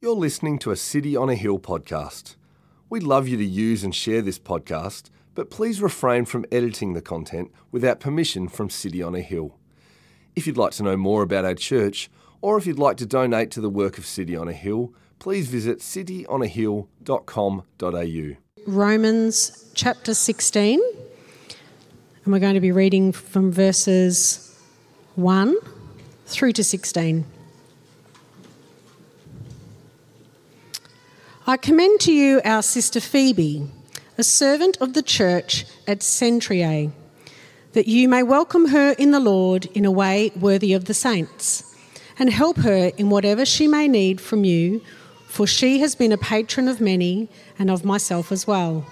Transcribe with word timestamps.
You're 0.00 0.14
listening 0.14 0.60
to 0.60 0.70
a 0.70 0.76
City 0.76 1.16
on 1.16 1.28
a 1.28 1.34
Hill 1.34 1.58
podcast. 1.58 2.36
We'd 2.88 3.02
love 3.02 3.26
you 3.26 3.36
to 3.36 3.44
use 3.44 3.82
and 3.82 3.92
share 3.92 4.22
this 4.22 4.38
podcast, 4.38 5.10
but 5.34 5.50
please 5.50 5.82
refrain 5.82 6.24
from 6.24 6.46
editing 6.52 6.92
the 6.92 7.02
content 7.02 7.50
without 7.72 7.98
permission 7.98 8.46
from 8.46 8.70
City 8.70 9.02
on 9.02 9.16
a 9.16 9.20
Hill. 9.20 9.56
If 10.36 10.46
you'd 10.46 10.56
like 10.56 10.70
to 10.74 10.84
know 10.84 10.96
more 10.96 11.22
about 11.22 11.44
our 11.44 11.56
church, 11.56 12.08
or 12.40 12.56
if 12.56 12.64
you'd 12.64 12.78
like 12.78 12.96
to 12.98 13.06
donate 13.06 13.50
to 13.50 13.60
the 13.60 13.68
work 13.68 13.98
of 13.98 14.06
City 14.06 14.36
on 14.36 14.46
a 14.46 14.52
Hill, 14.52 14.94
please 15.18 15.48
visit 15.48 15.80
cityonahill.com.au. 15.80 18.36
Romans 18.68 19.72
chapter 19.74 20.14
16, 20.14 20.80
and 22.24 22.32
we're 22.32 22.38
going 22.38 22.54
to 22.54 22.60
be 22.60 22.70
reading 22.70 23.10
from 23.10 23.50
verses 23.50 24.56
1 25.16 25.56
through 26.26 26.52
to 26.52 26.62
16. 26.62 27.24
I 31.48 31.56
commend 31.56 32.00
to 32.00 32.12
you 32.12 32.42
our 32.44 32.62
sister 32.62 33.00
Phoebe, 33.00 33.66
a 34.18 34.22
servant 34.22 34.76
of 34.82 34.92
the 34.92 35.00
church 35.00 35.64
at 35.86 36.00
Cenchreae, 36.00 36.92
that 37.72 37.88
you 37.88 38.06
may 38.06 38.22
welcome 38.22 38.66
her 38.66 38.90
in 38.98 39.12
the 39.12 39.18
Lord 39.18 39.64
in 39.72 39.86
a 39.86 39.90
way 39.90 40.30
worthy 40.38 40.74
of 40.74 40.84
the 40.84 40.92
saints, 40.92 41.74
and 42.18 42.28
help 42.28 42.58
her 42.58 42.92
in 42.98 43.08
whatever 43.08 43.46
she 43.46 43.66
may 43.66 43.88
need 43.88 44.20
from 44.20 44.44
you, 44.44 44.82
for 45.26 45.46
she 45.46 45.80
has 45.80 45.94
been 45.94 46.12
a 46.12 46.18
patron 46.18 46.68
of 46.68 46.82
many 46.82 47.30
and 47.58 47.70
of 47.70 47.82
myself 47.82 48.30
as 48.30 48.46
well. 48.46 48.84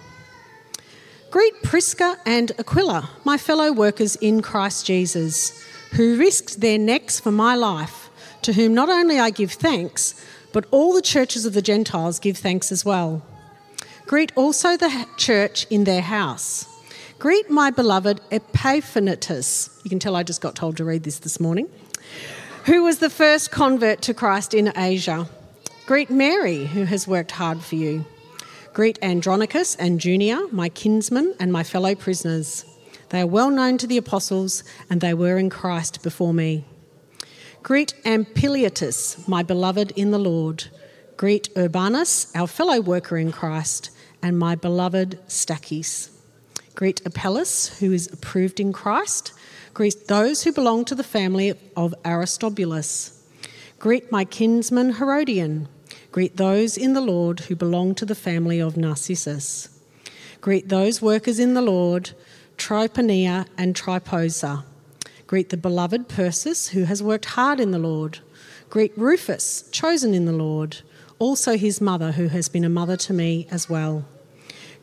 Greet 1.30 1.62
Prisca 1.62 2.16
and 2.24 2.52
Aquila, 2.58 3.10
my 3.22 3.36
fellow 3.36 3.70
workers 3.70 4.16
in 4.16 4.40
Christ 4.40 4.86
Jesus, 4.86 5.62
who 5.92 6.16
risked 6.16 6.62
their 6.62 6.78
necks 6.78 7.20
for 7.20 7.30
my 7.30 7.54
life, 7.54 8.08
to 8.40 8.54
whom 8.54 8.72
not 8.72 8.88
only 8.88 9.18
I 9.18 9.28
give 9.28 9.52
thanks, 9.52 10.14
but 10.56 10.64
all 10.70 10.94
the 10.94 11.02
churches 11.02 11.44
of 11.44 11.52
the 11.52 11.60
Gentiles 11.60 12.18
give 12.18 12.38
thanks 12.38 12.72
as 12.72 12.82
well. 12.82 13.20
Greet 14.06 14.32
also 14.36 14.74
the 14.74 15.06
church 15.18 15.66
in 15.68 15.84
their 15.84 16.00
house. 16.00 16.66
Greet 17.18 17.50
my 17.50 17.70
beloved 17.70 18.22
Epaphroditus. 18.30 19.68
You 19.84 19.90
can 19.90 19.98
tell 19.98 20.16
I 20.16 20.22
just 20.22 20.40
got 20.40 20.54
told 20.54 20.78
to 20.78 20.84
read 20.86 21.02
this 21.02 21.18
this 21.18 21.38
morning. 21.38 21.68
Who 22.64 22.84
was 22.84 23.00
the 23.00 23.10
first 23.10 23.50
convert 23.50 24.00
to 24.00 24.14
Christ 24.14 24.54
in 24.54 24.72
Asia? 24.74 25.28
Greet 25.84 26.08
Mary, 26.08 26.64
who 26.64 26.84
has 26.84 27.06
worked 27.06 27.32
hard 27.32 27.60
for 27.60 27.74
you. 27.74 28.06
Greet 28.72 28.98
Andronicus 29.02 29.76
and 29.76 30.02
Junia, 30.02 30.40
my 30.52 30.70
kinsmen 30.70 31.34
and 31.38 31.52
my 31.52 31.64
fellow 31.64 31.94
prisoners. 31.94 32.64
They 33.10 33.20
are 33.20 33.26
well 33.26 33.50
known 33.50 33.76
to 33.76 33.86
the 33.86 33.98
apostles, 33.98 34.64
and 34.88 35.02
they 35.02 35.12
were 35.12 35.36
in 35.36 35.50
Christ 35.50 36.02
before 36.02 36.32
me. 36.32 36.64
Greet 37.66 37.94
Ampliatus, 38.04 39.26
my 39.26 39.42
beloved 39.42 39.90
in 39.96 40.12
the 40.12 40.20
Lord. 40.20 40.66
Greet 41.16 41.48
Urbanus, 41.56 42.30
our 42.32 42.46
fellow 42.46 42.80
worker 42.80 43.16
in 43.16 43.32
Christ, 43.32 43.90
and 44.22 44.38
my 44.38 44.54
beloved 44.54 45.18
Stachys. 45.26 46.10
Greet 46.76 47.04
Apelles, 47.04 47.76
who 47.80 47.92
is 47.92 48.06
approved 48.12 48.60
in 48.60 48.72
Christ. 48.72 49.32
Greet 49.74 50.06
those 50.06 50.44
who 50.44 50.52
belong 50.52 50.84
to 50.84 50.94
the 50.94 51.02
family 51.02 51.54
of 51.76 51.92
Aristobulus. 52.04 53.20
Greet 53.80 54.12
my 54.12 54.24
kinsman 54.24 54.92
Herodion. 54.92 55.66
Greet 56.12 56.36
those 56.36 56.78
in 56.78 56.92
the 56.92 57.00
Lord 57.00 57.40
who 57.40 57.56
belong 57.56 57.96
to 57.96 58.06
the 58.06 58.14
family 58.14 58.60
of 58.60 58.76
Narcissus. 58.76 59.70
Greet 60.40 60.68
those 60.68 61.02
workers 61.02 61.40
in 61.40 61.54
the 61.54 61.62
Lord, 61.62 62.12
Tryphaena 62.56 63.48
and 63.58 63.74
Tryphosa. 63.74 64.62
Greet 65.26 65.48
the 65.48 65.56
beloved 65.56 66.08
Persis, 66.08 66.68
who 66.68 66.84
has 66.84 67.02
worked 67.02 67.24
hard 67.24 67.58
in 67.58 67.72
the 67.72 67.80
Lord. 67.80 68.20
Greet 68.70 68.92
Rufus, 68.96 69.68
chosen 69.72 70.14
in 70.14 70.24
the 70.24 70.32
Lord, 70.32 70.78
also 71.18 71.56
his 71.56 71.80
mother, 71.80 72.12
who 72.12 72.28
has 72.28 72.48
been 72.48 72.64
a 72.64 72.68
mother 72.68 72.96
to 72.98 73.12
me 73.12 73.48
as 73.50 73.68
well. 73.68 74.04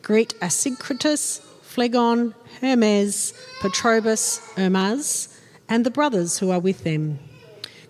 Greet 0.02 0.34
Asyncritus, 0.40 1.40
Phlegon, 1.62 2.34
Hermes, 2.60 3.32
Patrobas, 3.60 4.40
Hermas, 4.54 5.40
and 5.66 5.86
the 5.86 5.90
brothers 5.90 6.38
who 6.38 6.50
are 6.50 6.60
with 6.60 6.84
them. 6.84 7.18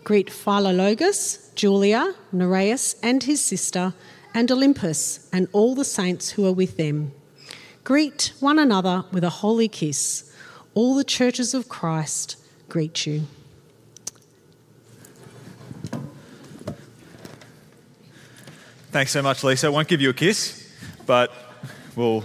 Greet 0.05 0.29
Philologus, 0.29 1.53
Julia, 1.57 2.15
Nereus, 2.31 2.95
and 3.03 3.25
his 3.25 3.45
sister, 3.45 3.95
and 4.33 4.49
Olympas, 4.49 5.29
and 5.33 5.49
all 5.53 5.75
the 5.75 5.85
saints 5.85 6.31
who 6.31 6.47
are 6.47 6.53
with 6.53 6.77
them. 6.77 7.11
Greet 7.83 8.33
one 8.39 8.61
another 8.61 9.05
with 9.11 9.25
a 9.25 9.31
holy 9.31 9.67
kiss. 9.67 10.33
All 10.75 10.95
the 10.95 11.05
churches 11.05 11.53
of 11.53 11.69
Christ 11.69 12.37
greet 12.75 13.07
you. 13.07 13.23
Thanks 18.91 19.13
so 19.13 19.23
much, 19.23 19.45
Lisa. 19.45 19.69
I 19.69 19.71
won't 19.71 19.87
give 19.87 20.01
you 20.01 20.11
a 20.11 20.13
kiss, 20.13 20.75
but 21.07 21.33
we'll 21.95 22.25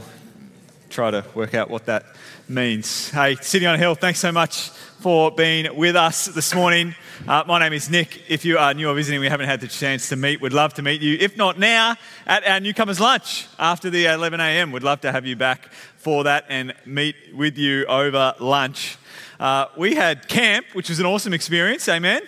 try 0.90 1.12
to 1.12 1.24
work 1.36 1.54
out 1.54 1.70
what 1.70 1.86
that 1.86 2.04
means. 2.48 3.12
Hey, 3.12 3.36
City 3.36 3.68
on 3.68 3.76
a 3.76 3.78
Hill, 3.78 3.94
thanks 3.94 4.20
so 4.20 4.32
much 4.32 4.70
for 4.70 5.30
being 5.30 5.78
with 5.78 5.96
us 5.96 6.26
this 6.26 6.56
morning. 6.56 6.96
Uh, 7.28 7.44
my 7.46 7.60
name 7.60 7.74
is 7.74 7.88
Nick. 7.88 8.24
If 8.28 8.44
you 8.44 8.58
are 8.58 8.74
new 8.74 8.90
or 8.90 8.96
visiting, 8.96 9.20
we 9.20 9.30
haven't 9.30 9.48
had 9.48 9.62
the 9.62 9.68
chance 9.68 10.10
to 10.10 10.16
meet. 10.16 10.42
We'd 10.42 10.52
love 10.52 10.74
to 10.74 10.82
meet 10.82 11.04
you. 11.04 11.16
If 11.20 11.38
not 11.38 11.60
now, 11.60 11.96
at 12.26 12.44
our 12.48 12.60
newcomers' 12.60 13.00
lunch 13.00 13.46
after 13.60 13.92
the 13.92 14.08
11 14.08 14.40
a.m. 14.40 14.72
We'd 14.72 14.82
love 14.82 15.02
to 15.02 15.12
have 15.12 15.28
you 15.28 15.36
back 15.36 15.72
for 15.98 16.24
that 16.24 16.46
and 16.50 16.74
meet 16.88 17.16
with 17.36 17.56
you 17.60 17.86
over 17.86 18.34
lunch. 18.40 18.98
Uh, 19.40 19.68
we 19.78 19.96
had 19.96 20.28
camp, 20.28 20.66
which 20.74 20.90
was 20.90 21.00
an 21.00 21.06
awesome 21.06 21.34
experience. 21.34 21.88
Amen. 21.88 22.22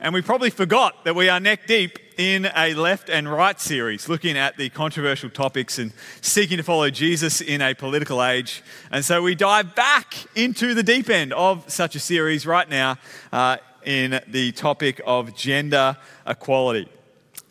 And 0.00 0.14
we 0.14 0.22
probably 0.22 0.48
forgot 0.48 1.04
that 1.04 1.14
we 1.14 1.28
are 1.28 1.38
neck 1.38 1.66
deep 1.66 1.98
in 2.16 2.50
a 2.56 2.74
left 2.74 3.10
and 3.10 3.30
right 3.30 3.60
series 3.60 4.08
looking 4.08 4.36
at 4.36 4.56
the 4.56 4.70
controversial 4.70 5.28
topics 5.28 5.78
and 5.78 5.92
seeking 6.22 6.56
to 6.56 6.62
follow 6.62 6.88
Jesus 6.90 7.40
in 7.40 7.60
a 7.60 7.74
political 7.74 8.24
age. 8.24 8.62
And 8.90 9.04
so 9.04 9.22
we 9.22 9.34
dive 9.34 9.74
back 9.74 10.14
into 10.34 10.74
the 10.74 10.82
deep 10.82 11.10
end 11.10 11.32
of 11.34 11.70
such 11.70 11.94
a 11.94 12.00
series 12.00 12.46
right 12.46 12.68
now 12.68 12.96
uh, 13.30 13.58
in 13.84 14.20
the 14.28 14.50
topic 14.52 15.00
of 15.06 15.36
gender 15.36 15.96
equality. 16.26 16.88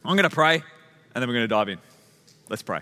I'm 0.04 0.18
going 0.18 0.30
to 0.30 0.36
pray 0.36 0.56
and 1.14 1.22
then 1.22 1.28
we're 1.28 1.36
going 1.36 1.44
to 1.44 1.48
dive 1.48 1.70
in. 1.70 1.78
Let's 2.50 2.64
pray. 2.64 2.82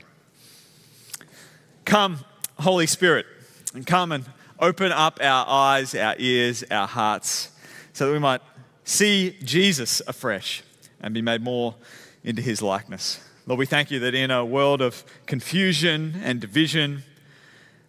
Come, 1.84 2.20
Holy 2.58 2.88
Spirit, 2.88 3.26
and 3.74 3.86
come 3.86 4.14
and 4.14 4.26
open 4.60 4.92
up 4.92 5.20
our 5.22 5.46
eyes, 5.48 5.96
our 5.96 6.16
ears, 6.18 6.64
our 6.70 6.88
hearts, 6.88 7.52
so 7.94 8.08
that 8.08 8.14
we 8.14 8.20
might 8.20 8.42
see 8.84 9.36
Jesus 9.44 10.02
afresh 10.08 10.64
and 11.02 11.14
be 11.14 11.22
made 11.22 11.42
more 11.42 11.76
into 12.24 12.42
his 12.42 12.62
likeness. 12.62 13.20
Lord, 13.46 13.60
we 13.60 13.66
thank 13.66 13.90
you 13.90 14.00
that 14.00 14.14
in 14.14 14.32
a 14.32 14.46
world 14.46 14.82
of 14.82 15.04
confusion 15.26 16.22
and 16.24 16.40
division, 16.40 17.04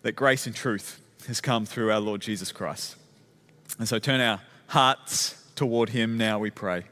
that 0.02 0.12
grace 0.12 0.46
and 0.46 0.54
truth 0.54 1.00
has 1.26 1.40
come 1.40 1.66
through 1.66 1.90
our 1.90 2.00
Lord 2.00 2.20
Jesus 2.20 2.52
Christ. 2.52 2.96
And 3.78 3.88
so 3.88 3.98
turn 3.98 4.20
our 4.20 4.40
hearts 4.68 5.34
toward 5.56 5.90
him 5.90 6.16
now, 6.16 6.38
we 6.38 6.50
pray. 6.50 6.84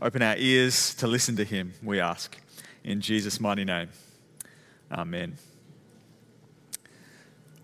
Open 0.00 0.22
our 0.22 0.36
ears 0.36 0.94
to 0.96 1.06
listen 1.06 1.36
to 1.36 1.44
him, 1.44 1.72
we 1.82 1.98
ask. 1.98 2.36
In 2.84 3.00
Jesus' 3.00 3.40
mighty 3.40 3.64
name. 3.64 3.88
Amen. 4.92 5.36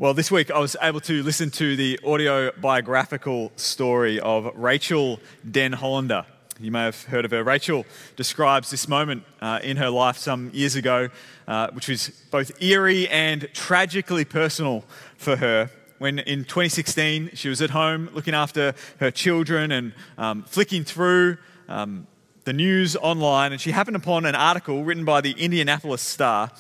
Well, 0.02 0.14
this 0.14 0.32
week 0.32 0.50
I 0.50 0.58
was 0.58 0.76
able 0.82 0.98
to 1.02 1.22
listen 1.22 1.52
to 1.52 1.76
the 1.76 2.00
audio 2.04 2.50
biographical 2.60 3.52
story 3.54 4.18
of 4.18 4.50
Rachel 4.56 5.20
Denhollander. 5.48 6.26
You 6.58 6.72
may 6.72 6.80
have 6.80 7.04
heard 7.04 7.24
of 7.24 7.30
her. 7.30 7.44
Rachel 7.44 7.86
describes 8.16 8.72
this 8.72 8.88
moment 8.88 9.22
uh, 9.40 9.60
in 9.62 9.76
her 9.76 9.90
life 9.90 10.16
some 10.16 10.50
years 10.52 10.74
ago, 10.74 11.08
uh, 11.46 11.68
which 11.70 11.86
was 11.86 12.08
both 12.32 12.60
eerie 12.60 13.08
and 13.10 13.48
tragically 13.54 14.24
personal 14.24 14.82
for 15.16 15.36
her. 15.36 15.70
When 15.98 16.18
in 16.18 16.46
2016 16.46 17.30
she 17.34 17.48
was 17.48 17.62
at 17.62 17.70
home 17.70 18.10
looking 18.12 18.34
after 18.34 18.74
her 18.98 19.12
children 19.12 19.70
and 19.70 19.92
um, 20.18 20.42
flicking 20.42 20.82
through 20.82 21.36
um, 21.68 22.08
the 22.42 22.52
news 22.52 22.96
online, 22.96 23.52
and 23.52 23.60
she 23.60 23.70
happened 23.70 23.94
upon 23.94 24.26
an 24.26 24.34
article 24.34 24.82
written 24.82 25.04
by 25.04 25.20
the 25.20 25.30
Indianapolis 25.30 26.02
Star. 26.02 26.50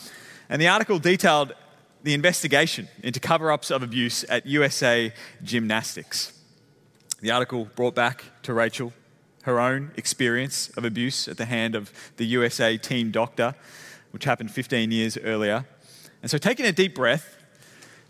And 0.48 0.62
the 0.62 0.68
article 0.68 1.00
detailed 1.00 1.54
the 2.02 2.14
investigation 2.14 2.88
into 3.02 3.20
cover 3.20 3.50
ups 3.52 3.70
of 3.70 3.82
abuse 3.82 4.24
at 4.28 4.46
USA 4.46 5.12
Gymnastics. 5.42 6.38
The 7.20 7.30
article 7.30 7.68
brought 7.76 7.94
back 7.94 8.24
to 8.42 8.52
Rachel 8.52 8.92
her 9.42 9.58
own 9.58 9.90
experience 9.96 10.70
of 10.76 10.84
abuse 10.84 11.28
at 11.28 11.36
the 11.36 11.44
hand 11.44 11.74
of 11.74 11.92
the 12.16 12.24
USA 12.26 12.76
team 12.76 13.10
doctor, 13.10 13.54
which 14.10 14.24
happened 14.24 14.50
15 14.50 14.90
years 14.90 15.18
earlier. 15.18 15.66
And 16.22 16.30
so, 16.30 16.38
taking 16.38 16.66
a 16.66 16.72
deep 16.72 16.94
breath 16.94 17.36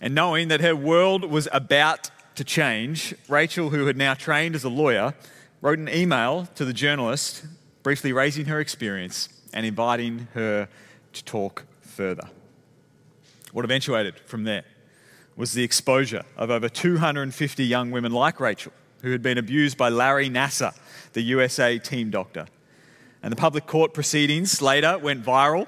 and 0.00 0.14
knowing 0.14 0.48
that 0.48 0.60
her 0.60 0.76
world 0.76 1.24
was 1.24 1.48
about 1.52 2.10
to 2.34 2.44
change, 2.44 3.14
Rachel, 3.28 3.70
who 3.70 3.86
had 3.86 3.96
now 3.96 4.14
trained 4.14 4.54
as 4.54 4.64
a 4.64 4.68
lawyer, 4.68 5.14
wrote 5.60 5.78
an 5.78 5.88
email 5.88 6.48
to 6.54 6.64
the 6.64 6.72
journalist, 6.72 7.44
briefly 7.82 8.12
raising 8.12 8.46
her 8.46 8.60
experience 8.60 9.28
and 9.52 9.64
inviting 9.64 10.28
her 10.34 10.68
to 11.12 11.24
talk 11.24 11.64
further. 11.80 12.28
What 13.52 13.64
eventuated 13.64 14.18
from 14.20 14.44
there 14.44 14.64
was 15.36 15.52
the 15.52 15.62
exposure 15.62 16.24
of 16.36 16.50
over 16.50 16.68
250 16.68 17.64
young 17.64 17.90
women 17.90 18.12
like 18.12 18.40
Rachel 18.40 18.72
who 19.02 19.10
had 19.10 19.22
been 19.22 19.38
abused 19.38 19.76
by 19.76 19.88
Larry 19.88 20.30
Nassar, 20.30 20.74
the 21.12 21.22
USA 21.22 21.78
team 21.78 22.10
doctor. 22.10 22.46
And 23.22 23.30
the 23.30 23.36
public 23.36 23.66
court 23.66 23.94
proceedings 23.94 24.62
later 24.62 24.98
went 24.98 25.24
viral, 25.24 25.66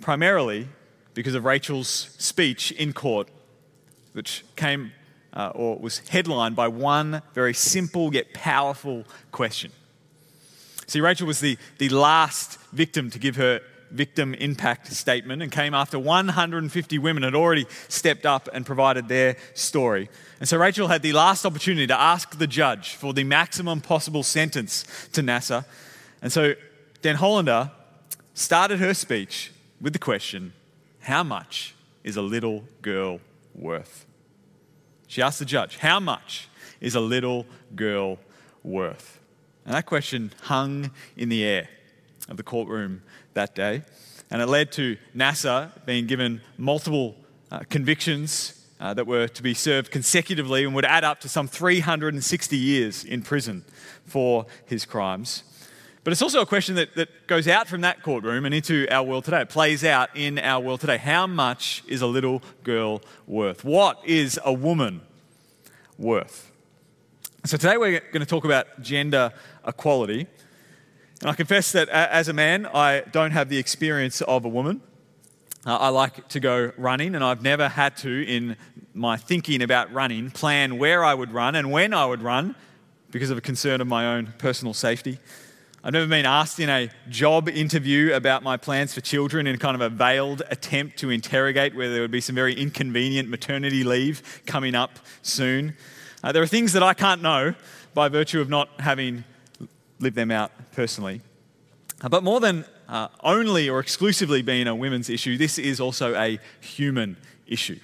primarily 0.00 0.68
because 1.14 1.34
of 1.34 1.44
Rachel's 1.44 1.88
speech 2.18 2.72
in 2.72 2.92
court, 2.92 3.28
which 4.12 4.44
came 4.56 4.92
uh, 5.32 5.52
or 5.54 5.78
was 5.78 5.98
headlined 6.08 6.56
by 6.56 6.68
one 6.68 7.22
very 7.34 7.54
simple 7.54 8.12
yet 8.12 8.32
powerful 8.34 9.04
question. 9.30 9.70
See, 10.86 11.00
Rachel 11.00 11.26
was 11.26 11.40
the, 11.40 11.56
the 11.78 11.88
last 11.90 12.58
victim 12.72 13.10
to 13.10 13.18
give 13.18 13.36
her 13.36 13.60
victim 13.90 14.34
impact 14.34 14.92
statement 14.92 15.42
and 15.42 15.50
came 15.50 15.74
after 15.74 15.98
150 15.98 16.98
women 16.98 17.22
had 17.22 17.34
already 17.34 17.66
stepped 17.88 18.26
up 18.26 18.48
and 18.52 18.64
provided 18.64 19.08
their 19.08 19.36
story. 19.54 20.08
And 20.38 20.48
so 20.48 20.58
Rachel 20.58 20.88
had 20.88 21.02
the 21.02 21.12
last 21.12 21.44
opportunity 21.44 21.86
to 21.86 22.00
ask 22.00 22.38
the 22.38 22.46
judge 22.46 22.94
for 22.94 23.12
the 23.12 23.24
maximum 23.24 23.80
possible 23.80 24.22
sentence 24.22 24.84
to 25.12 25.22
Nassar. 25.22 25.64
And 26.22 26.32
so 26.32 26.54
Denhollander 27.02 27.70
started 28.34 28.78
her 28.78 28.94
speech 28.94 29.52
with 29.80 29.92
the 29.92 29.98
question 29.98 30.52
How 31.00 31.22
much 31.22 31.74
is 32.04 32.16
a 32.16 32.22
little 32.22 32.64
girl 32.82 33.20
worth? 33.54 34.06
She 35.06 35.22
asked 35.22 35.38
the 35.40 35.44
judge, 35.44 35.78
How 35.78 36.00
much 36.00 36.48
is 36.80 36.94
a 36.94 37.00
little 37.00 37.46
girl 37.74 38.18
worth? 38.62 39.18
And 39.64 39.74
that 39.74 39.86
question 39.86 40.32
hung 40.42 40.90
in 41.16 41.28
the 41.28 41.44
air 41.44 41.68
of 42.30 42.36
the 42.36 42.42
courtroom 42.42 43.02
that 43.34 43.54
day. 43.54 43.82
And 44.30 44.40
it 44.40 44.46
led 44.46 44.72
to 44.72 44.96
Nassar 45.14 45.70
being 45.84 46.06
given 46.06 46.40
multiple 46.56 47.16
uh, 47.50 47.60
convictions 47.68 48.64
uh, 48.80 48.94
that 48.94 49.06
were 49.06 49.28
to 49.28 49.42
be 49.42 49.52
served 49.52 49.90
consecutively 49.90 50.64
and 50.64 50.74
would 50.74 50.84
add 50.84 51.04
up 51.04 51.20
to 51.20 51.28
some 51.28 51.46
360 51.46 52.56
years 52.56 53.04
in 53.04 53.22
prison 53.22 53.64
for 54.06 54.46
his 54.64 54.86
crimes. 54.86 55.42
But 56.02 56.12
it's 56.12 56.22
also 56.22 56.40
a 56.40 56.46
question 56.46 56.76
that, 56.76 56.94
that 56.94 57.26
goes 57.26 57.46
out 57.46 57.68
from 57.68 57.82
that 57.82 58.02
courtroom 58.02 58.46
and 58.46 58.54
into 58.54 58.86
our 58.90 59.02
world 59.02 59.24
today. 59.24 59.42
It 59.42 59.50
plays 59.50 59.84
out 59.84 60.08
in 60.14 60.38
our 60.38 60.60
world 60.60 60.80
today. 60.80 60.96
How 60.96 61.26
much 61.26 61.84
is 61.86 62.00
a 62.00 62.06
little 62.06 62.42
girl 62.62 63.02
worth? 63.26 63.64
What 63.64 64.00
is 64.06 64.40
a 64.42 64.52
woman 64.52 65.02
worth? 65.98 66.50
So 67.44 67.58
today 67.58 67.76
we're 67.76 68.00
going 68.00 68.20
to 68.20 68.26
talk 68.26 68.44
about 68.44 68.80
gender 68.80 69.32
equality. 69.66 70.26
And 71.20 71.28
I 71.28 71.34
confess 71.34 71.72
that 71.72 71.90
as 71.90 72.28
a 72.28 72.32
man, 72.32 72.64
I 72.66 73.00
don't 73.12 73.32
have 73.32 73.50
the 73.50 73.58
experience 73.58 74.22
of 74.22 74.46
a 74.46 74.48
woman. 74.48 74.80
Uh, 75.66 75.76
I 75.76 75.88
like 75.90 76.28
to 76.28 76.40
go 76.40 76.72
running, 76.78 77.14
and 77.14 77.22
I've 77.22 77.42
never 77.42 77.68
had 77.68 77.98
to, 77.98 78.24
in 78.26 78.56
my 78.94 79.18
thinking 79.18 79.60
about 79.60 79.92
running, 79.92 80.30
plan 80.30 80.78
where 80.78 81.04
I 81.04 81.12
would 81.12 81.32
run 81.32 81.54
and 81.56 81.70
when 81.70 81.92
I 81.92 82.06
would 82.06 82.22
run 82.22 82.54
because 83.10 83.28
of 83.28 83.36
a 83.36 83.42
concern 83.42 83.82
of 83.82 83.86
my 83.86 84.14
own 84.14 84.32
personal 84.38 84.72
safety. 84.72 85.18
I've 85.84 85.92
never 85.92 86.06
been 86.06 86.24
asked 86.24 86.58
in 86.58 86.70
a 86.70 86.88
job 87.10 87.50
interview 87.50 88.14
about 88.14 88.42
my 88.42 88.56
plans 88.56 88.94
for 88.94 89.02
children 89.02 89.46
in 89.46 89.58
kind 89.58 89.74
of 89.74 89.82
a 89.82 89.90
veiled 89.90 90.42
attempt 90.50 90.98
to 91.00 91.10
interrogate 91.10 91.74
whether 91.74 91.92
there 91.92 92.02
would 92.02 92.10
be 92.10 92.22
some 92.22 92.34
very 92.34 92.54
inconvenient 92.54 93.28
maternity 93.28 93.84
leave 93.84 94.42
coming 94.46 94.74
up 94.74 94.98
soon. 95.20 95.74
Uh, 96.24 96.32
there 96.32 96.42
are 96.42 96.46
things 96.46 96.72
that 96.72 96.82
I 96.82 96.94
can't 96.94 97.20
know 97.20 97.54
by 97.92 98.08
virtue 98.08 98.40
of 98.40 98.48
not 98.48 98.68
having 98.80 99.24
live 100.00 100.14
them 100.14 100.30
out 100.30 100.50
personally. 100.72 101.20
Uh, 102.02 102.08
but 102.08 102.24
more 102.24 102.40
than 102.40 102.64
uh, 102.88 103.08
only 103.22 103.68
or 103.68 103.78
exclusively 103.78 104.42
being 104.42 104.66
a 104.66 104.74
women's 104.74 105.10
issue, 105.10 105.36
this 105.36 105.58
is 105.58 105.80
also 105.80 106.14
a 106.14 106.38
human 106.60 107.16
issue. 107.46 107.78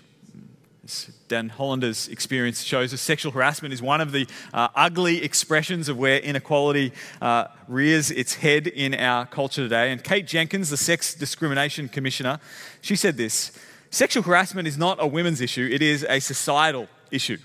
As 0.84 1.10
Denhollander's 1.28 2.08
experience 2.08 2.62
shows 2.62 2.94
us 2.94 3.00
sexual 3.00 3.32
harassment 3.32 3.74
is 3.74 3.82
one 3.82 4.00
of 4.00 4.12
the 4.12 4.26
uh, 4.54 4.68
ugly 4.74 5.22
expressions 5.22 5.88
of 5.88 5.98
where 5.98 6.18
inequality 6.18 6.92
uh, 7.20 7.46
rears 7.68 8.10
its 8.10 8.34
head 8.34 8.68
in 8.68 8.94
our 8.94 9.26
culture 9.26 9.62
today. 9.62 9.90
And 9.90 10.02
Kate 10.02 10.26
Jenkins, 10.26 10.70
the 10.70 10.76
Sex 10.76 11.14
Discrimination 11.14 11.88
Commissioner, 11.88 12.38
she 12.80 12.96
said 12.96 13.16
this 13.16 13.52
Sexual 13.90 14.24
harassment 14.24 14.66
is 14.66 14.78
not 14.78 14.98
a 15.00 15.06
women's 15.06 15.40
issue, 15.40 15.68
it 15.70 15.82
is 15.82 16.04
a 16.08 16.20
societal 16.20 16.88
issue, 17.10 17.38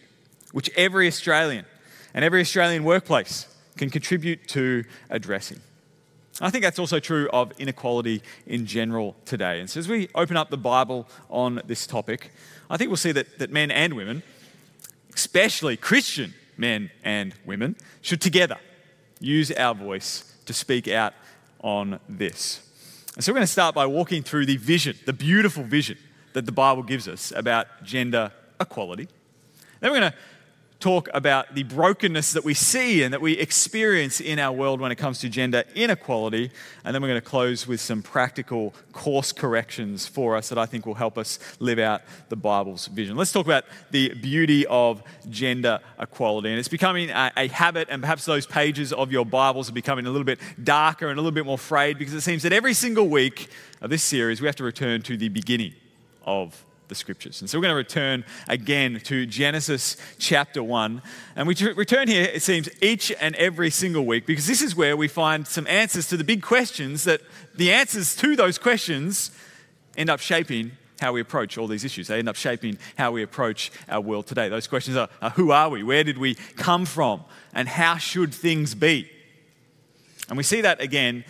which 0.51 0.69
every 0.75 1.07
Australian 1.07 1.65
and 2.13 2.25
every 2.25 2.41
Australian 2.41 2.83
workplace 2.83 3.47
can 3.81 3.89
contribute 3.89 4.48
to 4.48 4.83
addressing. 5.10 5.60
I 6.39 6.51
think 6.51 6.63
that's 6.63 6.78
also 6.78 7.00
true 7.00 7.28
of 7.33 7.51
inequality 7.60 8.22
in 8.45 8.68
general 8.68 9.16
today. 9.25 9.60
And 9.60 9.68
so, 9.68 9.80
as 9.80 9.88
we 9.88 10.07
open 10.13 10.38
up 10.38 10.51
the 10.51 10.57
Bible 10.57 11.07
on 11.31 11.63
this 11.66 11.88
topic, 11.88 12.31
I 12.69 12.78
think 12.78 12.92
we'll 12.92 12.98
see 12.98 13.12
that, 13.12 13.39
that 13.39 13.50
men 13.50 13.72
and 13.72 13.95
women, 13.95 14.22
especially 15.16 15.78
Christian 15.78 16.36
men 16.57 16.92
and 17.04 17.33
women, 17.44 17.75
should 18.04 18.22
together 18.22 18.57
use 19.19 19.51
our 19.51 19.74
voice 19.74 20.31
to 20.45 20.54
speak 20.54 20.88
out 20.88 21.16
on 21.63 22.00
this. 22.07 22.62
And 23.16 23.24
so, 23.24 23.31
we're 23.31 23.38
going 23.38 23.48
to 23.48 23.51
start 23.51 23.74
by 23.74 23.88
walking 23.88 24.22
through 24.22 24.45
the 24.45 24.57
vision, 24.57 24.95
the 25.07 25.13
beautiful 25.13 25.63
vision 25.63 25.98
that 26.33 26.45
the 26.45 26.51
Bible 26.51 26.83
gives 26.83 27.07
us 27.07 27.33
about 27.36 27.66
gender 27.83 28.31
equality. 28.60 29.07
Then, 29.80 29.92
we're 29.92 30.01
going 30.01 30.12
to 30.12 30.18
talk 30.81 31.07
about 31.13 31.54
the 31.56 31.63
brokenness 31.63 32.33
that 32.33 32.44
we 32.44 32.54
see 32.54 33.04
and 33.04 33.13
that 33.13 33.22
we 33.22 33.33
experience 33.33 34.19
in 34.19 34.39
our 34.39 34.51
world 34.51 34.81
when 34.81 34.92
it 34.92 34.95
comes 34.95 35.19
to 35.19 35.30
gender 35.30 35.63
inequality. 35.75 36.51
And 36.83 36.94
then 36.94 37.01
we're 37.01 37.07
going 37.10 37.22
to 37.22 37.25
close 37.28 37.68
with 37.68 37.80
some 37.80 38.01
practical 38.01 38.74
course 38.92 39.31
corrections 39.31 40.07
for 40.07 40.36
us 40.36 40.50
that 40.50 40.57
I 40.57 40.66
think 40.66 40.86
will 40.86 40.95
help 40.95 41.18
us 41.18 41.39
live 41.60 41.80
out 41.80 42.01
the 42.30 42.36
Bible's 42.36 42.88
vision. 42.88 43.16
Let's 43.16 43.31
talk 43.31 43.45
about 43.45 43.66
the 43.92 44.13
beauty 44.16 44.66
of 44.68 45.04
gender 45.30 45.80
equality. 46.00 46.50
And 46.50 46.60
it's 46.60 46.68
becoming 46.68 47.10
a, 47.12 47.31
a 47.38 47.48
habit, 47.48 47.88
and 47.89 48.01
perhaps 48.01 48.25
those 48.25 48.45
pages 48.45 48.92
of 48.92 49.12
your 49.12 49.25
Bibles 49.25 49.69
are 49.69 49.74
becoming 49.74 50.06
a 50.07 50.10
little 50.10 50.25
bit 50.25 50.39
darker 50.63 51.10
and 51.10 51.18
a 51.18 51.22
little 51.22 51.36
bit 51.36 51.45
more 51.45 51.57
frayed 51.57 51.98
because 51.98 52.13
it 52.13 52.22
seems 52.22 52.44
that 52.44 52.54
every 52.54 52.74
single 52.74 53.07
week 53.07 53.50
of 53.81 53.89
this 53.89 54.04
series 54.04 54.42
we 54.42 54.48
have 54.48 54.56
to 54.56 54.63
return 54.63 55.01
to 55.04 55.16
the 55.16 55.30
beginning 55.30 55.74
of 56.25 56.66
the 56.91 56.95
scriptures. 56.95 57.39
And 57.39 57.49
so 57.49 57.57
we're 57.57 57.63
going 57.63 57.71
to 57.71 57.75
return 57.75 58.25
again 58.49 58.99
to 59.05 59.25
Genesis 59.25 59.95
chapter 60.19 60.61
1. 60.61 61.01
And 61.38 61.47
we 61.47 61.55
return 61.73 62.09
here, 62.09 62.23
it 62.23 62.41
seems, 62.41 62.67
each 62.81 63.13
and 63.21 63.33
every 63.35 63.69
single 63.69 64.05
week 64.05 64.25
because 64.25 64.45
this 64.45 64.61
is 64.61 64.75
where 64.75 64.97
we 64.97 65.07
find 65.07 65.47
some 65.47 65.65
answers 65.67 66.07
to 66.09 66.17
the 66.17 66.25
big 66.25 66.41
questions 66.41 67.05
that 67.05 67.21
the 67.55 67.71
answers 67.71 68.13
to 68.17 68.35
those 68.35 68.57
questions 68.57 69.31
end 69.95 70.09
up 70.09 70.19
shaping 70.19 70.71
how 70.99 71.13
we 71.13 71.21
approach 71.21 71.57
all 71.57 71.65
these 71.65 71.85
issues. 71.85 72.07
They 72.09 72.19
end 72.19 72.27
up 72.27 72.35
shaping 72.35 72.77
how 72.97 73.13
we 73.13 73.23
approach 73.23 73.71
our 73.87 74.01
world 74.01 74.27
today. 74.27 74.49
Those 74.49 74.67
questions 74.67 74.97
are, 74.97 75.07
are 75.21 75.29
who 75.29 75.51
are 75.51 75.69
we? 75.69 75.83
Where 75.83 76.03
did 76.03 76.17
we 76.17 76.35
come 76.57 76.85
from? 76.85 77.23
And 77.53 77.69
how 77.69 77.95
should 77.95 78.33
things 78.33 78.75
be? 78.75 79.09
And 80.27 80.35
we 80.35 80.44
see 80.44 80.59
that 80.59 80.81
again 80.81 81.23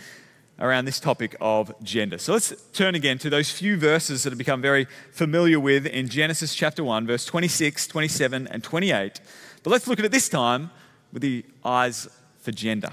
around 0.62 0.84
this 0.84 1.00
topic 1.00 1.36
of 1.40 1.74
gender. 1.82 2.16
So 2.16 2.32
let's 2.32 2.54
turn 2.72 2.94
again 2.94 3.18
to 3.18 3.28
those 3.28 3.50
few 3.50 3.76
verses 3.76 4.22
that 4.22 4.30
have 4.30 4.38
become 4.38 4.62
very 4.62 4.86
familiar 5.10 5.58
with 5.58 5.86
in 5.86 6.08
Genesis 6.08 6.54
chapter 6.54 6.84
1, 6.84 7.06
verse 7.06 7.26
26, 7.26 7.88
27, 7.88 8.46
and 8.46 8.62
28. 8.62 9.20
But 9.64 9.70
let's 9.70 9.88
look 9.88 9.98
at 9.98 10.04
it 10.04 10.12
this 10.12 10.28
time 10.28 10.70
with 11.12 11.20
the 11.20 11.44
eyes 11.64 12.08
for 12.40 12.52
gender. 12.52 12.92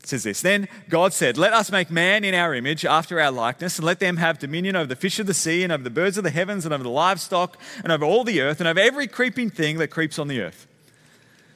It 0.00 0.08
says 0.08 0.24
this 0.24 0.42
Then 0.42 0.68
God 0.88 1.12
said, 1.12 1.38
Let 1.38 1.52
us 1.52 1.70
make 1.70 1.92
man 1.92 2.24
in 2.24 2.34
our 2.34 2.54
image, 2.54 2.84
after 2.84 3.20
our 3.20 3.30
likeness, 3.30 3.78
and 3.78 3.86
let 3.86 4.00
them 4.00 4.16
have 4.16 4.40
dominion 4.40 4.74
over 4.74 4.86
the 4.86 4.96
fish 4.96 5.20
of 5.20 5.28
the 5.28 5.34
sea, 5.34 5.62
and 5.62 5.72
over 5.72 5.84
the 5.84 5.90
birds 5.90 6.18
of 6.18 6.24
the 6.24 6.30
heavens, 6.30 6.64
and 6.64 6.74
over 6.74 6.82
the 6.82 6.90
livestock, 6.90 7.56
and 7.84 7.92
over 7.92 8.04
all 8.04 8.24
the 8.24 8.40
earth, 8.40 8.60
and 8.60 8.68
over 8.68 8.80
every 8.80 9.06
creeping 9.06 9.48
thing 9.48 9.78
that 9.78 9.88
creeps 9.88 10.18
on 10.18 10.26
the 10.26 10.40
earth. 10.40 10.66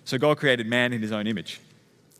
So 0.04 0.16
God 0.16 0.38
created 0.38 0.68
man 0.68 0.92
in 0.92 1.02
his 1.02 1.12
own 1.12 1.26
image. 1.26 1.60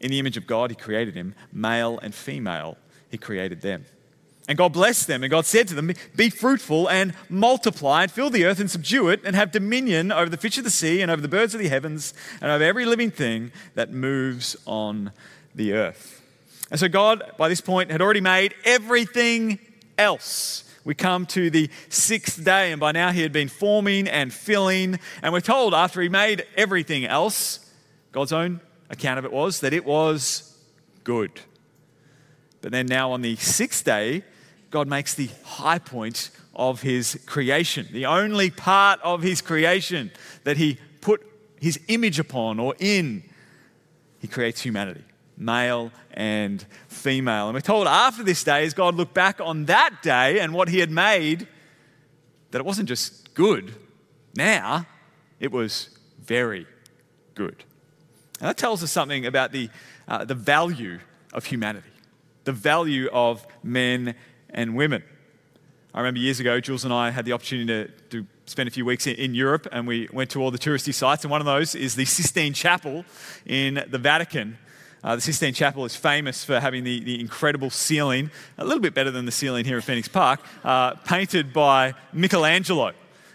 In 0.01 0.11
the 0.11 0.19
image 0.19 0.37
of 0.37 0.47
God, 0.47 0.71
He 0.71 0.77
created 0.77 1.15
him, 1.15 1.35
male 1.53 1.99
and 2.03 2.15
female, 2.15 2.79
He 3.11 3.19
created 3.19 3.61
them. 3.61 3.85
And 4.49 4.59
God 4.59 4.73
blessed 4.73 5.07
them, 5.07 5.23
and 5.23 5.31
God 5.31 5.47
said 5.47 5.69
to 5.69 5.75
them, 5.75 5.93
Be 6.17 6.29
fruitful 6.29 6.89
and 6.89 7.15
multiply, 7.29 8.03
and 8.03 8.11
fill 8.11 8.31
the 8.31 8.45
earth 8.45 8.59
and 8.59 8.71
subdue 8.71 9.09
it, 9.09 9.21
and 9.25 9.37
have 9.37 9.53
dominion 9.53 10.11
over 10.11 10.29
the 10.29 10.37
fish 10.37 10.59
of 10.59 10.65
the 10.65 10.71
sea, 10.71 11.03
and 11.03 11.11
over 11.11 11.23
the 11.23 11.29
birds 11.29 11.55
of 11.55 11.61
the 11.61 11.69
heavens, 11.69 12.15
and 12.41 12.51
over 12.51 12.65
every 12.65 12.85
living 12.85 13.11
thing 13.11 13.53
that 13.75 13.93
moves 13.93 14.57
on 14.67 15.13
the 15.55 15.75
earth. 15.75 16.21
And 16.71 16.81
so, 16.81 16.89
God, 16.89 17.33
by 17.37 17.49
this 17.49 17.61
point, 17.61 17.91
had 17.91 18.01
already 18.01 18.21
made 18.21 18.55
everything 18.65 19.59
else. 19.99 20.65
We 20.85 20.95
come 20.95 21.27
to 21.27 21.51
the 21.51 21.69
sixth 21.89 22.43
day, 22.43 22.73
and 22.73 22.81
by 22.81 22.93
now 22.93 23.13
he 23.13 23.23
had 23.23 23.33
been 23.33 23.49
forming 23.49 24.09
and 24.09 24.33
filling. 24.33 24.99
And 25.23 25.33
we're 25.33 25.41
told 25.41 25.75
after 25.75 26.01
he 26.01 26.09
made 26.09 26.47
everything 26.57 27.05
else, 27.05 27.71
God's 28.13 28.33
own 28.33 28.61
account 28.91 29.19
of 29.19 29.25
it 29.25 29.33
was 29.33 29.61
that 29.61 29.73
it 29.73 29.85
was 29.85 30.59
good. 31.05 31.41
But 32.61 32.73
then 32.73 32.87
now 32.87 33.13
on 33.13 33.23
the 33.23 33.37
sixth 33.37 33.85
day, 33.85 34.25
God 34.71 34.87
makes 34.87 35.15
the 35.15 35.31
high 35.45 35.79
point 35.79 36.31
of 36.55 36.83
his 36.83 37.19
creation, 37.27 37.89
the 37.93 38.07
only 38.07 38.51
part 38.51 39.01
of 39.03 39.23
his 39.23 39.41
creation 39.41 40.11
that 40.45 40.57
he 40.57 40.79
put 41.01 41.27
his 41.61 41.81
image 41.89 42.19
upon 42.19 42.61
or 42.61 42.75
in. 42.79 43.23
He 44.19 44.29
creates 44.29 44.61
humanity, 44.61 45.05
male 45.37 45.91
and 46.13 46.65
female. 46.89 47.47
And 47.47 47.55
we're 47.55 47.61
told 47.61 47.87
after 47.87 48.23
this 48.23 48.45
day, 48.45 48.65
as 48.65 48.75
God 48.75 48.95
looked 48.95 49.15
back 49.15 49.41
on 49.41 49.65
that 49.67 50.03
day 50.03 50.41
and 50.41 50.53
what 50.53 50.69
he 50.69 50.81
had 50.81 50.91
made, 50.91 51.49
that 52.51 52.59
it 52.59 52.65
wasn't 52.65 52.89
just 52.89 53.35
good, 53.35 53.75
now 54.35 54.87
it 55.39 55.51
was 55.51 55.89
very 56.23 56.67
good. 57.35 57.65
And 58.41 58.49
that 58.49 58.57
tells 58.57 58.83
us 58.83 58.91
something 58.91 59.27
about 59.27 59.53
the, 59.53 59.69
uh, 60.09 60.25
the 60.25 60.35
value 60.35 60.99
of 61.33 61.45
humanity, 61.45 61.91
the 62.45 62.53
value 62.53 63.09
of 63.13 63.47
men 63.63 64.15
and 64.49 64.75
women. 64.75 65.05
I 65.93 65.99
remember 65.99 66.21
years 66.21 66.41
ago, 66.41 66.61
Jules 66.61 66.85
and 66.85 66.95
I 66.95 67.11
had 67.11 67.25
the 67.25 67.33
opportunity 67.33 67.91
to, 68.11 68.23
to 68.23 68.27
spend 68.47 68.69
a 68.69 68.73
few 68.73 68.85
weeks 68.85 69.07
in, 69.07 69.17
in, 69.17 69.35
Europe, 69.35 69.67
and 69.73 69.87
we 69.87 70.09
went 70.13 70.31
to 70.31 70.43
all 70.43 70.51
the 70.51 70.59
touristy 70.59 70.95
sites. 70.95 71.25
And 71.25 71.31
one 71.31 71.41
of 71.41 71.47
those 71.47 71.75
is 71.75 71.97
the 71.97 72.05
Sistine 72.05 72.55
Chapel 72.55 73.05
in 73.45 73.85
the 73.89 73.99
Vatican. 73.99 74.57
Uh, 75.03 75.17
the 75.17 75.21
Sistine 75.21 75.53
Chapel 75.53 75.85
is 75.85 75.97
famous 75.97 76.45
for 76.45 76.61
having 76.61 76.85
the, 76.85 77.01
the 77.01 77.21
incredible 77.21 77.71
ceiling, 77.71 78.31
a 78.57 78.65
little 78.65 78.81
bit 78.81 78.95
better 78.95 79.11
than 79.11 79.27
the 79.27 79.33
ceiling 79.33 79.65
here 79.65 79.79
at 79.79 79.85
Phoenix 79.85 80.09
Park, 80.09 80.41
uh, 80.65 80.95
painted 80.95 81.53
by 81.53 81.95
Michelangelo. 82.13 82.93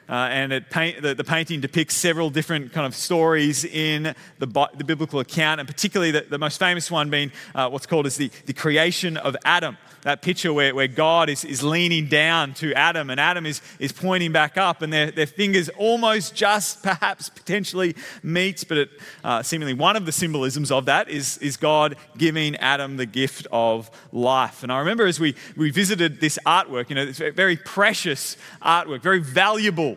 Uh, 0.08 0.14
and 0.30 0.70
paint, 0.70 1.02
the, 1.02 1.16
the, 1.16 1.24
painting 1.24 1.60
depicts 1.60 1.96
several 1.96 2.30
different 2.30 2.72
kind 2.72 2.86
of 2.86 2.94
stories 2.94 3.66
in 3.66 4.14
the, 4.38 4.70
the 4.78 4.84
biblical 4.84 5.20
account, 5.20 5.60
and 5.60 5.68
particularly 5.68 6.12
the, 6.12 6.22
the 6.30 6.38
most 6.38 6.60
famous 6.60 6.92
one 6.92 7.10
being 7.10 7.32
uh, 7.56 7.68
what's 7.70 7.88
called 7.88 8.06
as 8.06 8.16
the, 8.16 8.30
the 8.46 8.54
creation 8.54 9.18
of 9.18 9.36
Adam 9.46 9.78
that 10.06 10.22
picture 10.22 10.54
where, 10.54 10.76
where 10.76 10.88
God 10.88 11.30
is, 11.30 11.44
is 11.44 11.64
leaning 11.64 12.08
down 12.08 12.54
to 12.56 12.72
Adam 12.76 13.10
and 13.10 13.20
Adam 13.20 13.44
is, 13.48 13.60
is 13.80 13.92
pointing 13.92 14.32
back 14.32 14.56
up 14.56 14.84
and 14.84 14.94
their, 14.94 15.10
their 15.10 15.26
fingers 15.26 15.68
almost 15.70 16.36
just 16.36 16.84
perhaps 16.84 17.28
potentially 17.28 17.96
meet, 18.22 18.64
but 18.70 18.78
it, 18.78 18.90
uh, 19.24 19.42
seemingly 19.42 19.74
one 19.74 19.96
of 19.96 20.06
the 20.06 20.12
symbolisms 20.12 20.72
of 20.72 20.86
that 20.86 21.10
is, 21.10 21.40
is 21.40 21.58
God 21.58 21.96
giving 22.20 22.56
Adam 22.58 22.98
the 22.98 23.08
gift 23.08 23.48
of 23.52 23.90
life. 24.12 24.62
And 24.62 24.72
I 24.72 24.78
remember 24.78 25.08
as 25.08 25.20
we, 25.20 25.34
we 25.58 25.72
visited 25.72 26.22
this 26.22 26.38
artwork, 26.46 26.90
you 26.90 26.96
know, 26.96 27.02
it's 27.02 27.18
very 27.18 27.58
precious 27.58 28.38
artwork, 28.62 29.02
very 29.02 29.20
valuable 29.20 29.95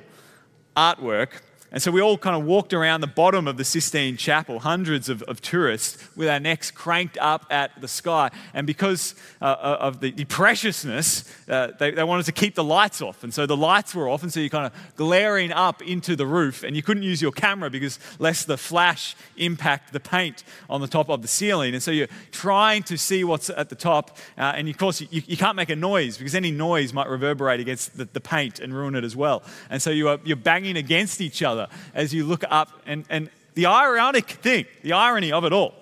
artwork. 0.79 1.31
And 1.71 1.83
so 1.83 1.91
we 1.91 2.01
all 2.01 2.17
kind 2.17 2.35
of 2.35 2.45
walked 2.45 2.73
around 2.73 3.03
the 3.03 3.07
bottom 3.07 3.47
of 3.47 3.59
the 3.59 3.65
Sistine 3.65 4.17
Chapel, 4.17 4.61
hundreds 4.61 5.11
of, 5.11 5.23
of 5.25 5.43
tourists, 5.43 5.99
with 6.17 6.27
our 6.27 6.41
necks 6.41 6.71
cranked 6.71 7.19
up 7.19 7.45
at 7.51 7.79
the 7.83 7.89
sky. 7.89 8.31
And 8.55 8.67
because 8.67 9.15
uh, 9.43 9.45
uh, 9.45 9.77
of 9.81 10.01
the, 10.01 10.11
the 10.11 10.25
preciousness, 10.25 11.31
uh, 11.47 11.73
they, 11.79 11.91
they 11.91 12.05
wanted 12.05 12.25
to 12.25 12.33
keep 12.33 12.55
the 12.55 12.65
lights 12.65 13.03
off. 13.03 13.23
And 13.23 13.35
so 13.35 13.45
the 13.45 13.57
lights 13.57 13.95
were 13.95 14.09
off, 14.09 14.23
and 14.23 14.33
so 14.33 14.41
you're 14.41 14.49
kind 14.49 14.65
of 14.65 14.73
glaring 14.97 15.53
up 15.53 15.83
into 15.83 16.17
the 16.17 16.27
roof. 16.27 16.63
And 16.63 16.75
you 16.75 16.83
couldn't 16.83 17.03
use 17.03 17.21
your 17.21 17.33
camera 17.33 17.69
because 17.69 17.99
lest 18.19 18.47
the 18.47 18.57
flash 18.57 19.15
impact 19.37 19.93
the 19.93 20.01
paint 20.01 20.45
on 20.71 20.81
the 20.81 20.89
top 20.89 21.11
of 21.11 21.21
the 21.21 21.29
ceiling. 21.29 21.75
And 21.75 21.83
so 21.83 21.91
you're 21.91 22.09
trying 22.33 22.83
to 22.85 22.97
see 22.97 23.25
what's 23.25 23.51
at 23.51 23.69
the 23.69 23.75
top. 23.75 24.17
Uh, 24.39 24.55
and 24.57 24.71
of 24.71 24.79
course, 24.79 25.03
you, 25.03 25.23
you, 25.27 25.37
can't 25.37 25.57
make 25.57 25.69
a 25.69 25.77
noise 25.77 26.17
because 26.17 26.35
any 26.35 26.51
noise 26.51 26.95
might 26.95 27.09
reverberate 27.09 27.61
against 27.61 27.97
the, 27.99 28.07
the 28.07 28.21
paint 28.21 28.59
and 28.59 28.75
ruin 28.75 28.95
it 28.95 29.05
as 29.05 29.15
well. 29.15 29.43
And 29.69 29.83
so 29.83 29.91
you 29.91 30.09
are, 30.09 30.19
you're 30.25 30.37
banging 30.37 30.77
against 30.77 31.21
each 31.21 31.43
other 31.43 31.58
as 31.95 32.15
you 32.15 32.25
look 32.25 32.45
up. 32.49 32.69
And, 32.87 33.05
and 33.09 33.31
the 33.55 33.67
ironic 33.67 34.31
thing, 34.31 34.67
the 34.83 34.93
irony 34.93 35.33
of 35.33 35.45
it 35.45 35.53
all, 35.53 35.75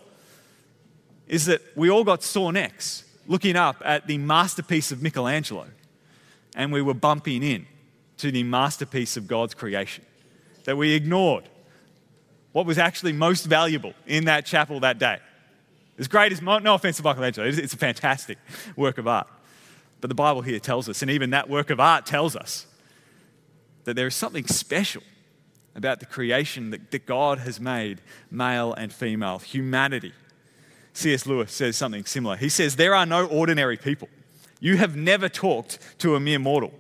is 1.29 1.47
that 1.47 1.61
we 1.75 1.91
all 1.91 2.05
got 2.05 2.23
sore 2.23 2.53
necks 2.53 3.05
looking 3.27 3.57
up 3.57 3.83
at 3.85 4.07
the 4.07 4.19
masterpiece 4.19 4.93
of 4.93 5.03
Michelangelo, 5.03 5.67
and 6.55 6.73
we 6.73 6.81
were 6.81 6.95
bumping 6.95 7.43
in 7.43 7.67
to 8.19 8.31
the 8.31 8.43
masterpiece 8.43 9.17
of 9.17 9.27
God's 9.27 9.55
creation. 9.55 10.05
That 10.65 10.77
we 10.77 10.95
ignored 10.95 11.49
what 12.53 12.67
was 12.67 12.79
actually 12.79 13.13
most 13.13 13.45
valuable 13.45 13.93
in 14.07 14.25
that 14.25 14.47
chapel 14.47 14.81
that 14.81 14.99
day. 14.99 15.19
As 15.99 16.09
great 16.09 16.33
as, 16.33 16.41
no 16.41 16.75
offense 16.75 16.97
to 16.99 17.03
Michelangelo, 17.03 17.47
it's 17.47 17.75
a 17.75 17.77
fantastic 17.77 18.39
work 18.77 18.99
of 18.99 19.07
art. 19.07 19.29
But 20.01 20.09
the 20.09 20.15
Bible 20.15 20.43
here 20.43 20.59
tells 20.59 20.89
us, 20.89 21.03
and 21.03 21.11
even 21.11 21.31
that 21.31 21.49
work 21.49 21.71
of 21.71 21.81
art 21.81 22.07
tells 22.07 22.37
us, 22.37 22.67
that 23.85 23.95
there 23.95 24.07
is 24.07 24.15
something 24.15 24.47
special 24.47 25.03
about 25.77 26.01
the 26.01 26.07
creation 26.07 26.71
that, 26.71 26.91
that 26.91 27.07
God 27.07 27.39
has 27.39 27.61
made, 27.61 28.01
male 28.31 28.73
and 28.73 28.93
female, 28.93 29.39
humanity. 29.39 30.13
C.S. 30.95 31.27
Lewis 31.27 31.53
says 31.53 31.77
something 31.77 32.07
similar. 32.07 32.37
He 32.37 32.49
says, 32.49 32.77
There 32.77 32.95
are 32.95 33.07
no 33.07 33.27
ordinary 33.27 33.77
people. 33.77 34.09
You 34.59 34.79
have 34.79 34.97
never 34.97 35.29
talked 35.29 35.79
to 35.99 36.17
a 36.17 36.21
mere 36.21 36.39
mortal. 36.39 36.73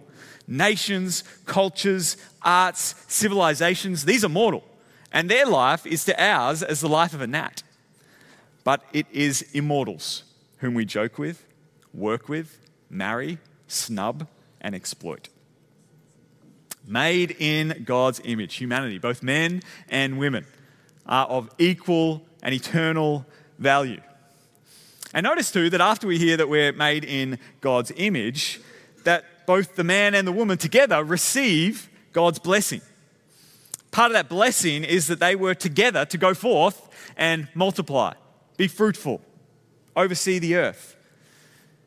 Nations, 0.49 1.23
cultures, 1.45 2.17
arts, 2.41 2.95
civilizations, 3.09 4.05
these 4.05 4.25
are 4.25 4.29
mortal, 4.29 4.65
and 5.13 5.29
their 5.29 5.45
life 5.45 5.85
is 5.85 6.05
to 6.05 6.23
ours 6.23 6.63
as 6.63 6.81
the 6.81 6.89
life 6.89 7.13
of 7.13 7.21
a 7.21 7.27
gnat. 7.27 7.63
But 8.65 8.83
it 8.93 9.07
is 9.13 9.43
immortals 9.53 10.23
whom 10.59 10.75
we 10.75 10.85
joke 10.85 11.19
with, 11.19 11.45
work 11.93 12.29
with, 12.29 12.59
marry, 12.89 13.39
snub, 13.67 14.29
and 14.61 14.75
exploit 14.75 15.29
made 16.87 17.37
in 17.39 17.83
God's 17.85 18.21
image, 18.25 18.55
humanity, 18.55 18.99
both 18.99 19.23
men 19.23 19.63
and 19.89 20.19
women, 20.19 20.47
are 21.07 21.27
of 21.27 21.51
equal 21.59 22.23
and 22.43 22.55
eternal 22.55 23.27
value. 23.59 24.01
And 25.13 25.25
notice 25.25 25.51
too 25.51 25.71
that 25.71 25.81
after 25.81 26.07
we 26.07 26.19
hear 26.19 26.37
that 26.37 26.49
we're 26.49 26.73
made 26.73 27.05
in 27.05 27.39
God's 27.61 27.93
image, 27.97 28.61
that 29.05 29.47
both 29.47 29.77
the 29.77 29.85
man 29.85 30.15
and 30.15 30.27
the 30.27 30.33
woman 30.33 30.59
together 30.59 31.03
receive 31.03 31.89
God's 32.13 32.39
blessing. 32.39 32.81
Part 33.91 34.11
of 34.11 34.15
that 34.15 34.29
blessing 34.29 34.85
is 34.85 35.07
that 35.07 35.21
they 35.21 35.37
were 35.37 35.55
together 35.55 36.05
to 36.07 36.19
go 36.19 36.35
forth 36.35 36.89
and 37.17 37.49
multiply, 37.55 38.15
be 38.57 38.69
fruitful, 38.69 39.21
oversee 39.95 40.39
the 40.39 40.57
earth. 40.57 40.97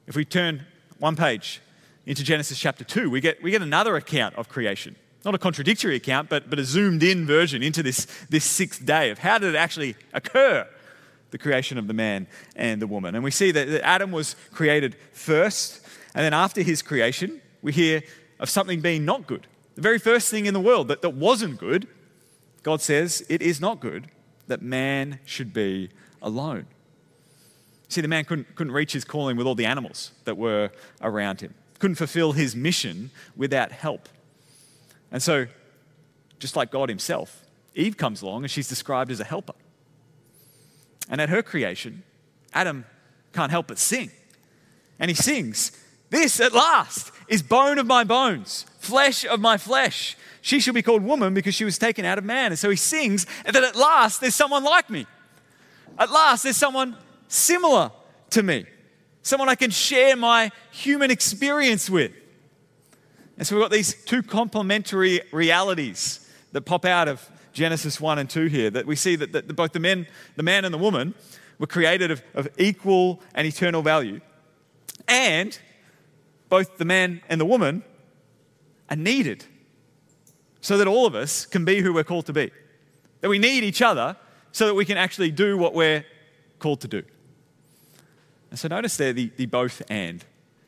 If 0.08 0.16
we 0.16 0.26
turn 0.26 0.66
one 0.98 1.16
page 1.16 1.62
into 2.10 2.24
Genesis 2.24 2.58
chapter 2.58 2.84
2, 2.84 3.08
we 3.12 3.22
get, 3.22 3.42
we 3.44 3.52
get 3.52 3.62
another 3.62 3.96
account 3.96 4.34
of 4.34 4.50
creation. 4.50 4.96
Not 5.24 5.36
a 5.36 5.38
contradictory 5.38 5.96
account, 5.96 6.28
but, 6.28 6.50
but 6.50 6.58
a 6.58 6.64
zoomed 6.64 7.04
in 7.04 7.28
version 7.28 7.62
into 7.62 7.84
this, 7.84 8.08
this 8.32 8.44
sixth 8.44 8.84
day 8.84 9.12
of 9.12 9.20
how 9.20 9.38
did 9.38 9.54
it 9.54 9.56
actually 9.56 9.96
occur, 10.12 10.68
the 11.30 11.38
creation 11.38 11.78
of 11.78 11.86
the 11.86 11.94
man 11.94 12.26
and 12.56 12.82
the 12.82 12.88
woman. 12.88 13.14
And 13.14 13.24
we 13.24 13.30
see 13.30 13.52
that, 13.52 13.68
that 13.68 13.86
Adam 13.86 14.12
was 14.12 14.36
created 14.52 14.96
first, 15.14 15.86
and 16.16 16.26
then 16.26 16.34
after 16.34 16.64
his 16.64 16.82
creation, 16.82 17.42
we 17.62 17.74
hear 17.74 18.02
of 18.40 18.50
something 18.50 18.82
being 18.82 19.06
not 19.06 19.28
good. 19.28 19.46
The 19.76 19.84
very 19.84 20.00
first 20.00 20.32
thing 20.32 20.48
in 20.48 20.56
the 20.56 20.60
world 20.60 20.88
that, 20.88 21.04
that 21.04 21.14
wasn't 21.14 21.60
good, 21.60 21.88
God 22.64 22.82
says, 22.82 23.24
it 23.30 23.44
is 23.44 23.62
not 23.62 23.82
good 23.82 24.08
that 24.48 24.64
man 24.64 25.20
should 25.26 25.54
be 25.54 25.92
alone. 26.24 26.66
See, 27.88 28.02
the 28.02 28.08
man 28.08 28.26
couldn't, 28.26 28.56
couldn't 28.56 28.74
reach 28.74 28.94
his 28.94 29.06
calling 29.06 29.38
with 29.38 29.46
all 29.46 29.54
the 29.54 29.68
animals 29.68 30.12
that 30.24 30.38
were 30.38 30.72
around 31.02 31.42
him 31.42 31.54
couldn't 31.80 31.96
fulfill 31.96 32.34
his 32.34 32.56
mission 32.56 33.10
without 33.36 33.72
help. 33.72 34.08
And 35.12 35.24
so, 35.24 35.48
just 36.38 36.56
like 36.56 36.72
God 36.72 36.90
himself, 36.90 37.46
Eve 37.74 37.98
comes 37.98 38.22
along 38.22 38.44
and 38.44 38.52
she's 38.52 38.68
described 38.68 39.12
as 39.12 39.20
a 39.20 39.24
helper. 39.24 39.54
And 41.10 41.20
at 41.20 41.30
her 41.30 41.42
creation, 41.42 42.04
Adam 42.54 42.86
can't 43.34 43.52
help 43.52 43.68
but 43.68 43.80
sing. 43.80 44.12
And 45.00 45.10
he 45.10 45.16
sings, 45.16 45.72
This 46.10 46.40
at 46.40 46.54
last 46.54 47.12
is 47.28 47.42
bone 47.42 47.80
of 47.80 47.88
my 47.88 48.04
bones, 48.04 48.66
flesh 48.80 49.26
of 49.26 49.40
my 49.40 49.58
flesh. 49.58 50.16
She 50.42 50.60
shall 50.60 50.74
be 50.74 50.82
called 50.82 51.04
woman 51.04 51.34
because 51.34 51.56
she 51.56 51.66
was 51.66 51.78
taken 51.78 52.06
out 52.06 52.18
of 52.18 52.24
man. 52.24 52.52
And 52.52 52.60
so 52.60 52.70
he 52.70 52.76
sings 52.76 53.26
that 53.46 53.56
at 53.56 53.76
last 53.76 54.22
there's 54.22 54.36
someone 54.36 54.64
like 54.64 54.90
me. 54.90 55.06
At 55.98 56.12
last 56.12 56.44
there's 56.44 56.58
someone 56.58 56.96
similar 57.28 57.92
to 58.32 58.44
me 58.44 58.66
someone 59.30 59.48
I 59.48 59.56
can 59.56 59.70
share 59.70 60.16
my 60.16 60.52
human 60.72 61.12
experience 61.12 61.90
with. 61.90 62.12
And 63.38 63.46
so 63.46 63.56
we've 63.56 63.64
got 63.64 63.72
these 63.72 63.94
two 64.04 64.24
complementary 64.24 65.22
realities 65.32 66.28
that 66.52 66.62
pop 66.62 66.84
out 66.84 67.08
of 67.08 67.30
Genesis 67.54 68.02
1 68.02 68.18
and 68.18 68.30
2 68.30 68.48
here 68.48 68.70
that 68.72 68.86
we 68.86 68.96
see 68.96 69.16
that, 69.16 69.32
that 69.32 69.56
both 69.56 69.72
the 69.72 69.80
men, 69.80 70.08
the 70.36 70.44
man 70.44 70.66
and 70.66 70.74
the 70.74 70.80
woman 70.80 71.14
were 71.60 71.68
created 71.68 72.10
of, 72.10 72.24
of 72.34 72.50
equal 72.58 73.22
and 73.36 73.46
eternal 73.46 73.82
value. 73.82 74.20
And 75.08 75.58
both 76.50 76.78
the 76.78 76.86
man 76.86 77.22
and 77.30 77.40
the 77.40 77.46
woman 77.46 77.84
are 78.90 78.96
needed 78.96 79.46
so 80.60 80.78
that 80.78 80.88
all 80.88 81.06
of 81.06 81.14
us 81.14 81.46
can 81.46 81.64
be 81.64 81.82
who 81.82 81.94
we're 81.94 82.04
called 82.04 82.26
to 82.26 82.34
be. 82.34 82.52
That 83.22 83.30
we 83.30 83.38
need 83.38 83.64
each 83.64 83.82
other 83.82 84.18
so 84.52 84.66
that 84.66 84.74
we 84.74 84.86
can 84.86 84.98
actually 84.98 85.30
do 85.30 85.56
what 85.58 85.76
we're 85.76 86.04
called 86.58 86.82
to 86.82 86.88
do. 86.88 87.04
And 88.50 88.60
so 88.60 88.68
notice 88.68 88.98
there 88.98 89.14
the, 89.14 89.32
the 89.38 89.46
both 89.46 89.82
and, 89.90 90.24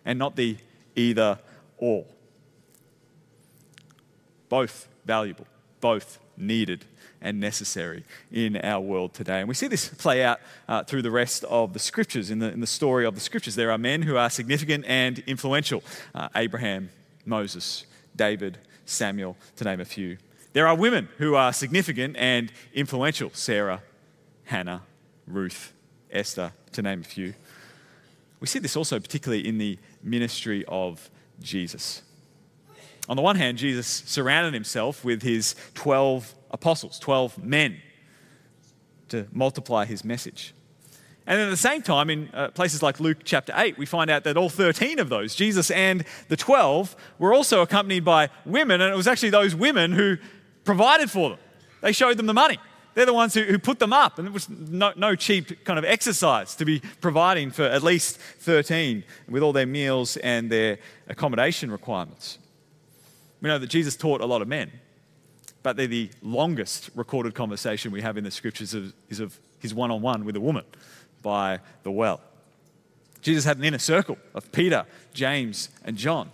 and 0.06 0.20
not 0.20 0.36
the 0.36 0.58
either 0.96 1.40
or. 1.78 2.06
Both 4.50 4.88
valuable, 5.06 5.48
both 5.80 6.20
needed 6.38 6.86
and 7.22 7.40
necessary 7.40 8.04
in 8.32 8.58
our 8.58 8.82
world 8.82 9.14
today. 9.14 9.40
And 9.40 9.48
we 9.48 9.54
see 9.54 9.68
this 9.68 9.88
play 9.90 10.24
out 10.24 10.40
uh, 10.68 10.84
through 10.84 11.04
the 11.04 11.12
rest 11.12 11.44
of 11.46 11.74
the 11.74 11.80
scriptures. 11.80 12.32
In 12.32 12.40
the, 12.40 12.52
in 12.52 12.60
the 12.60 12.68
story 12.68 13.06
of 13.06 13.14
the 13.14 13.22
scriptures, 13.22 13.56
there 13.56 13.72
are 13.72 13.78
men 13.78 14.02
who 14.02 14.18
are 14.18 14.30
significant 14.30 14.86
and 14.88 15.20
influential 15.28 15.84
uh, 16.16 16.30
Abraham, 16.36 16.90
Moses, 17.26 17.86
David, 18.16 18.58
Samuel, 18.86 19.38
to 19.56 19.64
name 19.64 19.80
a 19.80 19.86
few. 19.86 20.18
There 20.54 20.68
are 20.68 20.76
women 20.76 21.08
who 21.18 21.36
are 21.36 21.54
significant 21.54 22.18
and 22.18 22.52
influential 22.74 23.32
Sarah, 23.34 23.82
Hannah, 24.46 24.82
Ruth, 25.28 25.72
Esther, 26.12 26.52
to 26.74 26.82
name 26.82 27.02
a 27.02 27.04
few. 27.04 27.34
We 28.42 28.48
see 28.48 28.60
this 28.60 28.76
also 28.76 29.00
particularly 29.00 29.48
in 29.48 29.58
the 29.60 29.78
ministry 30.04 30.66
of 30.68 31.10
Jesus. 31.40 32.02
On 33.08 33.16
the 33.16 33.22
one 33.22 33.36
hand, 33.36 33.58
Jesus 33.58 33.88
surrounded 33.88 34.54
himself 34.54 35.06
with 35.06 35.22
his 35.22 35.56
12 35.76 36.34
apostles, 36.50 37.00
12 37.00 37.44
men, 37.44 37.78
to 39.10 39.28
multiply 39.32 39.86
his 39.86 40.04
message. 40.04 40.54
And 41.28 41.40
then 41.40 41.48
at 41.48 41.52
the 41.52 41.58
same 41.58 41.84
time, 41.84 42.10
in 42.10 42.30
uh, 42.34 42.50
places 42.50 42.82
like 42.82 43.00
Luke 43.00 43.20
chapter 43.24 43.54
8, 43.56 43.78
we 43.78 43.86
find 43.86 44.10
out 44.10 44.24
that 44.24 44.38
all 44.38 44.50
13 44.50 44.98
of 44.98 45.10
those, 45.10 45.36
Jesus 45.36 45.70
and 45.70 46.04
the 46.28 46.36
12, 46.36 46.96
were 47.20 47.34
also 47.34 47.62
accompanied 47.62 48.04
by 48.04 48.30
women, 48.46 48.82
and 48.82 48.92
it 48.92 48.98
was 48.98 49.08
actually 49.08 49.30
those 49.30 49.54
women 49.54 49.92
who 49.92 50.18
provided 50.64 51.12
for 51.12 51.30
them. 51.30 51.40
They 51.82 51.92
showed 51.92 52.18
them 52.18 52.26
the 52.26 52.34
money. 52.34 52.58
They're 52.94 53.06
the 53.06 53.14
ones 53.14 53.34
who, 53.34 53.44
who 53.44 53.58
put 53.58 53.80
them 53.80 53.94
up, 53.94 54.20
and 54.20 54.28
it 54.28 54.34
was 54.34 54.50
no, 54.50 54.92
no 54.96 55.16
cheap 55.16 55.64
kind 55.64 55.80
of 55.80 55.86
exercise 55.86 56.56
to 56.56 56.66
be 56.66 56.82
providing 57.00 57.52
for 57.52 57.64
at 57.64 57.84
least 57.84 58.18
13 58.18 59.04
with 59.30 59.44
all 59.44 59.54
their 59.54 59.66
meals 59.66 60.18
and 60.18 60.50
their 60.52 60.78
accommodation 61.08 61.72
requirements. 61.72 62.38
We 63.42 63.48
know 63.48 63.58
that 63.58 63.70
Jesus 63.70 63.96
taught 63.96 64.22
a 64.22 64.26
lot 64.26 64.42
of 64.42 64.48
men, 64.48 64.72
but 65.64 65.78
they're 65.78 65.88
the 65.88 66.10
longest 66.22 66.90
recorded 66.96 67.34
conversation 67.34 67.92
we 67.92 68.02
have 68.02 68.18
in 68.18 68.24
the 68.24 68.32
scriptures 68.32 68.74
of, 68.74 68.94
is 69.10 69.20
of 69.20 69.40
his 69.60 69.74
one 69.74 69.90
on 69.92 70.02
one 70.02 70.26
with 70.26 70.36
a 70.36 70.42
woman 70.42 70.66
by 71.22 71.60
the 71.84 71.92
well. 71.92 72.22
Jesus 73.22 73.46
had 73.46 73.58
an 73.58 73.64
inner 73.64 73.80
circle 73.80 74.18
of 74.34 74.52
Peter, 74.52 74.86
James, 75.14 75.70
and 75.86 75.96
John. 75.96 76.32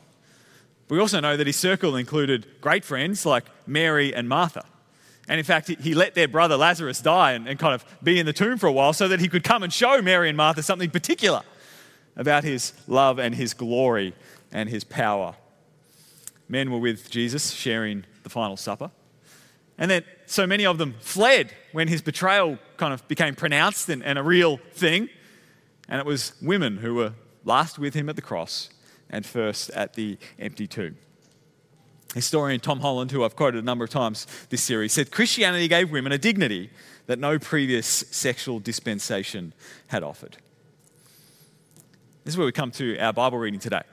We 0.89 0.99
also 0.99 1.19
know 1.19 1.35
that 1.35 1.47
his 1.47 1.57
circle 1.57 1.97
included 1.97 2.47
great 2.61 2.85
friends 2.85 3.25
like 3.25 3.45
Mary 3.65 4.15
and 4.15 4.29
Martha. 4.29 4.65
And 5.27 5.39
in 5.39 5.45
fact, 5.45 5.67
he 5.67 5.93
let 5.93 6.15
their 6.15 6.27
brother 6.27 6.55
Lazarus 6.55 7.01
die 7.01 7.33
and, 7.33 7.47
and, 7.47 7.59
kind 7.59 7.73
of 7.73 7.83
be 8.01 8.17
in 8.17 8.25
the 8.25 8.33
tomb 8.33 8.57
for 8.57 8.67
a 8.67 8.71
while 8.71 8.93
so 8.93 9.07
that 9.09 9.19
he 9.19 9.27
could 9.27 9.43
come 9.43 9.61
and 9.61 9.73
show 9.73 10.01
Mary 10.01 10.29
and 10.29 10.37
Martha 10.37 10.63
something 10.63 10.89
particular 10.89 11.41
about 12.15 12.43
his 12.43 12.73
love 12.87 13.19
and 13.19 13.35
his 13.35 13.53
glory 13.53 14.13
and 14.51 14.69
his 14.69 14.83
power. 14.83 15.35
Men 16.47 16.71
were 16.71 16.79
with 16.79 17.09
Jesus 17.09 17.51
sharing 17.51 18.05
the 18.23 18.29
final 18.29 18.55
supper. 18.55 18.89
And 19.77 19.91
then 19.91 20.03
so 20.25 20.47
many 20.47 20.65
of 20.65 20.77
them 20.77 20.95
fled 21.01 21.51
when 21.71 21.87
his 21.87 22.01
betrayal 22.01 22.57
kind 22.77 22.93
of 22.93 23.07
became 23.07 23.35
pronounced 23.35 23.89
and, 23.89 24.03
and 24.03 24.17
a 24.17 24.23
real 24.23 24.57
thing. 24.71 25.09
And 25.89 25.99
it 25.99 26.05
was 26.05 26.33
women 26.41 26.77
who 26.77 26.95
were 26.95 27.13
last 27.43 27.77
with 27.77 27.93
him 27.93 28.09
at 28.09 28.15
the 28.15 28.21
cross 28.21 28.69
and 29.09 29.25
first 29.25 29.69
at 29.71 29.93
the 29.93 30.17
empty 30.39 30.67
tomb. 30.67 30.97
Historian 32.17 32.59
Tom 32.59 32.81
Holland, 32.81 33.11
who 33.11 33.23
I've 33.23 33.35
quoted 33.35 33.63
a 33.63 33.65
number 33.65 33.85
of 33.85 33.89
times 33.89 34.27
this 34.49 34.61
series, 34.61 34.91
said 34.91 35.11
Christianity 35.11 35.67
gave 35.67 35.91
women 35.91 36.11
a 36.11 36.17
dignity 36.17 36.69
that 37.05 37.19
no 37.19 37.39
previous 37.39 37.87
sexual 37.87 38.59
dispensation 38.59 39.53
had 39.87 40.03
offered. 40.03 40.37
This 42.23 42.33
is 42.33 42.37
where 42.37 42.45
we 42.45 42.51
come 42.51 42.71
to 42.71 42.97
our 42.97 43.13
Bible 43.13 43.37
reading 43.37 43.59
today. 43.59 43.83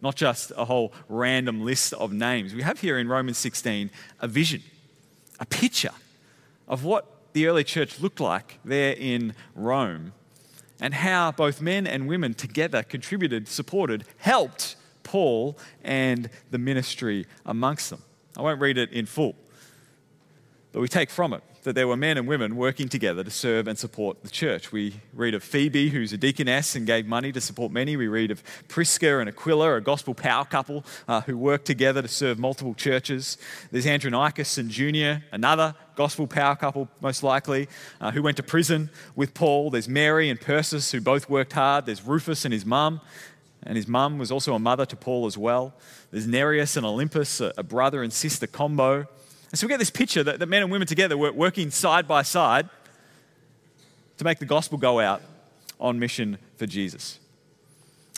Not 0.00 0.16
just 0.16 0.50
a 0.56 0.64
whole 0.64 0.92
random 1.08 1.64
list 1.64 1.92
of 1.92 2.12
names. 2.12 2.52
We 2.52 2.62
have 2.62 2.80
here 2.80 2.98
in 2.98 3.06
Romans 3.06 3.38
16 3.38 3.90
a 4.20 4.28
vision 4.28 4.62
a 5.38 5.46
picture 5.46 5.92
of 6.66 6.84
what 6.84 7.06
the 7.34 7.46
early 7.46 7.64
church 7.64 8.00
looked 8.00 8.20
like 8.20 8.58
there 8.64 8.94
in 8.98 9.34
Rome 9.54 10.12
and 10.80 10.94
how 10.94 11.32
both 11.32 11.60
men 11.60 11.86
and 11.86 12.08
women 12.08 12.34
together 12.34 12.82
contributed, 12.82 13.46
supported, 13.46 14.04
helped 14.18 14.76
Paul 15.04 15.56
and 15.84 16.28
the 16.50 16.58
ministry 16.58 17.26
amongst 17.46 17.90
them. 17.90 18.02
I 18.36 18.42
won't 18.42 18.60
read 18.60 18.78
it 18.78 18.90
in 18.92 19.06
full, 19.06 19.36
but 20.72 20.80
we 20.80 20.88
take 20.88 21.10
from 21.10 21.32
it 21.32 21.42
that 21.64 21.74
there 21.74 21.88
were 21.88 21.96
men 21.96 22.18
and 22.18 22.28
women 22.28 22.56
working 22.56 22.88
together 22.88 23.24
to 23.24 23.30
serve 23.30 23.66
and 23.66 23.78
support 23.78 24.22
the 24.22 24.28
church. 24.28 24.70
We 24.70 25.00
read 25.14 25.34
of 25.34 25.42
Phoebe, 25.42 25.88
who's 25.88 26.12
a 26.12 26.18
deaconess 26.18 26.76
and 26.76 26.86
gave 26.86 27.06
money 27.06 27.32
to 27.32 27.40
support 27.40 27.72
many. 27.72 27.96
We 27.96 28.06
read 28.06 28.30
of 28.30 28.42
Prisca 28.68 29.18
and 29.18 29.28
Aquila, 29.28 29.76
a 29.76 29.80
gospel 29.80 30.14
power 30.14 30.44
couple 30.44 30.84
uh, 31.08 31.22
who 31.22 31.36
worked 31.36 31.64
together 31.64 32.02
to 32.02 32.08
serve 32.08 32.38
multiple 32.38 32.74
churches. 32.74 33.38
There's 33.70 33.86
Andronicus 33.86 34.58
and 34.58 34.70
Junia, 34.70 35.24
another 35.32 35.74
gospel 35.96 36.26
power 36.26 36.54
couple, 36.54 36.88
most 37.00 37.22
likely, 37.22 37.68
uh, 38.00 38.10
who 38.10 38.22
went 38.22 38.36
to 38.36 38.42
prison 38.42 38.90
with 39.16 39.32
Paul. 39.32 39.70
There's 39.70 39.88
Mary 39.88 40.28
and 40.28 40.40
Persis, 40.40 40.92
who 40.92 41.00
both 41.00 41.30
worked 41.30 41.54
hard. 41.54 41.86
There's 41.86 42.02
Rufus 42.02 42.44
and 42.44 42.52
his 42.52 42.66
mum, 42.66 43.00
and 43.64 43.76
his 43.76 43.88
mum 43.88 44.18
was 44.18 44.30
also 44.30 44.54
a 44.54 44.58
mother 44.58 44.84
to 44.86 44.96
Paul 44.96 45.26
as 45.26 45.38
well. 45.38 45.74
There's 46.10 46.26
Nereus 46.26 46.76
and 46.76 46.86
Olympas, 46.86 47.52
a, 47.56 47.62
brother 47.62 48.02
and 48.02 48.12
sister 48.12 48.46
combo. 48.46 49.06
And 49.50 49.58
so 49.58 49.66
we 49.66 49.68
get 49.68 49.78
this 49.78 49.90
picture 49.90 50.22
that, 50.22 50.38
that 50.38 50.48
men 50.48 50.62
and 50.62 50.70
women 50.70 50.86
together 50.86 51.16
were 51.16 51.32
working 51.32 51.70
side 51.70 52.06
by 52.06 52.22
side 52.22 52.68
to 54.18 54.24
make 54.24 54.38
the 54.38 54.46
gospel 54.46 54.78
go 54.78 55.00
out 55.00 55.22
on 55.80 55.98
mission 55.98 56.38
for 56.56 56.66
Jesus. 56.66 57.18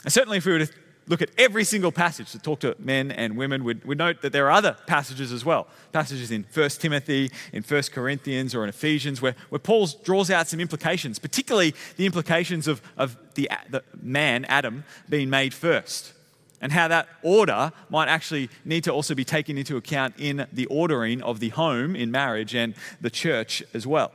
And 0.03 0.13
certainly, 0.13 0.37
if 0.37 0.45
we 0.45 0.51
were 0.51 0.65
to 0.65 0.73
look 1.07 1.21
at 1.21 1.29
every 1.37 1.63
single 1.63 1.91
passage 1.91 2.31
to 2.31 2.39
talk 2.39 2.59
to 2.59 2.75
men 2.79 3.11
and 3.11 3.37
women, 3.37 3.63
we'd, 3.63 3.83
we'd, 3.85 3.97
note 3.97 4.21
that 4.21 4.31
there 4.33 4.45
are 4.47 4.51
other 4.51 4.77
passages 4.87 5.31
as 5.31 5.43
well. 5.43 5.67
Passages 5.91 6.31
in 6.31 6.45
1 6.53 6.69
Timothy, 6.71 7.31
in 7.53 7.63
1 7.63 7.83
Corinthians, 7.93 8.53
or 8.53 8.63
in 8.63 8.69
Ephesians, 8.69 9.21
where, 9.21 9.35
where 9.49 9.59
Paul 9.59 9.87
draws 10.03 10.29
out 10.29 10.47
some 10.47 10.59
implications, 10.59 11.19
particularly 11.19 11.73
the 11.95 12.05
implications 12.05 12.67
of, 12.67 12.81
of 12.97 13.17
the, 13.35 13.49
the 13.69 13.83
man, 14.01 14.45
Adam, 14.45 14.83
being 15.09 15.29
made 15.29 15.53
first 15.53 16.13
and 16.61 16.71
how 16.71 16.87
that 16.87 17.07
order 17.21 17.71
might 17.89 18.07
actually 18.07 18.49
need 18.65 18.83
to 18.83 18.91
also 18.91 19.13
be 19.13 19.23
taken 19.23 19.57
into 19.57 19.77
account 19.77 20.15
in 20.17 20.47
the 20.51 20.65
ordering 20.67 21.21
of 21.21 21.39
the 21.39 21.49
home 21.49 21.95
in 21.95 22.09
marriage 22.11 22.55
and 22.55 22.73
the 22.99 23.09
church 23.09 23.63
as 23.73 23.85
well. 23.85 24.11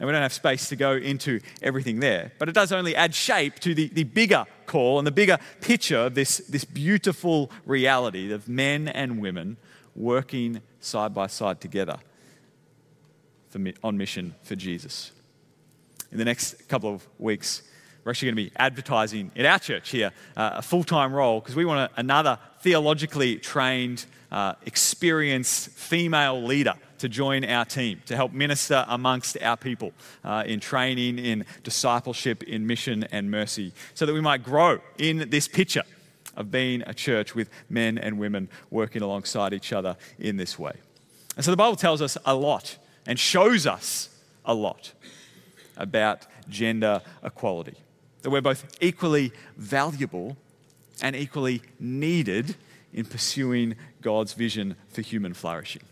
Now, 0.00 0.06
we 0.06 0.12
don't 0.12 0.22
have 0.22 0.32
space 0.32 0.70
to 0.70 0.76
go 0.76 0.92
into 0.92 1.40
everything 1.60 2.00
there, 2.00 2.32
but 2.38 2.48
it 2.48 2.54
does 2.54 2.72
only 2.72 2.96
add 2.96 3.14
shape 3.14 3.58
to 3.60 3.74
the, 3.74 3.88
the 3.88 4.04
bigger 4.04 4.46
call 4.64 4.98
and 4.98 5.06
the 5.06 5.12
bigger 5.12 5.38
picture 5.60 5.98
of 5.98 6.14
this, 6.14 6.38
this 6.38 6.64
beautiful 6.64 7.50
reality 7.66 8.32
of 8.32 8.48
men 8.48 8.88
and 8.88 9.20
women 9.20 9.58
working 9.94 10.62
side 10.80 11.12
by 11.12 11.26
side 11.26 11.60
together 11.60 11.98
for, 13.50 13.60
on 13.84 13.98
mission 13.98 14.34
for 14.42 14.56
Jesus. 14.56 15.12
In 16.10 16.16
the 16.16 16.24
next 16.24 16.66
couple 16.66 16.94
of 16.94 17.06
weeks, 17.18 17.62
we're 18.02 18.12
actually 18.12 18.28
going 18.32 18.36
to 18.46 18.50
be 18.50 18.52
advertising 18.56 19.30
in 19.34 19.44
our 19.44 19.58
church 19.58 19.90
here 19.90 20.12
uh, 20.34 20.52
a 20.54 20.62
full 20.62 20.82
time 20.82 21.12
role 21.12 21.40
because 21.40 21.54
we 21.54 21.66
want 21.66 21.92
a, 21.92 22.00
another 22.00 22.38
theologically 22.62 23.36
trained, 23.36 24.06
uh, 24.30 24.54
experienced 24.66 25.70
female 25.70 26.42
leader 26.42 26.74
to 26.98 27.08
join 27.08 27.44
our 27.44 27.64
team 27.64 28.00
to 28.06 28.14
help 28.14 28.32
minister 28.32 28.84
amongst 28.88 29.40
our 29.42 29.56
people 29.56 29.92
uh, 30.24 30.44
in 30.46 30.60
training, 30.60 31.18
in 31.18 31.44
discipleship, 31.62 32.42
in 32.42 32.66
mission 32.66 33.04
and 33.04 33.30
mercy, 33.30 33.72
so 33.94 34.06
that 34.06 34.12
we 34.12 34.20
might 34.20 34.42
grow 34.42 34.78
in 34.98 35.30
this 35.30 35.48
picture 35.48 35.82
of 36.36 36.50
being 36.50 36.82
a 36.86 36.94
church 36.94 37.34
with 37.34 37.50
men 37.68 37.98
and 37.98 38.18
women 38.18 38.48
working 38.70 39.02
alongside 39.02 39.52
each 39.52 39.72
other 39.72 39.96
in 40.18 40.36
this 40.36 40.58
way. 40.58 40.72
And 41.36 41.44
so 41.44 41.50
the 41.50 41.56
Bible 41.56 41.76
tells 41.76 42.02
us 42.02 42.16
a 42.24 42.34
lot 42.34 42.76
and 43.06 43.18
shows 43.18 43.66
us 43.66 44.10
a 44.44 44.54
lot 44.54 44.92
about 45.76 46.26
gender 46.48 47.00
equality 47.22 47.76
that 48.22 48.30
we're 48.30 48.40
both 48.40 48.76
equally 48.80 49.32
valuable 49.56 50.36
and 51.02 51.16
equally 51.16 51.62
needed 51.78 52.56
in 52.92 53.04
pursuing 53.04 53.76
God's 54.02 54.32
vision 54.32 54.76
for 54.88 55.02
human 55.02 55.34
flourishing. 55.34 55.82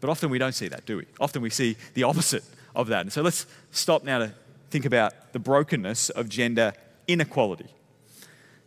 But 0.00 0.10
often 0.10 0.30
we 0.30 0.38
don't 0.38 0.52
see 0.52 0.68
that, 0.68 0.86
do 0.86 0.98
we? 0.98 1.06
Often 1.18 1.42
we 1.42 1.50
see 1.50 1.76
the 1.94 2.02
opposite 2.02 2.44
of 2.74 2.88
that. 2.88 3.00
And 3.00 3.12
so 3.12 3.22
let's 3.22 3.46
stop 3.70 4.04
now 4.04 4.18
to 4.18 4.32
think 4.70 4.84
about 4.84 5.32
the 5.32 5.38
brokenness 5.38 6.10
of 6.10 6.28
gender 6.28 6.72
inequality. 7.08 7.68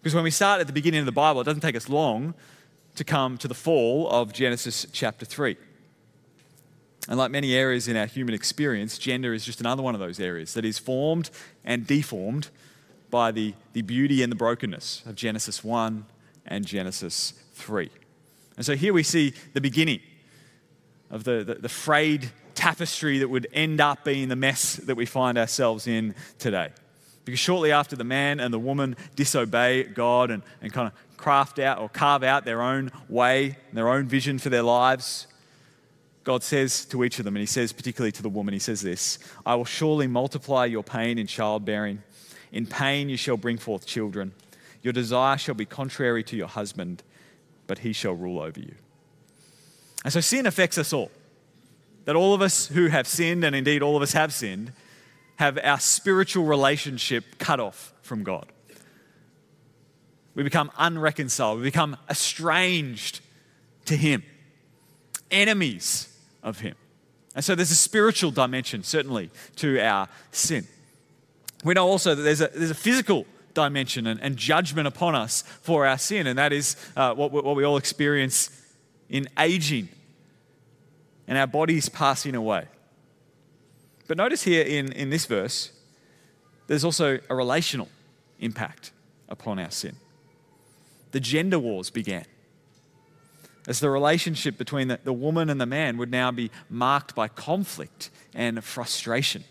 Because 0.01 0.15
when 0.15 0.23
we 0.23 0.31
start 0.31 0.61
at 0.61 0.67
the 0.67 0.73
beginning 0.73 1.01
of 1.01 1.05
the 1.05 1.11
Bible, 1.11 1.41
it 1.41 1.43
doesn't 1.43 1.61
take 1.61 1.75
us 1.75 1.89
long 1.89 2.33
to 2.95 3.03
come 3.03 3.37
to 3.37 3.47
the 3.47 3.53
fall 3.53 4.09
of 4.09 4.33
Genesis 4.33 4.87
chapter 4.91 5.25
3. 5.25 5.55
And 7.07 7.17
like 7.17 7.31
many 7.31 7.53
areas 7.53 7.87
in 7.87 7.95
our 7.95 8.05
human 8.05 8.33
experience, 8.33 8.97
gender 8.97 9.33
is 9.33 9.45
just 9.45 9.59
another 9.59 9.81
one 9.81 9.95
of 9.95 9.99
those 9.99 10.19
areas 10.19 10.53
that 10.53 10.65
is 10.65 10.77
formed 10.77 11.29
and 11.63 11.87
deformed 11.87 12.49
by 13.09 13.31
the, 13.31 13.53
the 13.73 13.81
beauty 13.81 14.21
and 14.21 14.31
the 14.31 14.35
brokenness 14.35 15.03
of 15.05 15.15
Genesis 15.15 15.63
1 15.63 16.05
and 16.45 16.65
Genesis 16.65 17.33
3. 17.53 17.89
And 18.59 18.65
so 18.65 18.75
here 18.75 18.91
we 18.91 19.03
see 19.03 19.33
the 19.53 19.61
beginning 19.61 20.01
of 21.09 21.23
the, 21.23 21.45
the, 21.45 21.53
the 21.55 21.69
frayed 21.69 22.29
tapestry 22.55 23.19
that 23.19 23.29
would 23.29 23.47
end 23.53 23.79
up 23.79 24.03
being 24.03 24.27
the 24.27 24.35
mess 24.35 24.75
that 24.75 24.95
we 24.95 25.05
find 25.05 25.37
ourselves 25.37 25.87
in 25.87 26.13
today. 26.39 26.71
Because 27.23 27.39
shortly 27.39 27.71
after 27.71 27.95
the 27.95 28.03
man 28.03 28.41
and 28.41 28.53
the 28.53 28.59
woman 28.59 28.97
disobey 29.15 29.83
God 29.83 30.29
and, 30.29 30.43
and 30.61 30.73
kind 30.73 30.87
of 30.87 30.93
craft 31.15 31.57
out 31.57 31.79
or 31.79 31.87
carve 31.87 32.21
out 32.21 32.43
their 32.43 32.61
own 32.61 32.91
way, 33.07 33.45
and 33.69 33.77
their 33.77 33.87
own 33.87 34.07
vision 34.07 34.37
for 34.37 34.49
their 34.49 34.61
lives, 34.61 35.27
God 36.25 36.43
says 36.43 36.83
to 36.87 37.05
each 37.05 37.17
of 37.17 37.23
them, 37.23 37.37
and 37.37 37.41
He 37.41 37.47
says 37.47 37.71
particularly 37.71 38.11
to 38.11 38.21
the 38.21 38.27
woman, 38.27 38.53
He 38.53 38.59
says 38.59 38.81
this 38.81 39.19
I 39.45 39.55
will 39.55 39.63
surely 39.63 40.05
multiply 40.05 40.65
your 40.65 40.83
pain 40.83 41.17
in 41.17 41.27
childbearing. 41.27 42.03
In 42.51 42.65
pain 42.65 43.07
you 43.07 43.15
shall 43.15 43.37
bring 43.37 43.57
forth 43.57 43.85
children. 43.85 44.33
Your 44.81 44.91
desire 44.91 45.37
shall 45.37 45.55
be 45.55 45.65
contrary 45.65 46.25
to 46.25 46.35
your 46.35 46.49
husband, 46.49 47.03
but 47.69 47.77
he 47.77 47.93
shall 47.93 48.13
rule 48.13 48.41
over 48.41 48.59
you. 48.59 48.73
And 50.03 50.11
so 50.11 50.21
sin 50.21 50.47
affects 50.47 50.79
us 50.79 50.91
all. 50.91 51.11
That 52.05 52.15
all 52.15 52.33
of 52.33 52.41
us 52.41 52.65
who 52.65 52.87
have 52.87 53.07
sinned, 53.07 53.43
and 53.43 53.55
indeed 53.55 53.83
all 53.83 53.95
of 53.95 54.01
us 54.01 54.13
have 54.13 54.33
sinned, 54.33 54.73
have 55.35 55.59
our 55.63 55.79
spiritual 55.79 56.45
relationship 56.45 57.37
cut 57.37 57.59
off 57.59 57.93
from 58.01 58.23
God. 58.23 58.47
We 60.33 60.41
become 60.41 60.71
unreconciled, 60.79 61.59
we 61.59 61.65
become 61.65 61.95
estranged 62.09 63.19
to 63.85 63.95
Him, 63.95 64.23
enemies 65.29 66.11
of 66.41 66.61
Him. 66.61 66.75
And 67.35 67.45
so 67.45 67.53
there's 67.53 67.69
a 67.69 67.75
spiritual 67.75 68.31
dimension, 68.31 68.81
certainly, 68.81 69.29
to 69.57 69.79
our 69.79 70.09
sin. 70.31 70.65
We 71.63 71.75
know 71.75 71.87
also 71.87 72.15
that 72.15 72.23
there's 72.23 72.41
a, 72.41 72.47
there's 72.47 72.71
a 72.71 72.75
physical 72.75 73.27
dimension 73.53 74.07
and, 74.07 74.19
and 74.21 74.37
judgment 74.37 74.87
upon 74.87 75.15
us 75.15 75.41
for 75.61 75.85
our 75.85 75.97
sin, 75.97 76.27
and 76.27 76.37
that 76.37 76.53
is 76.53 76.75
uh, 76.95 77.13
what, 77.13 77.31
what 77.31 77.55
we 77.55 77.63
all 77.63 77.77
experience 77.77 78.49
in 79.09 79.27
aging 79.37 79.89
and 81.27 81.37
our 81.37 81.47
bodies 81.47 81.89
passing 81.89 82.35
away. 82.35 82.65
But 84.07 84.17
notice 84.17 84.43
here 84.43 84.63
in, 84.63 84.91
in 84.93 85.09
this 85.09 85.25
verse, 85.25 85.71
there's 86.67 86.83
also 86.83 87.19
a 87.29 87.35
relational 87.35 87.87
impact 88.39 88.91
upon 89.27 89.59
our 89.59 89.71
sin. 89.71 89.95
The 91.11 91.19
gender 91.19 91.59
wars 91.59 91.89
began 91.89 92.25
as 93.67 93.79
the 93.79 93.89
relationship 93.89 94.57
between 94.57 94.87
the, 94.87 94.99
the 95.03 95.13
woman 95.13 95.49
and 95.49 95.61
the 95.61 95.65
man 95.65 95.97
would 95.97 96.09
now 96.09 96.31
be 96.31 96.49
marked 96.69 97.13
by 97.13 97.27
conflict 97.27 98.09
and 98.33 98.63
frustration. 98.63 99.43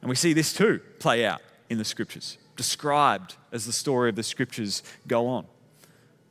And 0.00 0.08
we 0.08 0.16
see 0.16 0.32
this 0.32 0.54
too 0.54 0.80
play 0.98 1.26
out 1.26 1.42
in 1.68 1.78
the 1.78 1.84
scriptures, 1.84 2.38
described 2.56 3.36
as 3.52 3.66
the 3.66 3.72
story 3.72 4.08
of 4.08 4.16
the 4.16 4.22
scriptures 4.22 4.82
go 5.06 5.26
on. 5.26 5.46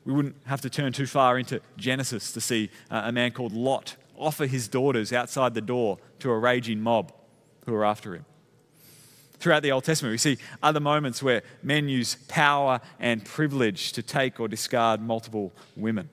We 0.05 0.13
wouldn't 0.13 0.35
have 0.45 0.61
to 0.61 0.69
turn 0.69 0.93
too 0.93 1.07
far 1.07 1.37
into 1.39 1.61
Genesis 1.77 2.31
to 2.33 2.41
see 2.41 2.69
uh, 2.91 3.03
a 3.05 3.11
man 3.11 3.31
called 3.31 3.53
Lot 3.53 3.95
offer 4.17 4.45
his 4.45 4.67
daughters 4.67 5.11
outside 5.11 5.53
the 5.53 5.61
door 5.61 5.97
to 6.19 6.31
a 6.31 6.37
raging 6.37 6.79
mob 6.79 7.11
who 7.65 7.73
are 7.73 7.85
after 7.85 8.15
him. 8.15 8.25
Throughout 9.39 9.63
the 9.63 9.71
Old 9.71 9.83
Testament, 9.83 10.11
we 10.11 10.17
see 10.17 10.37
other 10.63 10.79
moments 10.79 11.21
where 11.21 11.43
men 11.61 11.89
use 11.89 12.15
power 12.27 12.79
and 12.99 13.23
privilege 13.25 13.91
to 13.93 14.01
take 14.01 14.39
or 14.39 14.47
discard 14.47 15.01
multiple 15.01 15.53
women. 15.75 16.09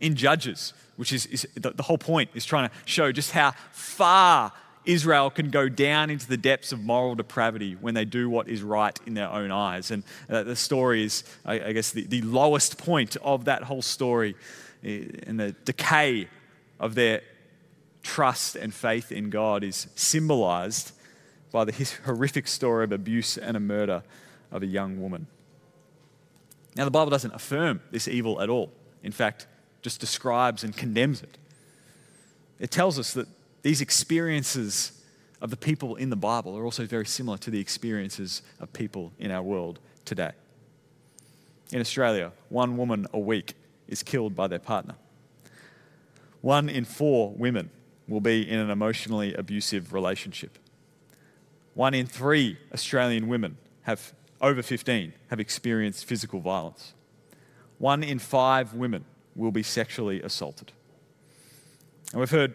In 0.00 0.14
Judges, 0.14 0.72
which 0.96 1.12
is, 1.12 1.26
is 1.26 1.48
the, 1.54 1.70
the 1.70 1.82
whole 1.82 1.98
point, 1.98 2.30
is 2.34 2.44
trying 2.44 2.68
to 2.68 2.74
show 2.84 3.10
just 3.12 3.32
how 3.32 3.52
far 3.72 4.52
Israel 4.84 5.30
can 5.30 5.50
go 5.50 5.68
down 5.68 6.10
into 6.10 6.26
the 6.26 6.36
depths 6.36 6.72
of 6.72 6.80
moral 6.80 7.14
depravity 7.14 7.76
when 7.80 7.94
they 7.94 8.04
do 8.04 8.30
what 8.30 8.48
is 8.48 8.62
right 8.62 8.98
in 9.06 9.14
their 9.14 9.28
own 9.28 9.50
eyes. 9.50 9.90
And 9.90 10.04
uh, 10.28 10.42
the 10.42 10.56
story 10.56 11.04
is, 11.04 11.24
I, 11.44 11.72
guess, 11.72 11.90
the, 11.90 12.06
the, 12.06 12.22
lowest 12.22 12.78
point 12.78 13.16
of 13.22 13.44
that 13.44 13.64
whole 13.64 13.82
story 13.82 14.36
and 14.82 15.38
the 15.38 15.52
decay 15.64 16.28
of 16.78 16.94
their 16.94 17.22
trust 18.02 18.56
and 18.56 18.72
faith 18.72 19.12
in 19.12 19.28
God 19.28 19.62
is 19.62 19.86
symbolized 19.94 20.92
by 21.52 21.64
the 21.64 21.72
horrific 22.04 22.46
story 22.46 22.84
of 22.84 22.92
abuse 22.92 23.36
and 23.36 23.56
a 23.56 23.60
murder 23.60 24.02
of 24.50 24.62
a 24.62 24.66
young 24.66 25.00
woman. 25.00 25.26
Now, 26.76 26.84
the 26.84 26.90
Bible 26.90 27.10
doesn't 27.10 27.34
affirm 27.34 27.80
this 27.90 28.08
evil 28.08 28.40
at 28.40 28.48
all. 28.48 28.72
In 29.02 29.12
fact, 29.12 29.46
just 29.82 30.00
describes 30.00 30.64
and 30.64 30.76
condemns 30.76 31.22
it. 31.22 31.36
It 32.58 32.70
tells 32.70 32.98
us 32.98 33.12
that 33.14 33.26
these 33.62 33.80
experiences 33.80 34.92
of 35.40 35.50
the 35.50 35.56
people 35.56 35.96
in 35.96 36.10
the 36.10 36.16
Bible 36.16 36.56
are 36.56 36.64
also 36.64 36.84
very 36.86 37.06
similar 37.06 37.38
to 37.38 37.50
the 37.50 37.60
experiences 37.60 38.42
of 38.58 38.72
people 38.72 39.12
in 39.18 39.30
our 39.30 39.42
world 39.42 39.78
today. 40.04 40.32
In 41.72 41.80
Australia, 41.80 42.32
one 42.48 42.76
woman 42.76 43.06
a 43.12 43.18
week 43.18 43.54
is 43.88 44.02
killed 44.02 44.34
by 44.34 44.48
their 44.48 44.58
partner. 44.58 44.94
One 46.40 46.68
in 46.68 46.84
four 46.84 47.32
women 47.32 47.70
will 48.08 48.20
be 48.20 48.48
in 48.48 48.58
an 48.58 48.70
emotionally 48.70 49.34
abusive 49.34 49.92
relationship. 49.92 50.58
One 51.74 51.94
in 51.94 52.06
three 52.06 52.58
Australian 52.72 53.28
women 53.28 53.56
have 53.82 54.12
over 54.40 54.62
15 54.62 55.12
have 55.28 55.38
experienced 55.38 56.06
physical 56.06 56.40
violence. 56.40 56.94
One 57.78 58.02
in 58.02 58.18
five 58.18 58.74
women 58.74 59.04
will 59.36 59.52
be 59.52 59.62
sexually 59.62 60.20
assaulted. 60.22 60.72
And 62.12 62.20
we've 62.20 62.30
heard 62.30 62.54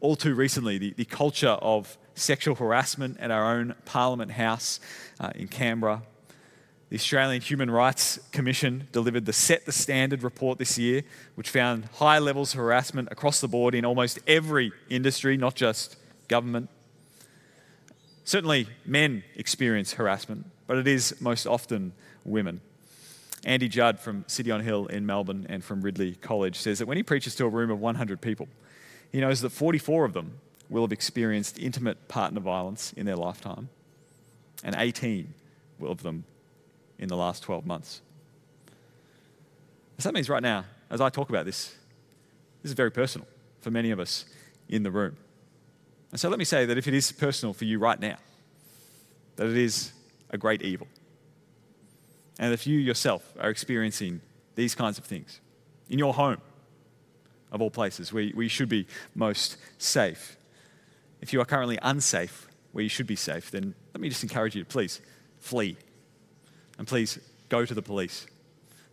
all 0.00 0.16
too 0.16 0.34
recently 0.34 0.78
the, 0.78 0.92
the 0.94 1.04
culture 1.04 1.48
of 1.48 1.96
sexual 2.14 2.54
harassment 2.54 3.18
at 3.20 3.30
our 3.30 3.54
own 3.56 3.74
Parliament 3.84 4.32
House 4.32 4.80
uh, 5.18 5.30
in 5.34 5.48
Canberra. 5.48 6.02
The 6.90 6.96
Australian 6.96 7.40
Human 7.40 7.70
Rights 7.70 8.18
Commission 8.32 8.88
delivered 8.90 9.24
the 9.24 9.32
Set 9.32 9.64
the 9.64 9.72
Standard 9.72 10.24
report 10.24 10.58
this 10.58 10.76
year, 10.76 11.02
which 11.36 11.48
found 11.48 11.84
high 11.94 12.18
levels 12.18 12.52
of 12.52 12.58
harassment 12.58 13.08
across 13.12 13.40
the 13.40 13.46
board 13.46 13.76
in 13.76 13.84
almost 13.84 14.18
every 14.26 14.72
industry, 14.88 15.36
not 15.36 15.54
just 15.54 15.96
government. 16.26 16.68
Certainly, 18.24 18.68
men 18.84 19.22
experience 19.36 19.92
harassment, 19.92 20.46
but 20.66 20.78
it 20.78 20.88
is 20.88 21.20
most 21.20 21.46
often 21.46 21.92
women. 22.24 22.60
Andy 23.44 23.68
Judd 23.68 23.98
from 23.98 24.24
City 24.26 24.50
on 24.50 24.60
Hill 24.60 24.86
in 24.86 25.06
Melbourne 25.06 25.46
and 25.48 25.64
from 25.64 25.80
Ridley 25.80 26.16
College 26.16 26.56
says 26.56 26.80
that 26.80 26.86
when 26.86 26.96
he 26.96 27.02
preaches 27.02 27.34
to 27.36 27.44
a 27.44 27.48
room 27.48 27.70
of 27.70 27.80
100 27.80 28.20
people, 28.20 28.48
he 29.12 29.20
knows 29.20 29.40
that 29.40 29.50
44 29.50 30.04
of 30.04 30.12
them 30.12 30.38
will 30.68 30.82
have 30.82 30.92
experienced 30.92 31.58
intimate 31.58 32.08
partner 32.08 32.40
violence 32.40 32.92
in 32.92 33.06
their 33.06 33.16
lifetime, 33.16 33.68
and 34.62 34.76
18 34.78 35.34
of 35.82 36.02
them 36.02 36.24
in 36.98 37.08
the 37.08 37.16
last 37.16 37.42
12 37.42 37.66
months. 37.66 38.02
So 39.98 40.08
that 40.08 40.14
means 40.14 40.28
right 40.28 40.42
now, 40.42 40.64
as 40.88 41.00
I 41.00 41.08
talk 41.08 41.28
about 41.28 41.44
this, 41.44 41.74
this 42.62 42.70
is 42.70 42.74
very 42.74 42.90
personal 42.90 43.26
for 43.60 43.70
many 43.70 43.90
of 43.90 43.98
us 43.98 44.24
in 44.68 44.82
the 44.82 44.90
room. 44.90 45.16
And 46.10 46.20
so 46.20 46.28
let 46.28 46.38
me 46.38 46.44
say 46.44 46.66
that 46.66 46.78
if 46.78 46.88
it 46.88 46.94
is 46.94 47.12
personal 47.12 47.52
for 47.52 47.64
you 47.64 47.78
right 47.78 47.98
now, 47.98 48.16
that 49.36 49.46
it 49.46 49.56
is 49.56 49.92
a 50.30 50.38
great 50.38 50.62
evil. 50.62 50.86
And 52.38 52.52
if 52.52 52.66
you 52.66 52.78
yourself 52.78 53.34
are 53.38 53.50
experiencing 53.50 54.20
these 54.54 54.74
kinds 54.74 54.98
of 54.98 55.04
things 55.04 55.40
in 55.88 55.98
your 55.98 56.14
home, 56.14 56.38
of 57.52 57.60
all 57.60 57.70
places, 57.70 58.12
where 58.12 58.22
you 58.22 58.48
should 58.48 58.68
be 58.68 58.86
most 59.14 59.56
safe. 59.78 60.36
If 61.20 61.32
you 61.32 61.40
are 61.40 61.44
currently 61.44 61.78
unsafe, 61.82 62.48
where 62.72 62.82
you 62.82 62.88
should 62.88 63.06
be 63.06 63.16
safe, 63.16 63.50
then 63.50 63.74
let 63.92 64.00
me 64.00 64.08
just 64.08 64.22
encourage 64.22 64.54
you 64.54 64.62
to 64.62 64.68
please 64.68 65.00
flee. 65.38 65.76
And 66.78 66.86
please 66.86 67.18
go 67.48 67.64
to 67.64 67.74
the 67.74 67.82
police. 67.82 68.26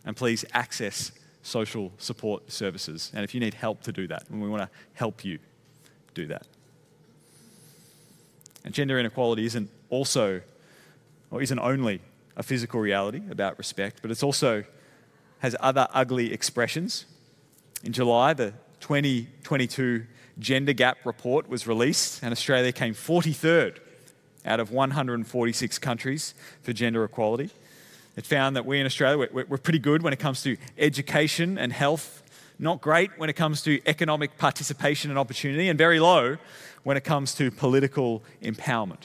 And 0.04 0.16
please 0.16 0.44
access 0.52 1.12
social 1.42 1.92
support 1.98 2.50
services. 2.52 3.10
And 3.14 3.24
if 3.24 3.34
you 3.34 3.40
need 3.40 3.54
help 3.54 3.82
to 3.82 3.92
do 3.92 4.06
that, 4.08 4.24
and 4.28 4.42
we 4.42 4.48
want 4.48 4.62
to 4.62 4.68
help 4.94 5.24
you 5.24 5.38
do 6.14 6.26
that. 6.26 6.46
And 8.64 8.74
gender 8.74 8.98
inequality 8.98 9.46
isn't 9.46 9.70
also, 9.88 10.42
or 11.30 11.40
isn't 11.40 11.58
only 11.58 12.00
a 12.36 12.42
physical 12.42 12.80
reality 12.80 13.22
about 13.30 13.56
respect, 13.58 14.00
but 14.02 14.10
it's 14.10 14.22
also 14.22 14.64
has 15.38 15.54
other 15.60 15.88
ugly 15.92 16.32
expressions 16.32 17.06
in 17.84 17.92
July, 17.92 18.32
the 18.34 18.52
2022 18.80 20.04
Gender 20.38 20.72
Gap 20.72 20.98
Report 21.04 21.48
was 21.48 21.66
released, 21.66 22.22
and 22.22 22.32
Australia 22.32 22.72
came 22.72 22.94
43rd 22.94 23.78
out 24.44 24.60
of 24.60 24.70
146 24.70 25.78
countries 25.78 26.34
for 26.62 26.72
gender 26.72 27.04
equality. 27.04 27.50
It 28.16 28.26
found 28.26 28.56
that 28.56 28.66
we 28.66 28.80
in 28.80 28.86
Australia, 28.86 29.28
we're, 29.32 29.58
pretty 29.58 29.78
good 29.78 30.02
when 30.02 30.12
it 30.12 30.18
comes 30.18 30.42
to 30.42 30.56
education 30.76 31.56
and 31.58 31.72
health, 31.72 32.22
not 32.58 32.80
great 32.80 33.10
when 33.16 33.30
it 33.30 33.34
comes 33.34 33.62
to 33.62 33.80
economic 33.86 34.36
participation 34.38 35.10
and 35.10 35.18
opportunity, 35.18 35.68
and 35.68 35.78
very 35.78 36.00
low 36.00 36.36
when 36.82 36.96
it 36.96 37.04
comes 37.04 37.34
to 37.36 37.50
political 37.50 38.24
empowerment. 38.42 39.02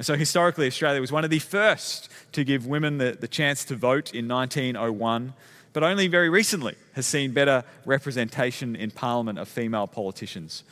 So, 0.00 0.16
historically, 0.16 0.66
Australia 0.66 1.00
was 1.00 1.12
one 1.12 1.22
of 1.22 1.30
the 1.30 1.38
first 1.38 2.08
to 2.32 2.42
give 2.42 2.66
women 2.66 2.98
the, 2.98 3.12
the 3.12 3.28
chance 3.28 3.64
to 3.66 3.76
vote 3.76 4.12
in 4.12 4.26
1901 4.26 5.34
but 5.74 5.82
only 5.82 6.06
very 6.06 6.30
recently 6.30 6.76
has 6.94 7.04
seen 7.04 7.32
better 7.32 7.64
representation 7.84 8.74
in 8.76 8.90
Parliament 8.90 9.38
of 9.38 9.48
female 9.48 9.86
politicians. 9.86 10.62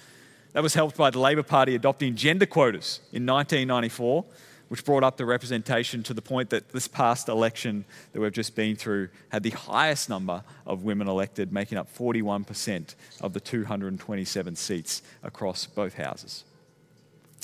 That 0.52 0.62
was 0.62 0.74
helped 0.74 0.96
by 0.96 1.10
the 1.10 1.18
Labor 1.18 1.42
Party 1.42 1.74
adopting 1.74 2.14
gender 2.14 2.46
quotas 2.46 3.00
in 3.12 3.26
1994, 3.26 4.24
which 4.68 4.84
brought 4.84 5.02
up 5.02 5.16
the 5.16 5.26
representation 5.26 6.02
to 6.04 6.14
the 6.14 6.22
point 6.22 6.50
that 6.50 6.70
this 6.70 6.86
past 6.86 7.28
election 7.28 7.84
that 8.12 8.20
we've 8.20 8.32
just 8.32 8.54
been 8.54 8.76
through 8.76 9.08
had 9.30 9.42
the 9.42 9.50
highest 9.50 10.08
number 10.08 10.44
of 10.66 10.84
women 10.84 11.08
elected, 11.08 11.52
making 11.52 11.76
up 11.76 11.92
41% 11.94 12.94
of 13.20 13.32
the 13.32 13.40
227 13.40 14.56
seats 14.56 15.02
across 15.24 15.66
both 15.66 15.94
houses. 15.94 16.44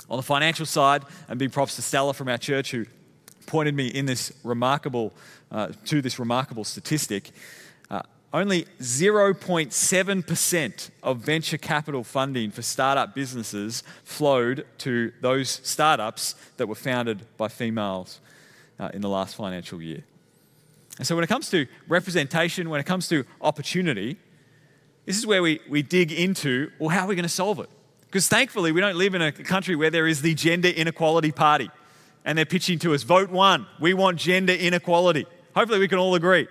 On 0.09 0.17
the 0.17 0.23
financial 0.23 0.65
side, 0.65 1.03
and 1.29 1.39
big 1.39 1.53
props 1.53 1.75
to 1.77 1.83
Stella 1.83 2.15
from 2.15 2.29
our 2.29 2.39
church 2.39 2.71
who 2.71 2.87
pointed 3.49 3.75
me 3.75 3.89
in 3.89 4.07
this 4.07 4.33
remarkable, 4.45 5.13
uh, 5.51 5.69
to 5.87 6.03
this 6.03 6.19
remarkable 6.19 6.65
statistic. 6.65 7.31
Uh, 7.91 8.03
only 8.33 8.67
0.7% 8.81 10.91
of 11.03 11.19
venture 11.19 11.59
capital 11.59 12.05
funding 12.05 12.51
for 12.51 12.63
startup 12.63 13.15
businesses 13.15 13.83
flowed 14.05 14.67
to 14.79 15.13
those 15.21 15.61
startups 15.63 16.35
that 16.59 16.67
were 16.67 16.75
founded 16.75 17.23
by 17.37 17.49
females 17.49 18.21
uh, 18.79 18.91
in 18.93 19.01
the 19.01 19.09
last 19.09 19.35
financial 19.35 19.81
year. 19.81 20.05
And 20.99 21.07
so, 21.07 21.15
when 21.15 21.25
it 21.25 21.29
comes 21.29 21.49
to 21.51 21.67
representation, 21.87 22.71
when 22.71 22.81
it 22.81 22.87
comes 22.87 23.09
to 23.09 23.25
opportunity, 23.41 24.17
this 25.07 25.17
is 25.17 25.27
where 25.27 25.43
we, 25.43 25.61
we 25.69 25.81
dig 25.81 26.13
into 26.13 26.71
well, 26.79 26.91
how 26.91 27.05
are 27.05 27.09
we 27.09 27.15
going 27.15 27.23
to 27.23 27.29
solve 27.29 27.61
it? 27.61 27.71
Because 28.07 28.29
thankfully, 28.29 28.73
we 28.73 28.81
don't 28.81 28.97
live 28.97 29.15
in 29.15 29.23
a 29.23 29.33
country 29.33 29.77
where 29.77 29.91
there 29.91 30.07
is 30.07 30.23
the 30.23 30.35
gender 30.35 30.69
inequality 30.69 31.31
party 31.31 31.71
and 32.25 32.37
they're 32.37 32.45
pitching 32.45 32.79
to 32.81 32.95
us 32.95 33.05
vote 33.05 33.31
one. 33.31 33.67
We 33.81 33.95
want 33.95 34.19
gender 34.19 34.53
inequality. 34.53 35.27
Hopefully, 35.59 35.81
we 35.81 35.89
can 35.89 35.99
all 35.99 36.15
agree 36.15 36.47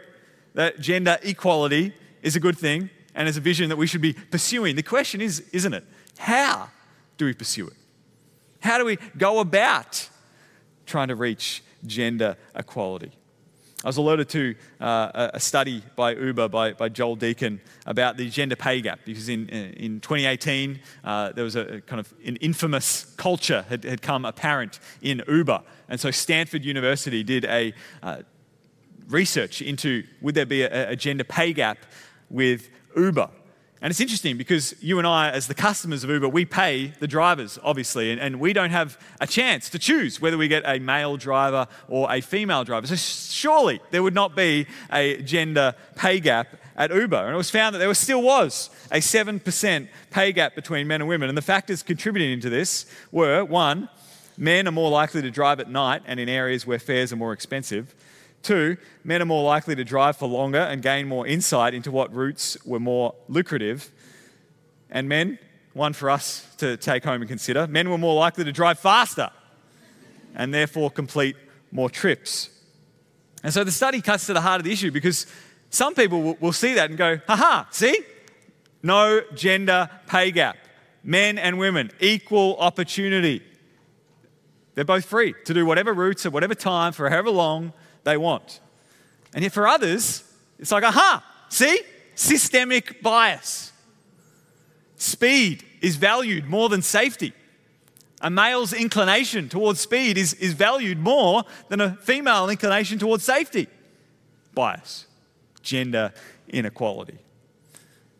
that 0.53 0.81
gender 0.81 1.17
equality 1.23 1.93
is 2.21 2.35
a 2.35 2.41
good 2.41 2.57
thing 2.57 2.89
and 3.15 3.29
is 3.29 3.37
a 3.37 3.39
vision 3.39 3.69
that 3.69 3.77
we 3.77 3.87
should 3.87 4.01
be 4.01 4.11
pursuing. 4.11 4.75
The 4.75 4.83
question 4.83 5.21
is, 5.21 5.45
isn't 5.53 5.73
it? 5.73 5.85
How 6.17 6.69
do 7.15 7.23
we 7.23 7.33
pursue 7.33 7.67
it? 7.67 7.77
How 8.59 8.77
do 8.77 8.83
we 8.83 8.97
go 9.17 9.39
about 9.39 10.09
trying 10.85 11.07
to 11.07 11.15
reach 11.15 11.63
gender 11.85 12.35
equality? 12.53 13.13
I 13.81 13.87
was 13.87 13.95
alerted 13.95 14.27
to 14.27 14.55
uh, 14.81 15.29
a 15.33 15.39
study 15.39 15.83
by 15.95 16.13
Uber, 16.13 16.49
by, 16.49 16.73
by 16.73 16.89
Joel 16.89 17.15
Deacon, 17.15 17.61
about 17.85 18.17
the 18.17 18.29
gender 18.29 18.57
pay 18.57 18.81
gap 18.81 18.99
because 19.05 19.29
in, 19.29 19.47
in 19.47 20.01
2018 20.01 20.81
uh, 21.05 21.31
there 21.31 21.45
was 21.45 21.55
a 21.55 21.79
kind 21.79 22.01
of 22.01 22.13
an 22.25 22.35
infamous 22.37 23.05
culture 23.15 23.65
had, 23.69 23.85
had 23.85 24.01
come 24.01 24.25
apparent 24.25 24.81
in 25.01 25.23
Uber. 25.29 25.61
And 25.87 25.97
so 25.97 26.11
Stanford 26.11 26.65
University 26.65 27.23
did 27.23 27.45
a 27.45 27.73
uh, 28.03 28.23
research 29.09 29.61
into 29.61 30.03
would 30.21 30.35
there 30.35 30.45
be 30.45 30.63
a, 30.63 30.91
a 30.91 30.95
gender 30.95 31.23
pay 31.23 31.53
gap 31.53 31.79
with 32.29 32.69
Uber. 32.95 33.29
And 33.79 33.91
it's 33.91 34.01
interesting 34.01 34.37
because 34.37 34.73
you 34.81 34.97
and 34.97 35.05
I, 35.05 35.29
as 35.29 35.45
the 35.45 35.53
customers 35.53 36.03
of 36.03 36.09
Uber, 36.09 36.29
we 36.29 36.45
pay 36.45 36.87
the 36.99 37.07
drivers, 37.07 37.59
obviously, 37.63 38.11
and, 38.11 38.19
and, 38.19 38.39
we 38.39 38.51
don't 38.51 38.71
have 38.71 38.99
a 39.21 39.27
chance 39.27 39.69
to 39.69 39.77
choose 39.77 40.19
whether 40.19 40.35
we 40.35 40.47
get 40.47 40.63
a 40.65 40.79
male 40.79 41.15
driver 41.15 41.67
or 41.87 42.11
a 42.11 42.19
female 42.21 42.63
driver. 42.63 42.87
So 42.87 42.95
surely 42.95 43.79
there 43.91 44.01
would 44.01 44.15
not 44.15 44.35
be 44.35 44.65
a 44.91 45.21
gender 45.21 45.75
pay 45.95 46.19
gap 46.19 46.55
at 46.75 46.91
Uber. 46.91 47.17
And 47.17 47.35
it 47.35 47.37
was 47.37 47.51
found 47.51 47.75
that 47.75 47.79
there 47.79 47.93
still 47.93 48.23
was 48.23 48.71
a 48.91 48.97
7% 48.97 49.87
pay 50.09 50.31
gap 50.31 50.55
between 50.55 50.87
men 50.87 51.01
and 51.01 51.07
women. 51.07 51.29
And 51.29 51.37
the 51.37 51.43
factors 51.43 51.83
contributing 51.83 52.39
to 52.41 52.49
this 52.49 52.87
were 53.11 53.45
one, 53.45 53.89
men 54.37 54.67
are 54.67 54.71
more 54.71 54.89
likely 54.89 55.21
to 55.21 55.29
drive 55.29 55.59
at 55.59 55.69
night 55.69 56.01
and 56.07 56.19
in 56.19 56.29
areas 56.29 56.65
where 56.65 56.79
fares 56.79 57.13
are 57.13 57.15
more 57.15 57.33
expensive. 57.33 57.93
Two, 58.47 58.77
men 59.03 59.21
are 59.21 59.25
more 59.25 59.43
likely 59.43 59.75
to 59.75 59.83
drive 59.83 60.15
for 60.15 60.25
longer 60.25 60.59
and 60.59 60.81
gain 60.81 61.05
more 61.05 61.27
insight 61.27 61.73
into 61.73 61.91
what 61.91 62.13
routes 62.15 62.57
were 62.63 62.79
more 62.79 63.13
lucrative. 63.27 63.91
And 64.89 65.09
men, 65.09 65.37
one 65.73 65.91
for 65.91 66.09
us 66.09 66.47
to 66.59 66.77
take 66.77 67.03
home 67.03 67.21
and 67.21 67.27
consider, 67.27 67.67
men 67.67 67.89
were 67.89 67.97
more 67.97 68.15
likely 68.15 68.45
to 68.45 68.53
drive 68.53 68.79
faster 68.79 69.31
and 70.33 70.53
therefore 70.53 70.89
complete 70.89 71.35
more 71.73 71.89
trips. 71.89 72.49
And 73.43 73.53
so 73.53 73.65
the 73.65 73.71
study 73.71 73.99
cuts 73.99 74.27
to 74.27 74.33
the 74.33 74.39
heart 74.39 74.61
of 74.61 74.63
the 74.63 74.71
issue 74.71 74.91
because 74.91 75.27
some 75.69 75.93
people 75.93 76.37
will, 76.39 76.53
see 76.53 76.75
that 76.75 76.89
and 76.89 76.97
go, 76.97 77.19
haha, 77.27 77.65
see? 77.69 77.99
No 78.81 79.23
gender 79.35 79.89
pay 80.07 80.31
gap. 80.31 80.55
Men 81.03 81.37
and 81.37 81.59
women, 81.59 81.91
equal 81.99 82.55
opportunity. 82.59 83.43
They're 84.75 84.85
both 84.85 85.03
free 85.03 85.35
to 85.43 85.53
do 85.53 85.65
whatever 85.65 85.93
routes 85.93 86.25
at 86.25 86.31
whatever 86.31 86.55
time 86.55 86.93
for 86.93 87.09
however 87.09 87.31
long 87.31 87.73
they 88.07 88.17
want. 88.17 88.59
And 89.33 89.43
yet 89.43 89.51
for 89.51 89.67
others, 89.67 90.23
it's 90.57 90.71
like, 90.71 90.83
aha, 90.83 91.23
see? 91.49 91.81
Systemic 92.15 93.03
bias. 93.03 93.71
Speed 94.95 95.63
is 95.81 95.95
valued 95.97 96.45
more 96.45 96.69
than 96.69 96.81
safety. 96.81 97.33
A 98.21 98.31
male's 98.31 98.73
inclination 98.73 99.47
towards 99.47 99.79
speed 99.79 100.17
is, 100.17 100.33
is 100.35 100.53
valued 100.53 100.97
more 100.97 101.43
than 101.69 101.81
a 101.81 101.95
female 101.97 102.49
inclination 102.49 102.97
towards 102.97 103.23
safety. 103.23 103.67
Bias, 104.55 105.05
gender 105.61 106.11
inequality. 106.47 107.19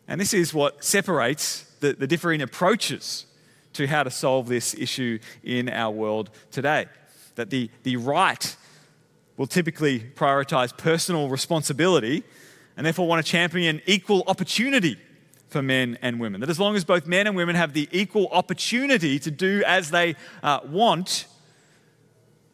And 0.06 0.20
this 0.20 0.32
is 0.32 0.54
what 0.54 0.84
separates 0.84 1.62
the, 1.80 1.94
the 1.94 2.06
differing 2.06 2.42
approaches 2.42 3.26
to 3.72 3.88
how 3.88 4.04
to 4.04 4.10
solve 4.10 4.46
this 4.46 4.74
issue 4.74 5.18
in 5.42 5.68
our 5.68 5.90
world 5.90 6.30
today. 6.52 6.86
That 7.34 7.50
the, 7.50 7.70
the 7.82 7.96
right 7.96 8.56
will 9.38 9.46
typically 9.46 10.00
prioritize 10.00 10.76
personal 10.76 11.30
responsibility 11.30 12.24
and 12.76 12.84
therefore 12.84 13.06
want 13.06 13.24
to 13.24 13.32
champion 13.32 13.80
equal 13.86 14.24
opportunity 14.26 14.98
for 15.48 15.62
men 15.62 15.96
and 16.02 16.20
women. 16.20 16.40
That 16.40 16.50
as 16.50 16.60
long 16.60 16.76
as 16.76 16.84
both 16.84 17.06
men 17.06 17.26
and 17.26 17.34
women 17.34 17.56
have 17.56 17.72
the 17.72 17.88
equal 17.90 18.28
opportunity 18.28 19.18
to 19.20 19.30
do 19.30 19.62
as 19.66 19.90
they 19.90 20.16
uh, 20.42 20.60
want 20.66 21.26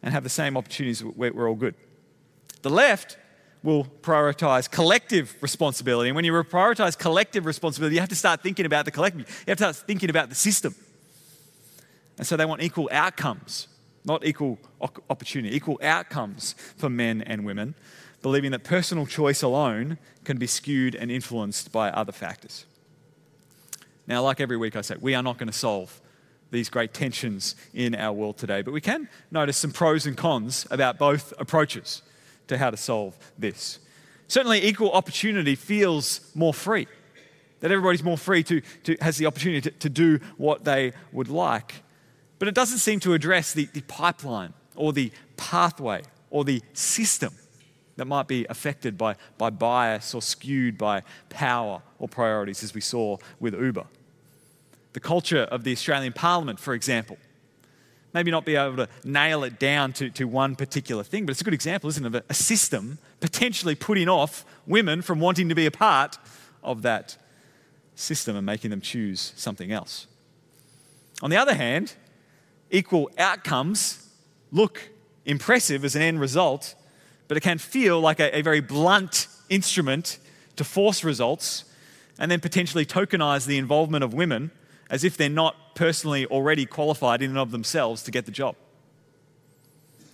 and 0.01 0.13
have 0.13 0.23
the 0.23 0.29
same 0.29 0.55
opportunities, 0.55 1.03
we're, 1.03 1.33
we're 1.33 1.49
all 1.49 1.55
good. 1.55 1.75
The 2.61 2.69
left 2.69 3.17
will 3.63 3.85
prioritize 4.01 4.69
collective 4.69 5.35
responsibility. 5.41 6.09
And 6.09 6.15
when 6.15 6.23
you 6.23 6.31
prioritize 6.31 6.97
collective 6.97 7.47
responsibility, 7.47 7.95
you 7.95 7.99
have 7.99 8.09
to 8.09 8.15
start 8.15 8.43
thinking 8.43 8.67
about 8.67 8.85
the 8.85 8.91
collective. 8.91 9.21
You 9.21 9.51
have 9.51 9.57
to 9.57 9.73
start 9.73 9.87
thinking 9.87 10.11
about 10.11 10.29
the 10.29 10.35
system. 10.35 10.75
And 12.19 12.27
so 12.27 12.37
they 12.37 12.45
want 12.45 12.61
equal 12.61 12.87
outcomes 12.91 13.67
not 14.05 14.25
equal 14.25 14.59
opportunity, 15.09 15.55
equal 15.55 15.79
outcomes 15.81 16.53
for 16.77 16.89
men 16.89 17.21
and 17.21 17.45
women, 17.45 17.75
believing 18.21 18.51
that 18.51 18.63
personal 18.63 19.05
choice 19.05 19.41
alone 19.41 19.97
can 20.23 20.37
be 20.37 20.47
skewed 20.47 20.95
and 20.95 21.11
influenced 21.11 21.71
by 21.71 21.89
other 21.89 22.11
factors. 22.11 22.65
Now, 24.07 24.23
like 24.23 24.39
every 24.39 24.57
week 24.57 24.75
I 24.75 24.81
say, 24.81 24.95
we 24.99 25.15
are 25.15 25.23
not 25.23 25.37
going 25.37 25.47
to 25.47 25.57
solve 25.57 26.01
these 26.51 26.69
great 26.69 26.93
tensions 26.93 27.55
in 27.73 27.95
our 27.95 28.13
world 28.13 28.37
today, 28.37 28.61
but 28.61 28.71
we 28.71 28.81
can 28.81 29.09
notice 29.31 29.57
some 29.57 29.71
pros 29.71 30.05
and 30.05 30.15
cons 30.15 30.67
about 30.69 30.97
both 30.97 31.33
approaches 31.39 32.01
to 32.47 32.57
how 32.57 32.69
to 32.69 32.77
solve 32.77 33.17
this. 33.37 33.79
Certainly, 34.27 34.65
equal 34.65 34.91
opportunity 34.91 35.55
feels 35.55 36.31
more 36.33 36.53
free, 36.53 36.87
that 37.59 37.71
everybody's 37.71 38.03
more 38.03 38.17
free 38.17 38.43
to, 38.43 38.61
to 38.83 38.95
has 39.01 39.17
the 39.17 39.25
opportunity 39.25 39.61
to, 39.61 39.71
to 39.71 39.89
do 39.89 40.19
what 40.37 40.63
they 40.63 40.93
would 41.11 41.29
like. 41.29 41.75
But 42.45 42.49
it 42.49 42.53
doesn't 42.53 42.77
seem 42.77 42.99
to 42.99 43.13
address 43.13 43.53
the, 43.53 43.65
the 43.73 43.81
pipeline 43.81 44.53
or 44.75 44.93
the 44.93 45.11
pathway 45.35 46.03
or 46.29 46.45
the 46.45 46.61
system 46.73 47.33
that 47.95 48.05
might 48.05 48.27
be 48.27 48.45
affected 48.51 48.99
by, 48.99 49.15
by 49.39 49.49
bias 49.49 50.13
or 50.13 50.21
skewed 50.21 50.77
by 50.77 51.01
power 51.29 51.81
or 51.97 52.07
priorities, 52.07 52.61
as 52.61 52.75
we 52.75 52.81
saw 52.81 53.17
with 53.39 53.55
Uber. 53.55 53.85
The 54.93 54.99
culture 54.99 55.41
of 55.41 55.63
the 55.63 55.71
Australian 55.71 56.13
Parliament, 56.13 56.59
for 56.59 56.75
example, 56.75 57.17
maybe 58.13 58.29
not 58.29 58.45
be 58.45 58.55
able 58.55 58.75
to 58.75 58.89
nail 59.03 59.43
it 59.43 59.57
down 59.57 59.91
to, 59.93 60.11
to 60.11 60.25
one 60.25 60.55
particular 60.55 61.03
thing, 61.03 61.25
but 61.25 61.31
it's 61.31 61.41
a 61.41 61.45
good 61.45 61.51
example, 61.55 61.89
isn't 61.89 62.05
it, 62.05 62.09
of 62.09 62.13
a, 62.13 62.23
a 62.29 62.35
system 62.35 62.99
potentially 63.21 63.73
putting 63.73 64.07
off 64.07 64.45
women 64.67 65.01
from 65.01 65.19
wanting 65.19 65.49
to 65.49 65.55
be 65.55 65.65
a 65.65 65.71
part 65.71 66.19
of 66.61 66.83
that 66.83 67.17
system 67.95 68.35
and 68.35 68.45
making 68.45 68.69
them 68.69 68.81
choose 68.81 69.33
something 69.35 69.71
else. 69.71 70.05
On 71.23 71.31
the 71.31 71.37
other 71.37 71.55
hand, 71.55 71.95
equal 72.75 73.09
outcomes 73.17 74.07
look 74.51 74.89
impressive 75.25 75.85
as 75.85 75.95
an 75.95 76.01
end 76.01 76.19
result, 76.19 76.75
but 77.27 77.37
it 77.37 77.41
can 77.41 77.57
feel 77.57 77.99
like 77.99 78.19
a, 78.19 78.37
a 78.37 78.41
very 78.41 78.59
blunt 78.59 79.27
instrument 79.49 80.19
to 80.57 80.63
force 80.63 81.03
results 81.03 81.63
and 82.19 82.29
then 82.29 82.39
potentially 82.39 82.85
tokenize 82.85 83.45
the 83.45 83.57
involvement 83.57 84.03
of 84.03 84.13
women 84.13 84.51
as 84.89 85.03
if 85.03 85.17
they're 85.17 85.29
not 85.29 85.75
personally 85.75 86.25
already 86.27 86.65
qualified 86.65 87.21
in 87.21 87.31
and 87.31 87.39
of 87.39 87.51
themselves 87.51 88.03
to 88.03 88.11
get 88.11 88.25
the 88.25 88.31
job. 88.31 88.55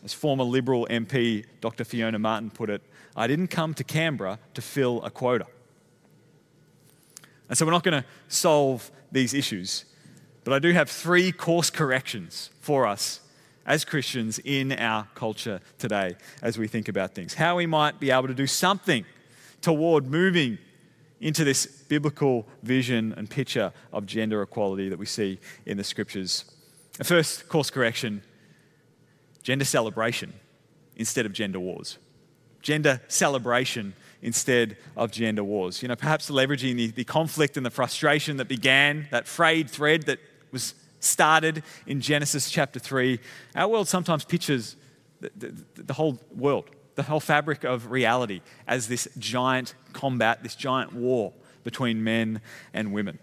As 0.04 0.14
former 0.14 0.44
Liberal 0.44 0.88
MP 0.90 1.46
Dr. 1.62 1.84
Fiona 1.84 2.20
Martin 2.20 2.50
put 2.50 2.70
it, 2.70 2.82
I 3.16 3.28
didn't 3.28 3.48
come 3.48 3.74
to 3.74 3.84
Canberra 3.84 4.40
to 4.54 4.62
fill 4.62 5.04
a 5.04 5.12
quota. 5.12 5.46
And 7.50 7.58
so 7.58 7.66
we're 7.66 7.72
not 7.72 7.84
going 7.84 8.02
to 8.02 8.08
solve 8.30 8.90
these 9.12 9.34
issues 9.34 9.86
but 10.44 10.54
I 10.54 10.60
do 10.60 10.72
have 10.72 10.90
three 10.90 11.32
course 11.32 11.70
corrections 11.70 12.50
for 12.62 12.88
us 12.88 13.20
as 13.66 13.86
Christians 13.86 14.40
in 14.40 14.72
our 14.72 15.08
culture 15.14 15.62
today 15.78 16.16
as 16.42 16.58
we 16.58 16.68
think 16.68 16.88
about 16.88 17.14
things. 17.14 17.36
How 17.36 17.58
we 17.58 17.66
might 17.66 18.00
be 18.00 18.12
able 18.12 18.28
to 18.28 18.34
do 18.34 18.48
something 18.48 19.06
toward 19.62 20.08
moving 20.08 20.58
into 21.20 21.44
this 21.44 21.68
biblical 21.68 22.48
vision 22.64 23.14
and 23.16 23.30
picture 23.30 23.72
of 23.94 24.08
gender 24.08 24.42
equality 24.42 24.90
that 24.90 24.98
we 24.98 25.06
see 25.06 25.40
in 25.66 25.78
the 25.78 25.84
scriptures. 25.84 26.46
The 26.98 27.04
first 27.04 27.48
course 27.48 27.70
correction 27.70 28.24
gender 29.44 29.66
celebration 29.66 30.34
instead 30.96 31.26
of 31.26 31.34
gender 31.34 31.60
wars. 31.60 31.98
Gender 32.62 33.02
celebration 33.08 33.94
instead 34.22 34.78
of 34.96 35.12
gender 35.12 35.44
wars. 35.44 35.82
You 35.82 35.88
know, 35.88 35.96
perhaps 35.96 36.30
leveraging 36.30 36.76
the, 36.76 36.88
the 36.88 37.04
conflict 37.04 37.58
and 37.58 37.66
the 37.66 37.72
frustration 37.72 38.38
that 38.38 38.48
began, 38.48 39.08
that 39.12 39.28
frayed 39.28 39.70
thread 39.70 40.04
that 40.04 40.20
was 40.52 40.76
started 41.00 41.64
in 41.88 42.02
Genesis 42.02 42.50
chapter 42.50 42.80
3. 42.80 43.20
Our 43.56 43.68
world 43.68 43.88
sometimes 43.88 44.24
pictures 44.24 44.76
the, 45.20 45.32
the, 45.36 45.82
the, 45.84 45.94
whole 45.94 46.20
world, 46.36 46.70
the 46.96 47.04
whole 47.04 47.20
fabric 47.20 47.64
of 47.64 47.92
reality, 47.92 48.42
as 48.68 48.88
this 48.88 49.08
giant 49.18 49.76
combat, 49.94 50.44
this 50.44 50.56
giant 50.56 50.94
war 50.94 51.34
between 51.64 52.04
men 52.04 52.42
and 52.74 52.92
women. 52.94 53.20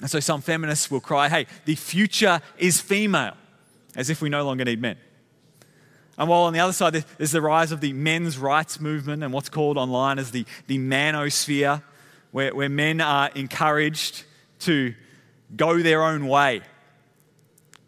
And 0.00 0.10
so 0.10 0.20
some 0.20 0.42
feminists 0.42 0.90
will 0.90 1.00
cry, 1.00 1.28
hey, 1.28 1.46
the 1.64 1.74
future 1.74 2.40
is 2.58 2.80
female, 2.80 3.34
as 3.94 4.10
if 4.10 4.20
we 4.20 4.28
no 4.28 4.44
longer 4.44 4.64
need 4.64 4.80
men. 4.80 4.96
And 6.18 6.28
while 6.28 6.42
on 6.42 6.52
the 6.52 6.60
other 6.60 6.72
side, 6.72 7.04
there's 7.18 7.32
the 7.32 7.42
rise 7.42 7.72
of 7.72 7.80
the 7.80 7.92
men's 7.92 8.38
rights 8.38 8.80
movement 8.80 9.22
and 9.22 9.32
what's 9.32 9.50
called 9.50 9.76
online 9.76 10.18
as 10.18 10.30
the, 10.30 10.46
the 10.66 10.78
manosphere, 10.78 11.82
where, 12.30 12.54
where 12.54 12.68
men 12.68 13.00
are 13.00 13.30
encouraged 13.34 14.24
to 14.60 14.94
go 15.54 15.80
their 15.80 16.02
own 16.02 16.26
way, 16.26 16.62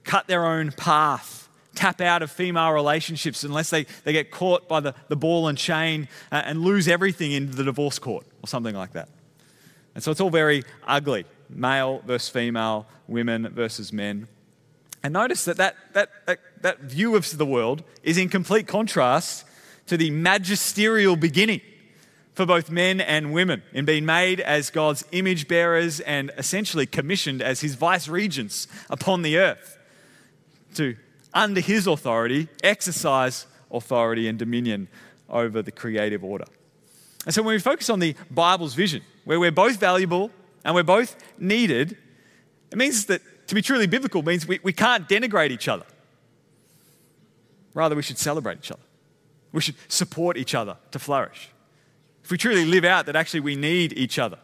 cut 0.04 0.26
their 0.26 0.46
own 0.46 0.72
path, 0.72 1.48
tap 1.74 2.00
out 2.00 2.22
of 2.22 2.30
female 2.30 2.72
relationships 2.72 3.44
unless 3.44 3.70
they, 3.70 3.86
they 4.04 4.12
get 4.12 4.30
caught 4.30 4.68
by 4.68 4.80
the, 4.80 4.94
the 5.08 5.16
ball 5.16 5.48
and 5.48 5.56
chain 5.56 6.08
uh, 6.30 6.42
and 6.44 6.62
lose 6.62 6.88
everything 6.88 7.32
in 7.32 7.50
the 7.50 7.64
divorce 7.64 7.98
court 7.98 8.26
or 8.42 8.48
something 8.48 8.74
like 8.74 8.92
that. 8.92 9.08
And 9.94 10.02
so 10.02 10.10
it's 10.10 10.20
all 10.20 10.30
very 10.30 10.64
ugly 10.86 11.24
male 11.50 12.02
versus 12.06 12.28
female, 12.28 12.86
women 13.06 13.48
versus 13.48 13.92
men. 13.92 14.28
And 15.02 15.12
notice 15.12 15.44
that 15.46 15.56
that, 15.56 15.76
that, 15.94 16.10
that 16.26 16.40
that 16.62 16.80
view 16.80 17.16
of 17.16 17.36
the 17.36 17.46
world 17.46 17.82
is 18.02 18.18
in 18.18 18.28
complete 18.28 18.66
contrast 18.66 19.44
to 19.86 19.96
the 19.96 20.10
magisterial 20.10 21.16
beginning 21.16 21.60
for 22.38 22.46
both 22.46 22.70
men 22.70 23.00
and 23.00 23.32
women 23.32 23.64
in 23.72 23.84
being 23.84 24.06
made 24.06 24.38
as 24.38 24.70
God's 24.70 25.04
image 25.10 25.48
bearers 25.48 25.98
and 25.98 26.30
essentially 26.38 26.86
commissioned 26.86 27.42
as 27.42 27.62
his 27.62 27.74
vice 27.74 28.06
regents 28.06 28.68
upon 28.88 29.22
the 29.22 29.38
earth 29.38 29.76
to, 30.76 30.94
under 31.34 31.60
his 31.60 31.88
authority, 31.88 32.46
exercise 32.62 33.46
authority 33.72 34.28
and 34.28 34.38
dominion 34.38 34.86
over 35.28 35.62
the 35.62 35.72
creative 35.72 36.22
order. 36.22 36.44
And 37.26 37.34
so 37.34 37.42
when 37.42 37.56
we 37.56 37.58
focus 37.58 37.90
on 37.90 37.98
the 37.98 38.14
Bible's 38.30 38.74
vision, 38.74 39.02
where 39.24 39.40
we're 39.40 39.50
both 39.50 39.80
valuable 39.80 40.30
and 40.64 40.76
we're 40.76 40.84
both 40.84 41.16
needed, 41.40 41.96
it 42.70 42.78
means 42.78 43.06
that 43.06 43.20
to 43.48 43.54
be 43.56 43.62
truly 43.62 43.88
biblical 43.88 44.22
means 44.22 44.46
we, 44.46 44.60
we 44.62 44.72
can't 44.72 45.08
denigrate 45.08 45.50
each 45.50 45.66
other. 45.66 45.86
Rather, 47.74 47.96
we 47.96 48.02
should 48.02 48.16
celebrate 48.16 48.58
each 48.58 48.70
other. 48.70 48.82
We 49.50 49.60
should 49.60 49.74
support 49.88 50.36
each 50.36 50.54
other 50.54 50.76
to 50.92 51.00
flourish. 51.00 51.50
If 52.28 52.32
we 52.32 52.36
truly 52.36 52.66
live 52.66 52.84
out 52.84 53.06
that 53.06 53.16
actually 53.16 53.40
we 53.40 53.56
need 53.56 53.94
each 53.94 54.18
other, 54.18 54.36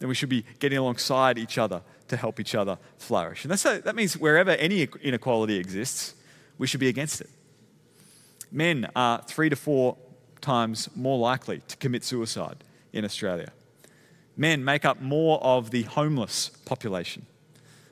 then 0.00 0.08
we 0.08 0.16
should 0.16 0.28
be 0.28 0.44
getting 0.58 0.78
alongside 0.78 1.38
each 1.38 1.56
other 1.56 1.80
to 2.08 2.16
help 2.16 2.40
each 2.40 2.56
other 2.56 2.76
flourish. 2.98 3.44
And 3.44 3.52
a, 3.52 3.80
that 3.82 3.94
means 3.94 4.16
wherever 4.18 4.50
any 4.50 4.88
inequality 5.00 5.58
exists, 5.58 6.16
we 6.58 6.66
should 6.66 6.80
be 6.80 6.88
against 6.88 7.20
it. 7.20 7.30
Men 8.50 8.90
are 8.96 9.22
three 9.22 9.48
to 9.48 9.54
four 9.54 9.96
times 10.40 10.88
more 10.96 11.18
likely 11.18 11.62
to 11.68 11.76
commit 11.76 12.02
suicide 12.02 12.64
in 12.92 13.04
Australia. 13.04 13.52
Men 14.36 14.64
make 14.64 14.84
up 14.84 15.00
more 15.00 15.40
of 15.40 15.70
the 15.70 15.82
homeless 15.82 16.48
population. 16.64 17.26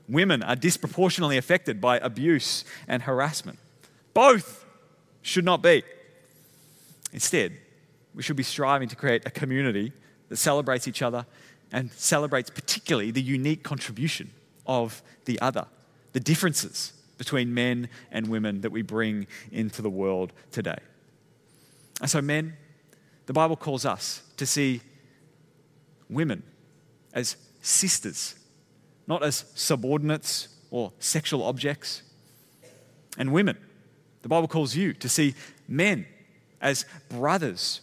Women 0.08 0.42
are 0.42 0.56
disproportionately 0.56 1.36
affected 1.36 1.80
by 1.80 1.98
abuse 1.98 2.64
and 2.88 3.04
harassment. 3.04 3.60
Both 4.14 4.64
should 5.22 5.44
not 5.44 5.62
be. 5.62 5.84
Instead, 7.12 7.56
we 8.14 8.22
should 8.22 8.36
be 8.36 8.42
striving 8.42 8.88
to 8.88 8.96
create 8.96 9.22
a 9.26 9.30
community 9.30 9.92
that 10.28 10.36
celebrates 10.36 10.88
each 10.88 11.02
other 11.02 11.26
and 11.72 11.92
celebrates 11.92 12.50
particularly 12.50 13.10
the 13.10 13.22
unique 13.22 13.62
contribution 13.62 14.30
of 14.66 15.02
the 15.24 15.40
other, 15.40 15.66
the 16.12 16.20
differences 16.20 16.92
between 17.18 17.52
men 17.52 17.88
and 18.10 18.28
women 18.28 18.62
that 18.62 18.72
we 18.72 18.82
bring 18.82 19.26
into 19.52 19.82
the 19.82 19.90
world 19.90 20.32
today. 20.50 20.78
And 22.00 22.10
so, 22.10 22.22
men, 22.22 22.56
the 23.26 23.32
Bible 23.32 23.56
calls 23.56 23.84
us 23.84 24.22
to 24.38 24.46
see 24.46 24.80
women 26.08 26.42
as 27.12 27.36
sisters, 27.60 28.34
not 29.06 29.22
as 29.22 29.44
subordinates 29.54 30.48
or 30.70 30.92
sexual 30.98 31.42
objects. 31.42 32.02
And 33.18 33.32
women, 33.32 33.58
the 34.22 34.28
Bible 34.28 34.48
calls 34.48 34.74
you 34.74 34.92
to 34.94 35.08
see 35.08 35.34
men 35.68 36.06
as 36.60 36.84
brothers 37.08 37.82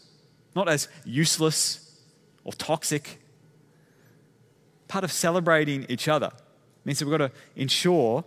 not 0.58 0.70
as 0.70 0.90
useless 1.06 2.02
or 2.44 2.54
toxic. 2.54 3.22
Part 4.88 5.04
of 5.04 5.12
celebrating 5.12 5.86
each 5.90 6.08
other 6.08 6.32
means 6.84 7.00
that 7.00 7.06
we've 7.06 7.18
got 7.18 7.28
to 7.28 7.32
ensure 7.56 8.24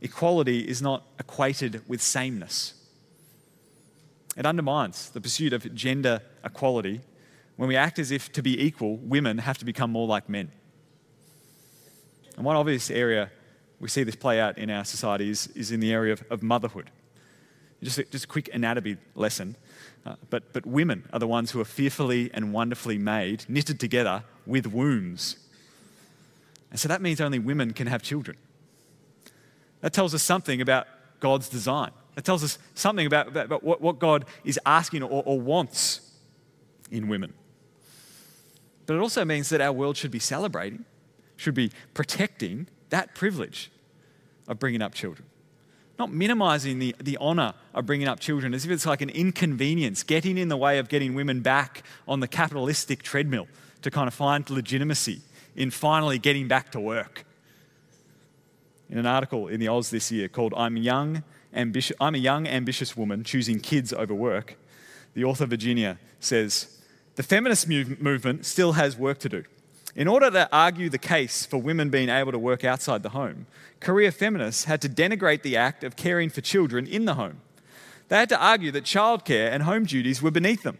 equality 0.00 0.60
is 0.60 0.80
not 0.80 1.04
equated 1.18 1.82
with 1.88 2.00
sameness. 2.00 2.74
It 4.36 4.46
undermines 4.46 5.10
the 5.10 5.20
pursuit 5.20 5.52
of 5.52 5.74
gender 5.74 6.22
equality 6.44 7.00
when 7.56 7.68
we 7.68 7.76
act 7.76 7.98
as 7.98 8.10
if 8.10 8.32
to 8.32 8.42
be 8.42 8.60
equal, 8.60 8.96
women 8.96 9.38
have 9.38 9.58
to 9.58 9.64
become 9.64 9.90
more 9.90 10.06
like 10.06 10.28
men. 10.28 10.50
And 12.36 12.44
one 12.44 12.56
obvious 12.56 12.90
area 12.90 13.30
we 13.78 13.88
see 13.88 14.04
this 14.04 14.16
play 14.16 14.40
out 14.40 14.58
in 14.58 14.70
our 14.70 14.84
society 14.84 15.28
is, 15.28 15.48
is 15.48 15.70
in 15.70 15.80
the 15.80 15.92
area 15.92 16.12
of, 16.12 16.24
of 16.30 16.42
motherhood. 16.42 16.90
Just 17.82 17.98
a, 17.98 18.04
just 18.04 18.24
a 18.24 18.28
quick 18.28 18.48
anatomy 18.54 18.96
lesson. 19.14 19.56
Uh, 20.04 20.16
but, 20.30 20.52
but 20.52 20.66
women 20.66 21.08
are 21.12 21.18
the 21.18 21.26
ones 21.26 21.52
who 21.52 21.60
are 21.60 21.64
fearfully 21.64 22.30
and 22.34 22.52
wonderfully 22.52 22.98
made, 22.98 23.44
knitted 23.48 23.78
together 23.78 24.24
with 24.46 24.66
wombs. 24.66 25.36
And 26.70 26.80
so 26.80 26.88
that 26.88 27.00
means 27.00 27.20
only 27.20 27.38
women 27.38 27.72
can 27.72 27.86
have 27.86 28.02
children. 28.02 28.36
That 29.80 29.92
tells 29.92 30.14
us 30.14 30.22
something 30.22 30.60
about 30.60 30.86
God's 31.20 31.48
design. 31.48 31.92
That 32.16 32.24
tells 32.24 32.42
us 32.42 32.58
something 32.74 33.06
about, 33.06 33.28
about, 33.28 33.46
about 33.46 33.62
what, 33.62 33.80
what 33.80 33.98
God 33.98 34.24
is 34.44 34.58
asking 34.66 35.02
or, 35.02 35.22
or 35.24 35.40
wants 35.40 36.00
in 36.90 37.08
women. 37.08 37.32
But 38.86 38.94
it 38.94 39.00
also 39.00 39.24
means 39.24 39.48
that 39.50 39.60
our 39.60 39.72
world 39.72 39.96
should 39.96 40.10
be 40.10 40.18
celebrating, 40.18 40.84
should 41.36 41.54
be 41.54 41.70
protecting 41.94 42.66
that 42.90 43.14
privilege 43.14 43.70
of 44.48 44.58
bringing 44.58 44.82
up 44.82 44.94
children 44.94 45.26
not 45.98 46.12
minimizing 46.12 46.78
the, 46.78 46.96
the 47.00 47.16
honor 47.20 47.54
of 47.74 47.86
bringing 47.86 48.08
up 48.08 48.20
children 48.20 48.54
as 48.54 48.64
if 48.64 48.70
it's 48.70 48.86
like 48.86 49.00
an 49.00 49.10
inconvenience, 49.10 50.02
getting 50.02 50.38
in 50.38 50.48
the 50.48 50.56
way 50.56 50.78
of 50.78 50.88
getting 50.88 51.14
women 51.14 51.40
back 51.40 51.82
on 52.08 52.20
the 52.20 52.28
capitalistic 52.28 53.02
treadmill 53.02 53.46
to 53.82 53.90
kind 53.90 54.08
of 54.08 54.14
find 54.14 54.48
legitimacy 54.48 55.20
in 55.54 55.70
finally 55.70 56.18
getting 56.18 56.48
back 56.48 56.72
to 56.72 56.80
work. 56.80 57.24
In 58.88 58.98
an 58.98 59.06
article 59.06 59.48
in 59.48 59.60
the 59.60 59.68
Oz 59.68 59.90
this 59.90 60.10
year 60.10 60.28
called 60.28 60.52
I'm, 60.56 60.76
young, 60.76 61.22
ambitious, 61.54 61.96
I'm 62.00 62.14
a 62.14 62.18
young, 62.18 62.46
ambitious 62.46 62.96
woman 62.96 63.24
choosing 63.24 63.60
kids 63.60 63.92
over 63.92 64.14
work, 64.14 64.56
the 65.14 65.24
author 65.24 65.46
Virginia 65.46 65.98
says, 66.20 66.78
The 67.16 67.22
feminist 67.22 67.68
move- 67.68 68.00
movement 68.00 68.46
still 68.46 68.72
has 68.72 68.96
work 68.96 69.18
to 69.20 69.28
do. 69.28 69.44
In 69.94 70.08
order 70.08 70.30
to 70.30 70.48
argue 70.50 70.88
the 70.88 70.98
case 70.98 71.44
for 71.44 71.58
women 71.58 71.90
being 71.90 72.08
able 72.08 72.32
to 72.32 72.38
work 72.38 72.64
outside 72.64 73.02
the 73.02 73.10
home, 73.10 73.46
career 73.80 74.10
feminists 74.10 74.64
had 74.64 74.80
to 74.82 74.88
denigrate 74.88 75.42
the 75.42 75.56
act 75.56 75.84
of 75.84 75.96
caring 75.96 76.30
for 76.30 76.40
children 76.40 76.86
in 76.86 77.04
the 77.04 77.14
home. 77.14 77.40
They 78.08 78.16
had 78.16 78.30
to 78.30 78.42
argue 78.42 78.70
that 78.72 78.84
childcare 78.84 79.50
and 79.50 79.64
home 79.64 79.84
duties 79.84 80.22
were 80.22 80.30
beneath 80.30 80.62
them. 80.62 80.78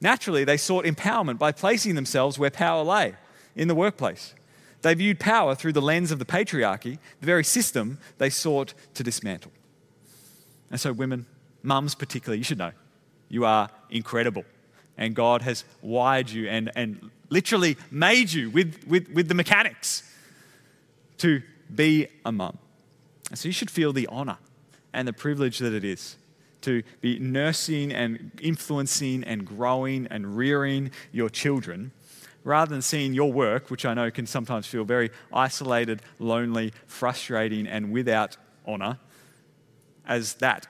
Naturally, 0.00 0.44
they 0.44 0.56
sought 0.56 0.84
empowerment 0.84 1.38
by 1.38 1.52
placing 1.52 1.94
themselves 1.94 2.38
where 2.38 2.50
power 2.50 2.84
lay 2.84 3.14
in 3.56 3.68
the 3.68 3.74
workplace. 3.74 4.34
They 4.82 4.94
viewed 4.94 5.18
power 5.18 5.54
through 5.54 5.72
the 5.72 5.82
lens 5.82 6.12
of 6.12 6.18
the 6.18 6.24
patriarchy, 6.24 6.98
the 7.20 7.26
very 7.26 7.44
system 7.44 7.98
they 8.18 8.30
sought 8.30 8.74
to 8.94 9.02
dismantle. 9.02 9.52
And 10.70 10.80
so, 10.80 10.92
women, 10.92 11.26
mums 11.62 11.94
particularly, 11.94 12.38
you 12.38 12.44
should 12.44 12.58
know, 12.58 12.72
you 13.28 13.44
are 13.44 13.70
incredible. 13.90 14.44
And 14.98 15.14
God 15.14 15.42
has 15.42 15.64
wired 15.82 16.30
you 16.30 16.48
and, 16.48 16.70
and 16.74 17.10
literally 17.28 17.76
made 17.90 18.32
you 18.32 18.50
with, 18.50 18.84
with, 18.86 19.08
with 19.10 19.28
the 19.28 19.34
mechanics 19.34 20.02
to 21.18 21.42
be 21.74 22.08
a 22.24 22.32
mum. 22.32 22.58
And 23.30 23.38
so 23.38 23.48
you 23.48 23.52
should 23.52 23.70
feel 23.70 23.92
the 23.92 24.06
honor 24.08 24.38
and 24.92 25.06
the 25.06 25.12
privilege 25.12 25.58
that 25.58 25.72
it 25.72 25.84
is 25.84 26.16
to 26.62 26.82
be 27.00 27.18
nursing 27.18 27.92
and 27.92 28.32
influencing 28.40 29.22
and 29.24 29.46
growing 29.46 30.06
and 30.08 30.36
rearing 30.36 30.90
your 31.12 31.28
children 31.28 31.92
rather 32.42 32.70
than 32.70 32.82
seeing 32.82 33.12
your 33.12 33.32
work, 33.32 33.70
which 33.70 33.84
I 33.84 33.94
know 33.94 34.10
can 34.10 34.26
sometimes 34.26 34.66
feel 34.66 34.84
very 34.84 35.10
isolated, 35.32 36.02
lonely, 36.18 36.72
frustrating, 36.86 37.66
and 37.66 37.92
without 37.92 38.36
honor, 38.64 38.98
as 40.06 40.34
that. 40.34 40.68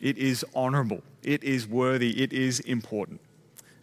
It 0.00 0.18
is 0.18 0.44
honorable, 0.54 1.02
it 1.22 1.42
is 1.42 1.66
worthy, 1.66 2.22
it 2.22 2.32
is 2.32 2.60
important. 2.60 3.20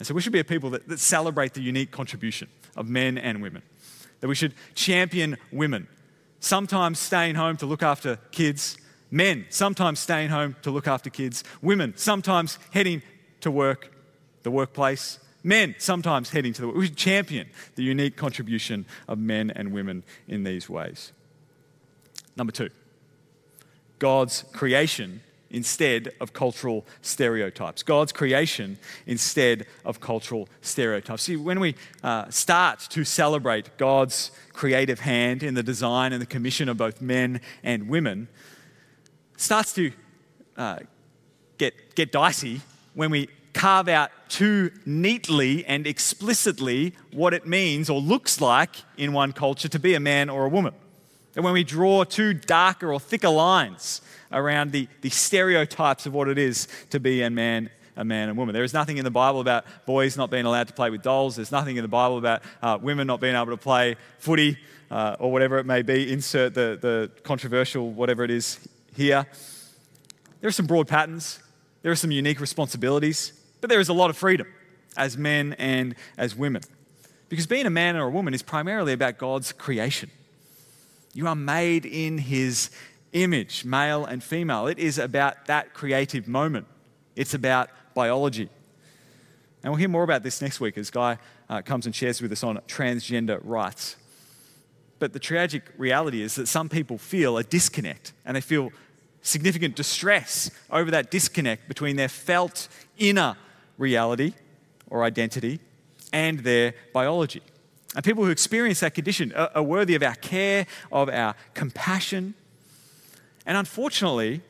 And 0.02 0.08
so 0.08 0.16
we 0.16 0.22
should 0.22 0.34
be 0.34 0.40
a 0.40 0.44
people 0.44 0.72
that, 0.72 0.88
that 0.88 1.00
celebrate 1.00 1.54
the 1.54 1.62
unique 1.62 1.92
contribution 1.92 2.48
of 2.76 2.90
men 2.90 3.20
and 3.20 3.40
women, 3.40 3.62
that 4.20 4.28
we 4.28 4.34
should 4.34 4.56
champion 4.74 5.38
women. 5.52 5.88
Sometimes 6.40 6.98
staying 6.98 7.36
home 7.36 7.56
to 7.58 7.68
look 7.68 7.84
after 7.84 8.16
kids, 8.32 8.80
men 9.12 9.46
sometimes 9.52 10.00
staying 10.00 10.32
home 10.32 10.56
to 10.64 10.72
look 10.72 10.88
after 10.88 11.12
kids, 11.12 11.44
women 11.62 11.94
sometimes 11.98 12.58
heading 12.72 13.04
to 13.42 13.52
work, 13.52 13.92
the 14.42 14.50
workplace, 14.50 15.20
men 15.44 15.76
sometimes 15.78 16.32
heading 16.32 16.54
to 16.54 16.62
the 16.62 16.68
work. 16.70 16.78
We 16.78 16.88
should 16.88 16.98
champion 16.98 17.48
the 17.76 17.84
unique 17.84 18.18
contribution 18.18 18.88
of 19.08 19.20
men 19.20 19.52
and 19.52 19.72
women 19.72 20.04
in 20.28 20.44
these 20.44 20.68
ways. 20.68 21.12
Number 22.36 22.52
two, 22.52 22.72
God's 24.00 24.46
creation 24.52 25.22
instead 25.52 26.14
of 26.20 26.34
cultural 26.34 26.86
stereotypes. 27.02 27.84
God's 27.84 28.12
creation 28.12 28.78
instead 29.06 29.68
of 29.86 30.00
cultural 30.00 30.50
stereotypes. 30.62 31.24
See, 31.24 31.36
when 31.36 31.60
we 31.60 31.76
uh, 32.04 32.30
start 32.30 32.80
to 32.92 33.04
celebrate 33.04 33.78
God's 33.78 34.32
creative 34.54 35.02
hand 35.02 35.44
in 35.44 35.54
the 35.54 35.64
design 35.64 36.14
and 36.14 36.22
the 36.22 36.26
commission 36.26 36.70
of 36.70 36.78
both 36.78 37.02
men 37.02 37.42
and 37.64 37.88
women, 37.90 38.28
starts 39.38 39.74
to 39.74 39.92
uh, 40.58 40.80
get, 41.58 41.96
get 41.96 42.12
dicey 42.12 42.62
when 42.94 43.12
we 43.12 43.28
carve 43.54 43.88
out 43.88 44.12
too 44.30 44.72
neatly 44.86 45.66
and 45.66 45.86
explicitly 45.86 46.94
what 47.12 47.34
it 47.34 47.46
means 47.46 47.90
or 47.90 48.00
looks 48.00 48.40
like 48.40 48.76
in 48.98 49.14
one 49.14 49.34
culture 49.34 49.68
to 49.68 49.80
be 49.80 49.94
a 49.94 50.00
man 50.00 50.30
or 50.30 50.46
a 50.46 50.50
woman. 50.50 50.74
And 51.36 51.46
when 51.46 51.54
we 51.54 51.64
draw 51.64 52.04
too 52.04 52.34
darker 52.34 52.92
or 52.92 53.00
thicker 53.00 53.30
lines 53.30 54.02
around 54.32 54.72
the, 54.72 54.88
the 55.02 55.10
stereotypes 55.10 56.06
of 56.06 56.14
what 56.14 56.28
it 56.28 56.38
is 56.38 56.68
to 56.90 57.00
be 57.00 57.22
a 57.22 57.30
man, 57.30 57.70
a 57.96 58.04
man 58.04 58.30
and 58.30 58.38
woman. 58.38 58.54
There 58.54 58.64
is 58.64 58.74
nothing 58.74 58.98
in 58.98 59.04
the 59.04 59.12
Bible 59.12 59.42
about 59.42 59.66
boys 59.86 60.18
not 60.18 60.30
being 60.30 60.46
allowed 60.46 60.68
to 60.68 60.74
play 60.74 60.90
with 60.90 61.02
dolls. 61.02 61.36
There's 61.36 61.52
nothing 61.52 61.78
in 61.78 61.84
the 61.84 61.90
Bible 61.90 62.18
about 62.18 62.42
uh, 62.62 62.78
women 62.82 63.08
not 63.08 63.20
being 63.20 63.36
able 63.36 63.48
to 63.48 63.58
play 63.58 63.96
footy 64.20 64.58
uh, 64.90 65.18
or 65.20 65.32
whatever 65.32 65.58
it 65.58 65.66
may 65.66 65.82
be. 65.82 66.12
Insert 66.12 66.54
the, 66.54 66.78
the 66.82 67.12
controversial 67.24 67.92
whatever 67.92 68.24
it 68.24 68.32
is 68.32 68.60
here. 68.96 69.26
There 70.42 70.48
are 70.48 70.54
some 70.54 70.68
broad 70.68 70.88
patterns, 70.88 71.40
there 71.82 71.92
are 71.92 71.96
some 71.96 72.12
unique 72.12 72.40
responsibilities, 72.40 73.34
but 73.62 73.70
there 73.70 73.80
is 73.80 73.90
a 73.90 73.94
lot 73.94 74.10
of 74.10 74.18
freedom 74.18 74.48
as 74.98 75.18
men 75.18 75.54
and 75.54 75.96
as 76.18 76.36
women. 76.36 76.64
Because 77.30 77.48
being 77.48 77.66
a 77.66 77.70
man 77.70 77.96
or 77.96 78.08
a 78.08 78.10
woman 78.10 78.34
is 78.34 78.42
primarily 78.42 78.92
about 78.92 79.18
God's 79.18 79.54
creation. 79.54 80.10
You 81.14 81.28
are 81.28 81.36
made 81.36 81.86
in 81.86 82.18
His 82.18 82.70
image, 83.14 83.66
male 83.66 84.06
and 84.06 84.24
female. 84.24 84.68
It 84.68 84.80
is 84.80 84.98
about 84.98 85.46
that 85.48 85.74
creative 85.74 86.28
moment, 86.28 86.68
it's 87.16 87.34
about 87.34 87.70
biology. 87.94 88.50
And 89.64 89.72
we'll 89.72 89.80
hear 89.80 89.90
more 89.90 90.04
about 90.04 90.24
this 90.24 90.42
next 90.42 90.60
week 90.60 90.78
as 90.78 90.90
Guy 90.90 91.20
uh, 91.50 91.62
comes 91.62 91.86
and 91.86 91.94
shares 91.94 92.22
with 92.22 92.32
us 92.32 92.44
on 92.44 92.58
transgender 92.68 93.40
rights. 93.44 93.96
But 94.98 95.14
the 95.14 95.20
tragic 95.20 95.64
reality 95.78 96.22
is 96.22 96.36
that 96.36 96.48
some 96.48 96.70
people 96.70 96.98
feel 96.98 97.38
a 97.38 97.44
disconnect 97.44 98.14
and 98.26 98.36
they 98.36 98.42
feel 98.42 98.72
significant 99.22 99.76
distress 99.76 100.50
over 100.72 100.90
that 100.92 101.12
disconnect 101.12 101.68
between 101.68 101.96
their 101.96 102.10
felt 102.10 102.68
inner 102.98 103.36
reality 103.78 104.34
or 104.90 105.04
identity 105.04 105.60
and 106.12 106.40
their 106.40 106.74
biology. 106.94 107.42
And 107.96 108.06
people 108.06 108.24
who 108.24 108.32
experience 108.32 108.80
that 108.80 108.94
condition 108.94 109.34
are, 109.34 109.52
are 109.56 109.64
worthy 109.64 109.96
of 109.96 110.04
our 110.04 110.16
care, 110.16 110.66
of 110.92 111.10
our 111.10 111.36
compassion. 111.54 112.36
And 113.46 113.58
unfortunately, 113.58 114.42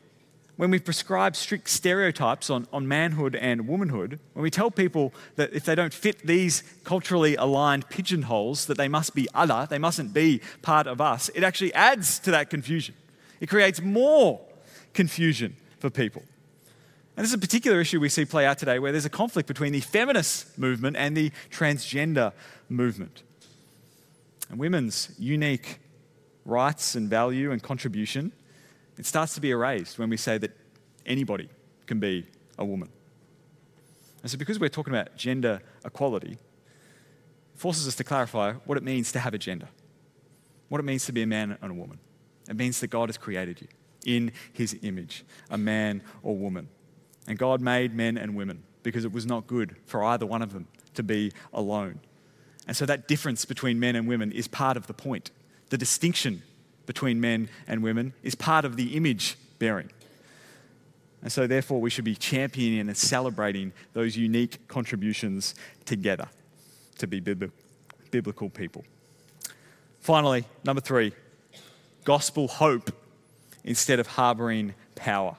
when 0.57 0.69
we 0.69 0.77
prescribe 0.77 1.35
strict 1.35 1.69
stereotypes 1.69 2.51
on, 2.51 2.67
on 2.71 2.87
manhood 2.87 3.35
and 3.35 3.67
womanhood, 3.67 4.19
when 4.33 4.43
we 4.43 4.51
tell 4.51 4.69
people 4.69 5.11
that 5.35 5.51
if 5.53 5.65
they 5.65 5.73
don't 5.73 5.93
fit 5.93 6.19
these 6.27 6.63
culturally 6.83 7.35
aligned 7.35 7.89
pigeonholes, 7.89 8.67
that 8.67 8.77
they 8.77 8.87
must 8.87 9.15
be 9.15 9.27
other, 9.33 9.65
they 9.67 9.79
mustn't 9.79 10.13
be 10.13 10.39
part 10.61 10.85
of 10.85 11.01
us, 11.01 11.29
it 11.29 11.43
actually 11.43 11.73
adds 11.73 12.19
to 12.19 12.29
that 12.29 12.51
confusion. 12.51 12.93
It 13.39 13.49
creates 13.49 13.81
more 13.81 14.39
confusion 14.93 15.55
for 15.79 15.89
people. 15.89 16.21
And 17.17 17.23
this 17.23 17.31
is 17.31 17.35
a 17.35 17.39
particular 17.39 17.81
issue 17.81 17.99
we 17.99 18.09
see 18.09 18.25
play 18.25 18.45
out 18.45 18.59
today 18.59 18.77
where 18.77 18.91
there's 18.91 19.05
a 19.05 19.09
conflict 19.09 19.47
between 19.47 19.73
the 19.73 19.79
feminist 19.79 20.59
movement 20.59 20.95
and 20.95 21.17
the 21.17 21.31
transgender 21.49 22.33
movement. 22.69 23.23
And 24.51 24.59
women's 24.59 25.09
unique 25.17 25.79
rights 26.43 26.95
and 26.95 27.09
value 27.09 27.51
and 27.51 27.63
contribution, 27.63 28.33
it 28.97 29.05
starts 29.05 29.33
to 29.35 29.41
be 29.41 29.51
erased 29.51 29.97
when 29.97 30.09
we 30.09 30.17
say 30.17 30.37
that 30.39 30.51
anybody 31.05 31.47
can 31.87 32.01
be 32.01 32.27
a 32.57 32.65
woman. 32.65 32.89
And 34.21 34.29
so, 34.29 34.37
because 34.37 34.59
we're 34.59 34.67
talking 34.67 34.93
about 34.93 35.15
gender 35.15 35.61
equality, 35.85 36.33
it 36.33 37.59
forces 37.59 37.87
us 37.87 37.95
to 37.95 38.03
clarify 38.03 38.51
what 38.65 38.77
it 38.77 38.83
means 38.83 39.13
to 39.13 39.19
have 39.19 39.33
a 39.33 39.37
gender, 39.37 39.69
what 40.67 40.79
it 40.79 40.83
means 40.83 41.05
to 41.05 41.13
be 41.13 41.21
a 41.21 41.27
man 41.27 41.57
and 41.61 41.71
a 41.71 41.73
woman. 41.73 41.99
It 42.49 42.57
means 42.57 42.81
that 42.81 42.89
God 42.89 43.07
has 43.07 43.17
created 43.17 43.61
you 43.61 43.67
in 44.05 44.33
his 44.51 44.77
image, 44.81 45.23
a 45.49 45.57
man 45.57 46.03
or 46.23 46.35
woman. 46.35 46.67
And 47.25 47.37
God 47.37 47.61
made 47.61 47.95
men 47.95 48.17
and 48.17 48.35
women 48.35 48.63
because 48.83 49.05
it 49.05 49.13
was 49.13 49.25
not 49.25 49.47
good 49.47 49.77
for 49.85 50.03
either 50.03 50.25
one 50.25 50.41
of 50.41 50.51
them 50.51 50.67
to 50.95 51.03
be 51.03 51.31
alone. 51.53 52.01
And 52.67 52.77
so 52.77 52.85
that 52.85 53.07
difference 53.07 53.45
between 53.45 53.79
men 53.79 53.95
and 53.95 54.07
women 54.07 54.31
is 54.31 54.47
part 54.47 54.77
of 54.77 54.87
the 54.87 54.93
point. 54.93 55.31
The 55.69 55.77
distinction 55.77 56.43
between 56.85 57.19
men 57.19 57.49
and 57.67 57.81
women 57.81 58.13
is 58.23 58.35
part 58.35 58.65
of 58.65 58.75
the 58.75 58.95
image 58.95 59.37
bearing. 59.59 59.89
And 61.23 61.31
so, 61.31 61.45
therefore, 61.45 61.79
we 61.79 61.91
should 61.91 62.05
be 62.05 62.15
championing 62.15 62.79
and 62.79 62.97
celebrating 62.97 63.73
those 63.93 64.17
unique 64.17 64.67
contributions 64.67 65.53
together 65.85 66.27
to 66.97 67.07
be 67.07 67.19
biblical 67.19 68.49
people. 68.49 68.83
Finally, 69.99 70.45
number 70.63 70.81
three, 70.81 71.13
gospel 72.05 72.47
hope 72.47 72.91
instead 73.63 73.99
of 73.99 74.07
harboring 74.07 74.73
power. 74.95 75.35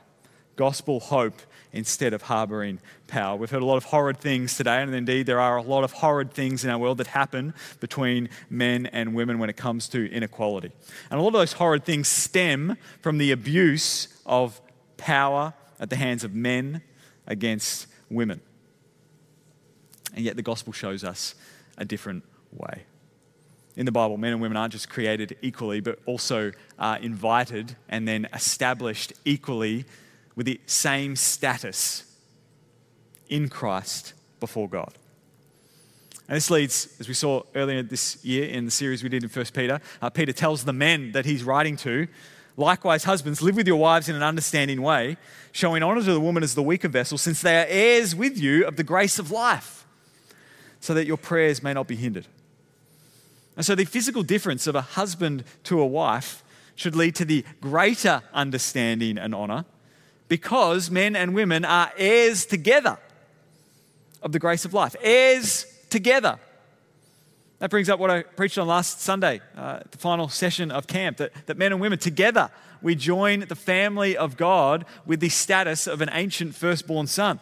Gospel 0.55 1.01
hope 1.01 1.41
instead 1.73 2.13
of 2.13 2.23
harboring 2.23 2.79
power. 3.07 3.37
We've 3.37 3.51
heard 3.51 3.63
a 3.63 3.67
lot 3.67 3.77
of 3.77 3.85
horrid 3.85 4.19
things 4.19 4.57
today, 4.57 4.83
and 4.83 4.95
indeed, 4.95 5.27
there 5.27 5.41
are 5.41 5.57
a 5.57 5.63
lot 5.63 5.85
of 5.85 5.93
horrid 5.93 6.33
things 6.33 6.65
in 6.65 6.71
our 6.71 6.79
world 6.79 6.99
that 6.99 7.09
happen 7.09 7.55
between 7.81 8.29
men 8.51 8.87
and 8.87 9.15
women 9.15 9.39
when 9.39 9.49
it 9.51 9.57
comes 9.57 9.89
to 9.89 10.11
inequality. 10.11 10.71
And 11.11 11.19
a 11.19 11.23
lot 11.23 11.29
of 11.29 11.35
those 11.35 11.55
horrid 11.55 11.85
things 11.85 12.09
stem 12.09 12.77
from 13.01 13.19
the 13.19 13.33
abuse 13.33 14.09
of 14.27 14.61
power 14.97 15.55
at 15.81 15.91
the 15.91 15.97
hands 15.97 16.25
of 16.25 16.35
men 16.35 16.83
against 17.27 17.87
women. 18.11 18.41
And 20.15 20.25
yet, 20.25 20.37
the 20.37 20.43
gospel 20.43 20.73
shows 20.73 21.05
us 21.05 21.35
a 21.79 21.85
different 21.85 22.25
way 22.53 22.85
in 23.77 23.87
the 23.87 23.93
Bible, 23.93 24.19
men 24.19 24.33
and 24.33 24.43
women 24.43 24.57
aren't 24.57 24.73
just 24.73 24.89
created 24.89 25.37
equally, 25.41 25.81
but 25.81 25.99
also 26.07 26.53
invited 27.01 27.77
and 27.89 28.07
then 28.07 28.29
established 28.33 29.13
equally 29.25 29.85
with 30.35 30.47
the 30.47 30.61
same 30.67 31.17
status 31.17 32.05
in 33.29 33.49
Christ 33.49 34.15
before 34.41 34.69
God. 34.69 34.93
And 36.29 36.37
this 36.37 36.51
leads, 36.51 36.97
as 37.01 37.09
we 37.09 37.15
saw 37.15 37.43
earlier 37.55 37.83
this 37.83 38.25
year 38.25 38.49
in 38.49 38.65
the 38.65 38.71
series 38.71 39.03
we 39.03 39.09
did 39.09 39.23
in 39.23 39.29
1 39.29 39.45
Peter, 39.53 39.81
uh, 40.01 40.11
Peter 40.11 40.33
tells 40.33 40.65
the 40.65 40.73
men 40.73 41.13
that 41.13 41.27
he's 41.27 41.45
writing 41.45 41.77
to, 41.79 42.09
likewise, 42.57 43.05
husbands, 43.05 43.43
live 43.43 43.57
with 43.57 43.67
your 43.67 43.77
wives 43.77 44.09
in 44.09 44.17
an 44.17 44.23
understanding 44.23 44.81
way, 44.81 45.17
showing 45.51 45.83
honor 45.83 46.03
to 46.03 46.13
the 46.13 46.21
woman 46.21 46.43
as 46.43 46.55
the 46.55 46.63
weaker 46.63 46.89
vessel, 46.89 47.19
since 47.19 47.43
they 47.43 47.61
are 47.61 47.67
heirs 47.69 48.15
with 48.15 48.39
you 48.39 48.67
of 48.67 48.77
the 48.77 48.85
grace 48.85 49.19
of 49.19 49.31
life, 49.31 49.87
so 50.81 50.95
that 50.95 51.07
your 51.07 51.17
prayers 51.17 51.63
may 51.63 51.75
not 51.75 51.87
be 51.87 51.97
hindered. 51.97 52.27
And 53.57 53.67
so 53.67 53.75
the 53.75 53.85
physical 53.85 54.23
difference 54.23 54.67
of 54.67 54.75
a 54.75 54.81
husband 54.81 55.45
to 55.65 55.81
a 55.81 55.87
wife 55.87 56.43
should 56.75 56.97
lead 56.97 57.15
to 57.17 57.25
the 57.25 57.45
greater 57.61 58.23
understanding 58.33 59.19
and 59.19 59.35
honor 59.35 59.65
because 60.33 60.91
men 60.91 61.15
and 61.15 61.35
women 61.35 61.63
are 61.63 61.93
heirs 61.95 62.47
together 62.47 62.97
of 64.23 64.33
the 64.33 64.39
grace 64.39 64.65
of 64.65 64.73
life. 64.73 64.97
Heirs 65.03 65.67
together. 65.91 66.39
That 67.59 67.69
brings 67.69 67.91
up 67.91 68.01
what 68.01 68.11
I 68.11 68.23
preached 68.23 68.57
on 68.57 68.67
last 68.67 69.03
Sunday, 69.03 69.43
uh, 69.55 69.81
the 69.91 69.99
final 69.99 70.31
session 70.31 70.71
of 70.71 70.87
camp, 70.87 71.19
that, 71.19 71.33
that 71.45 71.59
men 71.59 71.71
and 71.71 71.83
women 71.83 71.99
together, 71.99 72.49
we 72.81 72.95
join 72.95 73.41
the 73.41 73.55
family 73.55 74.17
of 74.17 74.39
God 74.39 74.87
with 75.05 75.21
the 75.21 75.29
status 75.29 75.87
of 75.87 76.01
an 76.01 76.09
ancient 76.11 76.55
firstborn 76.55 77.09
son. 77.09 77.39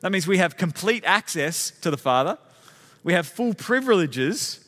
That 0.00 0.10
means 0.10 0.26
we 0.26 0.38
have 0.38 0.56
complete 0.56 1.04
access 1.04 1.72
to 1.82 1.90
the 1.90 1.98
Father, 1.98 2.38
we 3.04 3.12
have 3.12 3.26
full 3.26 3.52
privileges 3.52 4.64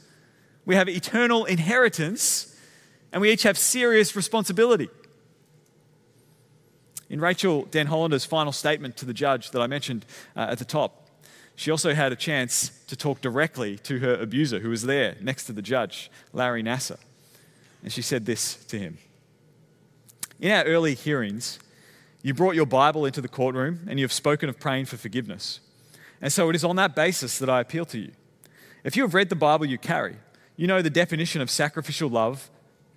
we 0.66 0.74
have 0.74 0.91
eternal 0.91 1.47
inheritance, 1.47 2.55
and 3.12 3.22
we 3.22 3.30
each 3.32 3.45
have 3.45 3.57
serious 3.57 4.14
responsibility. 4.14 4.91
In 7.11 7.21
Rachel 7.21 7.67
Denhollander's 7.67 8.25
final 8.25 8.53
statement 8.53 8.97
to 8.99 9.05
the 9.05 9.13
judge 9.13 9.51
that 9.51 9.61
I 9.61 9.67
mentioned 9.67 10.07
uh, 10.37 10.47
at 10.51 10.59
the 10.59 10.65
top, 10.65 11.09
she 11.57 11.71
also 11.71 11.93
had 11.93 12.13
a 12.13 12.17
chance 12.17 12.71
to 12.87 12.97
talk 12.97 13.21
directly 13.21 13.77
to 13.79 13.99
her 13.99 14.15
abuser 14.15 14.61
who 14.61 14.71
was 14.71 14.85
there 14.85 15.17
next 15.21 15.45
to 15.47 15.53
the 15.53 15.61
judge, 15.61 16.11
Larry 16.33 16.63
Nassar. 16.63 16.99
And 17.83 17.93
she 17.93 18.01
said 18.01 18.27
this 18.27 18.55
to 18.67 18.79
him 18.79 18.99
In 20.39 20.53
our 20.53 20.65
early 20.65 20.95
hearings, 20.95 21.59
you 22.23 22.33
brought 22.33 22.55
your 22.55 22.67
Bible 22.67 23.05
into 23.05 23.21
the 23.21 23.29
courtroom 23.29 23.81
and 23.89 23.99
you 23.99 24.05
have 24.05 24.13
spoken 24.13 24.49
of 24.49 24.61
praying 24.61 24.87
for 24.87 24.97
forgiveness. 24.97 25.61
And 26.21 26.33
so 26.33 26.49
it 26.49 26.57
is 26.57 26.65
on 26.65 26.77
that 26.77 26.95
basis 26.95 27.39
that 27.41 27.51
I 27.51 27.61
appeal 27.61 27.87
to 27.87 27.99
you. 27.99 28.13
If 28.85 28.97
you 28.97 29.03
have 29.03 29.15
read 29.15 29.31
the 29.31 29.37
Bible 29.37 29.67
you 29.67 29.79
carry, 29.79 30.17
you 30.57 30.67
know, 30.67 30.81
the 30.81 30.91
definition 30.91 31.41
of 31.41 31.51
sacrificial 31.51 32.09
love 32.09 32.51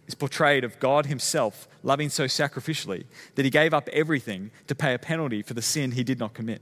is 0.08 0.16
portrayed 0.16 0.64
of 0.64 0.80
God 0.80 1.06
Himself 1.06 1.68
loving 1.82 2.10
so 2.10 2.26
sacrificially 2.26 3.06
that 3.36 3.46
He 3.46 3.52
gave 3.52 3.74
up 3.74 3.90
everything 3.94 4.52
to 4.68 4.76
pay 4.76 4.94
a 4.94 5.00
penalty 5.00 5.42
for 5.42 5.54
the 5.54 5.62
sin 5.62 5.92
He 5.92 6.04
did 6.04 6.20
not 6.20 6.34
commit. 6.34 6.62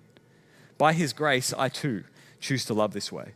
By 0.77 0.93
His 0.93 1.13
grace, 1.13 1.53
I 1.57 1.69
too 1.69 2.03
choose 2.39 2.65
to 2.65 2.73
love 2.73 2.93
this 2.93 3.11
way. 3.11 3.33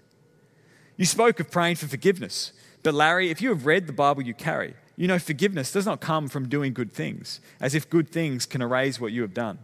You 0.98 1.06
spoke 1.06 1.40
of 1.40 1.52
praying 1.52 1.76
for 1.76 1.88
forgiveness, 1.88 2.54
but 2.84 2.94
Larry, 2.94 3.30
if 3.30 3.42
you 3.42 3.50
have 3.50 3.66
read 3.66 3.88
the 3.88 3.94
Bible 3.94 4.22
you 4.22 4.34
carry, 4.34 4.76
you 4.96 5.08
know 5.08 5.20
forgiveness 5.20 5.72
does 5.72 5.86
not 5.86 6.00
come 6.00 6.28
from 6.28 6.48
doing 6.48 6.74
good 6.74 6.94
things, 6.94 7.42
as 7.60 7.76
if 7.76 7.90
good 7.90 8.10
things 8.10 8.46
can 8.46 8.62
erase 8.62 9.00
what 9.00 9.12
you 9.12 9.22
have 9.22 9.34
done. 9.34 9.60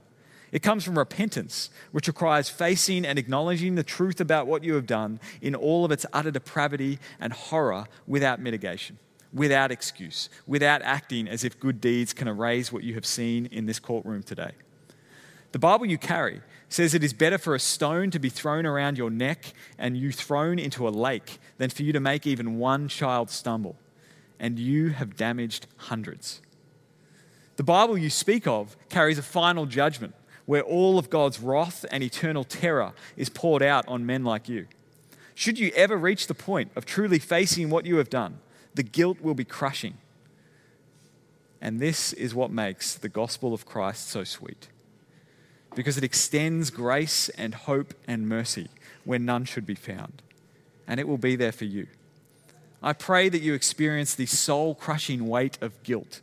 It 0.51 0.61
comes 0.61 0.83
from 0.83 0.97
repentance, 0.97 1.69
which 1.91 2.07
requires 2.07 2.49
facing 2.49 3.05
and 3.05 3.17
acknowledging 3.17 3.75
the 3.75 3.83
truth 3.83 4.19
about 4.19 4.47
what 4.47 4.63
you 4.63 4.73
have 4.73 4.85
done 4.85 5.19
in 5.41 5.55
all 5.55 5.85
of 5.85 5.91
its 5.91 6.05
utter 6.11 6.31
depravity 6.31 6.99
and 7.19 7.31
horror 7.31 7.85
without 8.05 8.41
mitigation, 8.41 8.99
without 9.33 9.71
excuse, 9.71 10.29
without 10.45 10.81
acting 10.81 11.27
as 11.27 11.43
if 11.43 11.59
good 11.59 11.79
deeds 11.79 12.13
can 12.13 12.27
erase 12.27 12.71
what 12.71 12.83
you 12.83 12.93
have 12.95 13.05
seen 13.05 13.45
in 13.47 13.65
this 13.65 13.79
courtroom 13.79 14.23
today. 14.23 14.51
The 15.51 15.59
Bible 15.59 15.85
you 15.85 15.97
carry 15.97 16.41
says 16.69 16.93
it 16.93 17.03
is 17.03 17.13
better 17.13 17.37
for 17.37 17.53
a 17.53 17.59
stone 17.59 18.11
to 18.11 18.19
be 18.19 18.29
thrown 18.29 18.65
around 18.65 18.97
your 18.97 19.09
neck 19.09 19.53
and 19.77 19.97
you 19.97 20.11
thrown 20.11 20.57
into 20.57 20.87
a 20.87 20.89
lake 20.89 21.39
than 21.57 21.69
for 21.69 21.83
you 21.83 21.91
to 21.91 21.99
make 21.99 22.25
even 22.25 22.57
one 22.57 22.87
child 22.87 23.29
stumble. 23.29 23.75
And 24.39 24.57
you 24.57 24.89
have 24.89 25.17
damaged 25.17 25.67
hundreds. 25.77 26.41
The 27.57 27.63
Bible 27.63 27.97
you 27.97 28.09
speak 28.09 28.47
of 28.47 28.77
carries 28.89 29.17
a 29.17 29.23
final 29.23 29.65
judgment 29.65 30.15
where 30.45 30.63
all 30.63 30.97
of 30.97 31.09
God's 31.09 31.39
wrath 31.39 31.85
and 31.91 32.01
eternal 32.01 32.43
terror 32.43 32.93
is 33.15 33.29
poured 33.29 33.61
out 33.61 33.87
on 33.87 34.05
men 34.05 34.23
like 34.23 34.49
you. 34.49 34.67
Should 35.35 35.59
you 35.59 35.71
ever 35.75 35.97
reach 35.97 36.27
the 36.27 36.33
point 36.33 36.71
of 36.75 36.85
truly 36.85 37.19
facing 37.19 37.69
what 37.69 37.85
you 37.85 37.97
have 37.97 38.09
done, 38.09 38.39
the 38.73 38.83
guilt 38.83 39.21
will 39.21 39.33
be 39.33 39.45
crushing. 39.45 39.97
And 41.61 41.79
this 41.79 42.13
is 42.13 42.33
what 42.33 42.51
makes 42.51 42.95
the 42.95 43.09
gospel 43.09 43.53
of 43.53 43.65
Christ 43.65 44.09
so 44.09 44.23
sweet. 44.23 44.67
Because 45.75 45.97
it 45.97 46.03
extends 46.03 46.69
grace 46.69 47.29
and 47.29 47.53
hope 47.53 47.93
and 48.07 48.27
mercy 48.27 48.69
where 49.05 49.19
none 49.19 49.45
should 49.45 49.65
be 49.65 49.75
found. 49.75 50.21
And 50.87 50.99
it 50.99 51.07
will 51.07 51.17
be 51.17 51.35
there 51.35 51.51
for 51.51 51.65
you. 51.65 51.87
I 52.83 52.93
pray 52.93 53.29
that 53.29 53.41
you 53.41 53.53
experience 53.53 54.15
the 54.15 54.25
soul 54.25 54.73
crushing 54.73 55.27
weight 55.27 55.57
of 55.61 55.83
guilt 55.83 56.21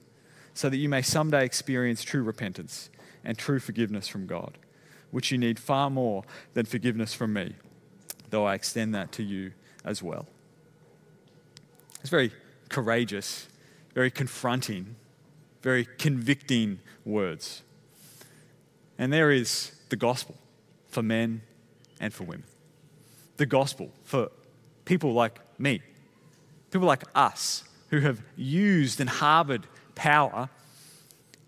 so 0.55 0.69
that 0.69 0.77
you 0.77 0.89
may 0.89 1.03
someday 1.03 1.45
experience 1.45 2.03
true 2.03 2.23
repentance 2.23 2.91
and 3.25 3.39
true 3.39 3.61
forgiveness 3.61 4.09
from 4.09 4.27
God, 4.27 4.59
which 5.13 5.31
you 5.31 5.39
need 5.39 5.61
far 5.61 5.89
more 5.89 6.25
than 6.55 6.67
forgiveness 6.67 7.15
from 7.15 7.33
me, 7.33 7.55
though 8.31 8.45
I 8.45 8.55
extend 8.55 8.93
that 8.97 9.13
to 9.13 9.23
you 9.23 9.53
as 9.85 10.03
well. 10.03 10.27
It's 12.01 12.11
very 12.11 12.33
courageous, 12.69 13.49
very 13.95 14.11
confronting, 14.11 14.97
very 15.63 15.87
convicting 15.99 16.81
words. 17.05 17.63
And 18.99 19.13
there 19.13 19.31
is 19.31 19.73
the 19.89 19.97
gospel 19.97 20.37
for 20.89 21.03
men 21.03 21.43
and 22.01 22.13
for 22.13 22.25
women. 22.25 22.45
The 23.37 23.47
gospel 23.47 23.91
for 24.05 24.31
people 24.85 25.13
like 25.13 25.39
me, 25.59 25.83
people 26.71 26.87
like 26.87 27.05
us 27.15 27.65
who 27.91 28.01
have 28.01 28.21
used 28.37 29.01
and 29.01 29.09
harbored 29.09 29.67
power 29.95 30.49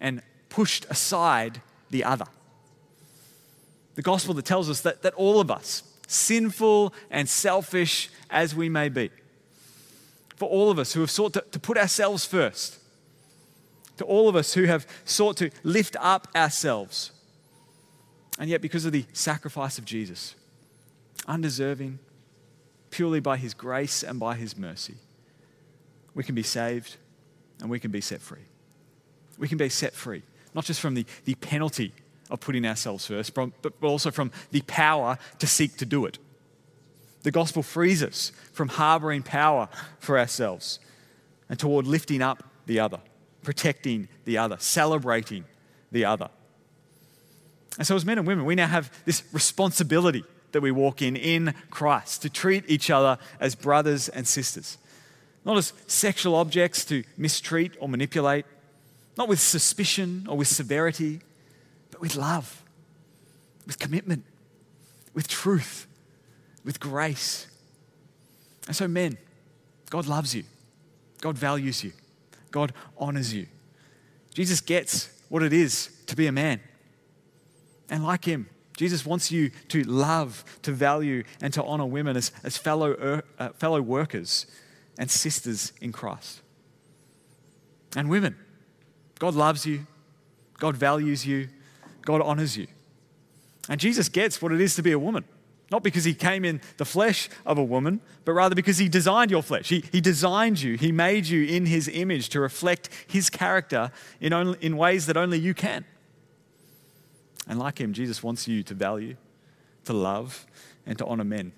and 0.00 0.22
pushed 0.48 0.86
aside 0.90 1.60
the 1.90 2.04
other. 2.04 2.26
The 3.94 4.02
gospel 4.02 4.34
that 4.34 4.44
tells 4.44 4.70
us 4.70 4.80
that, 4.82 5.02
that 5.02 5.14
all 5.14 5.40
of 5.40 5.50
us, 5.50 5.82
sinful 6.06 6.94
and 7.10 7.28
selfish 7.28 8.10
as 8.30 8.54
we 8.54 8.68
may 8.68 8.88
be, 8.88 9.10
for 10.40 10.48
all 10.48 10.70
of 10.70 10.78
us 10.78 10.94
who 10.94 11.00
have 11.00 11.10
sought 11.10 11.34
to, 11.34 11.44
to 11.50 11.60
put 11.60 11.76
ourselves 11.76 12.24
first, 12.24 12.78
to 13.98 14.06
all 14.06 14.26
of 14.26 14.34
us 14.34 14.54
who 14.54 14.64
have 14.64 14.86
sought 15.04 15.36
to 15.36 15.50
lift 15.62 15.96
up 16.00 16.26
ourselves, 16.34 17.12
and 18.38 18.48
yet 18.48 18.62
because 18.62 18.86
of 18.86 18.92
the 18.92 19.04
sacrifice 19.12 19.76
of 19.76 19.84
Jesus, 19.84 20.34
undeserving, 21.28 21.98
purely 22.88 23.20
by 23.20 23.36
his 23.36 23.52
grace 23.52 24.02
and 24.02 24.18
by 24.18 24.34
his 24.34 24.56
mercy, 24.56 24.94
we 26.14 26.24
can 26.24 26.34
be 26.34 26.42
saved 26.42 26.96
and 27.60 27.68
we 27.68 27.78
can 27.78 27.90
be 27.90 28.00
set 28.00 28.22
free. 28.22 28.46
We 29.36 29.46
can 29.46 29.58
be 29.58 29.68
set 29.68 29.92
free, 29.92 30.22
not 30.54 30.64
just 30.64 30.80
from 30.80 30.94
the, 30.94 31.04
the 31.26 31.34
penalty 31.34 31.92
of 32.30 32.40
putting 32.40 32.64
ourselves 32.64 33.06
first, 33.06 33.34
but 33.34 33.52
also 33.82 34.10
from 34.10 34.32
the 34.52 34.62
power 34.62 35.18
to 35.38 35.46
seek 35.46 35.76
to 35.76 35.84
do 35.84 36.06
it. 36.06 36.18
The 37.22 37.30
gospel 37.30 37.62
frees 37.62 38.02
us 38.02 38.32
from 38.52 38.68
harboring 38.68 39.22
power 39.22 39.68
for 39.98 40.18
ourselves 40.18 40.78
and 41.48 41.58
toward 41.58 41.86
lifting 41.86 42.22
up 42.22 42.42
the 42.66 42.80
other, 42.80 43.00
protecting 43.42 44.08
the 44.24 44.38
other, 44.38 44.56
celebrating 44.58 45.44
the 45.92 46.04
other. 46.04 46.30
And 47.78 47.86
so, 47.86 47.94
as 47.94 48.04
men 48.04 48.18
and 48.18 48.26
women, 48.26 48.44
we 48.44 48.54
now 48.54 48.66
have 48.66 48.90
this 49.04 49.22
responsibility 49.32 50.24
that 50.52 50.60
we 50.60 50.70
walk 50.70 51.02
in 51.02 51.14
in 51.16 51.54
Christ 51.70 52.22
to 52.22 52.30
treat 52.30 52.64
each 52.68 52.90
other 52.90 53.18
as 53.38 53.54
brothers 53.54 54.08
and 54.08 54.26
sisters, 54.26 54.78
not 55.44 55.56
as 55.56 55.72
sexual 55.86 56.34
objects 56.34 56.84
to 56.86 57.04
mistreat 57.16 57.72
or 57.80 57.88
manipulate, 57.88 58.46
not 59.16 59.28
with 59.28 59.40
suspicion 59.40 60.26
or 60.28 60.36
with 60.36 60.48
severity, 60.48 61.20
but 61.90 62.00
with 62.00 62.16
love, 62.16 62.62
with 63.66 63.78
commitment, 63.78 64.24
with 65.14 65.28
truth 65.28 65.86
with 66.64 66.80
grace. 66.80 67.46
And 68.66 68.76
so, 68.76 68.86
men, 68.86 69.18
God 69.88 70.06
loves 70.06 70.34
you, 70.34 70.44
God 71.20 71.36
values 71.36 71.82
you, 71.82 71.92
God 72.50 72.72
honors 72.96 73.34
you. 73.34 73.46
Jesus 74.34 74.60
gets 74.60 75.10
what 75.28 75.42
it 75.42 75.52
is 75.52 75.90
to 76.06 76.16
be 76.16 76.26
a 76.26 76.32
man. 76.32 76.60
And 77.88 78.04
like 78.04 78.24
him, 78.24 78.48
Jesus 78.76 79.04
wants 79.04 79.30
you 79.30 79.50
to 79.68 79.82
love, 79.82 80.44
to 80.62 80.72
value, 80.72 81.24
and 81.42 81.52
to 81.52 81.62
honor 81.64 81.84
women 81.84 82.16
as, 82.16 82.32
as 82.44 82.56
fellow, 82.56 83.22
uh, 83.38 83.48
fellow 83.50 83.82
workers 83.82 84.46
and 84.98 85.10
sisters 85.10 85.72
in 85.80 85.92
Christ. 85.92 86.40
And 87.96 88.08
women, 88.08 88.36
God 89.18 89.34
loves 89.34 89.66
you, 89.66 89.86
God 90.58 90.76
values 90.76 91.26
you, 91.26 91.48
God 92.02 92.22
honors 92.22 92.56
you. 92.56 92.68
And 93.68 93.80
Jesus 93.80 94.08
gets 94.08 94.40
what 94.40 94.52
it 94.52 94.60
is 94.60 94.74
to 94.76 94.82
be 94.82 94.92
a 94.92 94.98
woman. 94.98 95.24
Not 95.70 95.84
because 95.84 96.04
he 96.04 96.14
came 96.14 96.44
in 96.44 96.60
the 96.78 96.84
flesh 96.84 97.28
of 97.46 97.56
a 97.56 97.62
woman, 97.62 98.00
but 98.24 98.32
rather 98.32 98.54
because 98.54 98.78
he 98.78 98.88
designed 98.88 99.30
your 99.30 99.42
flesh. 99.42 99.68
He, 99.68 99.84
he 99.92 100.00
designed 100.00 100.60
you, 100.60 100.76
he 100.76 100.90
made 100.90 101.26
you 101.26 101.44
in 101.44 101.66
his 101.66 101.88
image 101.88 102.28
to 102.30 102.40
reflect 102.40 102.88
his 103.06 103.30
character 103.30 103.92
in, 104.20 104.32
only, 104.32 104.58
in 104.60 104.76
ways 104.76 105.06
that 105.06 105.16
only 105.16 105.38
you 105.38 105.54
can. 105.54 105.84
And 107.48 107.58
like 107.58 107.80
him, 107.80 107.92
Jesus 107.92 108.22
wants 108.22 108.48
you 108.48 108.62
to 108.64 108.74
value, 108.74 109.16
to 109.84 109.92
love, 109.92 110.44
and 110.86 110.98
to 110.98 111.06
honor 111.06 111.24
men 111.24 111.52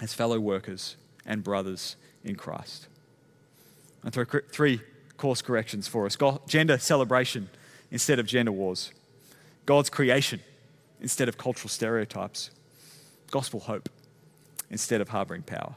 as 0.00 0.14
fellow 0.14 0.38
workers 0.38 0.96
and 1.26 1.42
brothers 1.42 1.96
in 2.24 2.36
Christ. 2.36 2.86
And 4.02 4.14
three 4.14 4.80
course 5.16 5.42
corrections 5.42 5.86
for 5.86 6.06
us 6.06 6.16
gender 6.46 6.78
celebration 6.78 7.50
instead 7.90 8.18
of 8.18 8.26
gender 8.26 8.52
wars, 8.52 8.92
God's 9.66 9.90
creation 9.90 10.40
instead 11.00 11.28
of 11.28 11.36
cultural 11.36 11.68
stereotypes 11.68 12.50
gospel 13.30 13.60
hope 13.60 13.88
instead 14.70 15.00
of 15.00 15.08
harboring 15.08 15.42
power. 15.42 15.74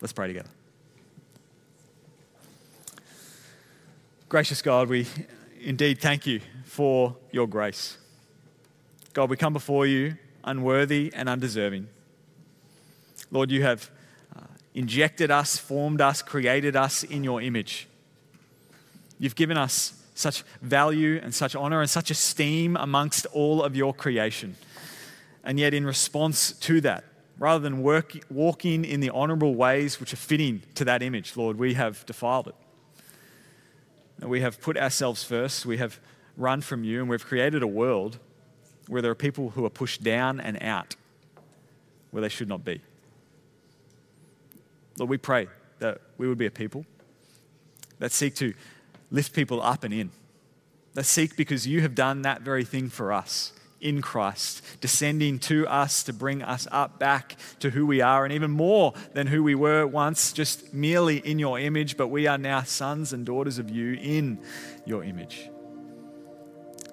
Let's 0.00 0.12
pray 0.12 0.28
together. 0.28 0.50
Gracious 4.28 4.62
God, 4.62 4.88
we 4.88 5.06
indeed 5.60 6.00
thank 6.00 6.26
you 6.26 6.40
for 6.64 7.16
your 7.32 7.46
grace. 7.46 7.98
God, 9.12 9.28
we 9.28 9.36
come 9.36 9.52
before 9.52 9.86
you 9.86 10.16
unworthy 10.44 11.12
and 11.14 11.28
undeserving. 11.28 11.88
Lord, 13.30 13.50
you 13.50 13.62
have 13.62 13.90
uh, 14.36 14.42
injected 14.74 15.30
us, 15.30 15.56
formed 15.58 16.00
us, 16.00 16.22
created 16.22 16.76
us 16.76 17.02
in 17.02 17.24
your 17.24 17.42
image. 17.42 17.88
You've 19.18 19.34
given 19.34 19.56
us 19.56 19.94
such 20.14 20.44
value 20.62 21.20
and 21.22 21.34
such 21.34 21.54
honor 21.54 21.80
and 21.80 21.90
such 21.90 22.10
esteem 22.10 22.76
amongst 22.76 23.26
all 23.26 23.62
of 23.62 23.74
your 23.74 23.92
creation. 23.92 24.56
And 25.44 25.58
yet, 25.58 25.72
in 25.72 25.86
response 25.86 26.52
to 26.52 26.80
that, 26.82 27.04
rather 27.38 27.62
than 27.62 27.82
work, 27.82 28.12
walking 28.30 28.84
in 28.84 29.00
the 29.00 29.10
honorable 29.10 29.54
ways 29.54 29.98
which 29.98 30.12
are 30.12 30.18
fitting 30.18 30.62
to 30.74 30.84
that 30.84 31.02
image, 31.02 31.36
Lord, 31.36 31.58
we 31.58 31.74
have 31.74 32.04
defiled 32.06 32.48
it. 32.48 32.54
And 34.20 34.28
we 34.28 34.42
have 34.42 34.60
put 34.60 34.76
ourselves 34.76 35.24
first, 35.24 35.64
we 35.64 35.78
have 35.78 35.98
run 36.36 36.60
from 36.60 36.84
you, 36.84 37.00
and 37.00 37.08
we've 37.08 37.24
created 37.24 37.62
a 37.62 37.66
world 37.66 38.18
where 38.86 39.00
there 39.00 39.10
are 39.10 39.16
people 39.16 39.50
who 39.50 39.64
are 39.64 39.70
pushed 39.70 40.02
down 40.02 40.40
and 40.40 40.62
out 40.62 40.94
where 42.10 42.20
they 42.20 42.28
should 42.28 42.48
not 42.48 42.64
be. 42.64 42.82
Lord, 44.98 45.08
we 45.08 45.16
pray 45.16 45.48
that 45.78 46.02
we 46.18 46.28
would 46.28 46.36
be 46.36 46.46
a 46.46 46.50
people 46.50 46.84
that 47.98 48.12
seek 48.12 48.34
to 48.36 48.52
lift 49.10 49.32
people 49.32 49.62
up 49.62 49.84
and 49.84 49.94
in, 49.94 50.10
that 50.94 51.04
seek 51.04 51.36
because 51.36 51.66
you 51.66 51.80
have 51.80 51.94
done 51.94 52.22
that 52.22 52.42
very 52.42 52.64
thing 52.64 52.90
for 52.90 53.12
us 53.12 53.52
in 53.80 54.02
Christ, 54.02 54.62
descending 54.80 55.38
to 55.40 55.66
us 55.66 56.02
to 56.04 56.12
bring 56.12 56.42
us 56.42 56.66
up 56.70 56.98
back 56.98 57.36
to 57.60 57.70
who 57.70 57.86
we 57.86 58.00
are, 58.00 58.24
and 58.24 58.32
even 58.32 58.50
more 58.50 58.92
than 59.14 59.26
who 59.26 59.42
we 59.42 59.54
were 59.54 59.86
once, 59.86 60.32
just 60.32 60.72
merely 60.74 61.18
in 61.18 61.38
your 61.38 61.58
image, 61.58 61.96
but 61.96 62.08
we 62.08 62.26
are 62.26 62.38
now 62.38 62.62
sons 62.62 63.12
and 63.12 63.24
daughters 63.24 63.58
of 63.58 63.70
you 63.70 63.94
in 63.94 64.38
your 64.84 65.04
image. 65.04 65.48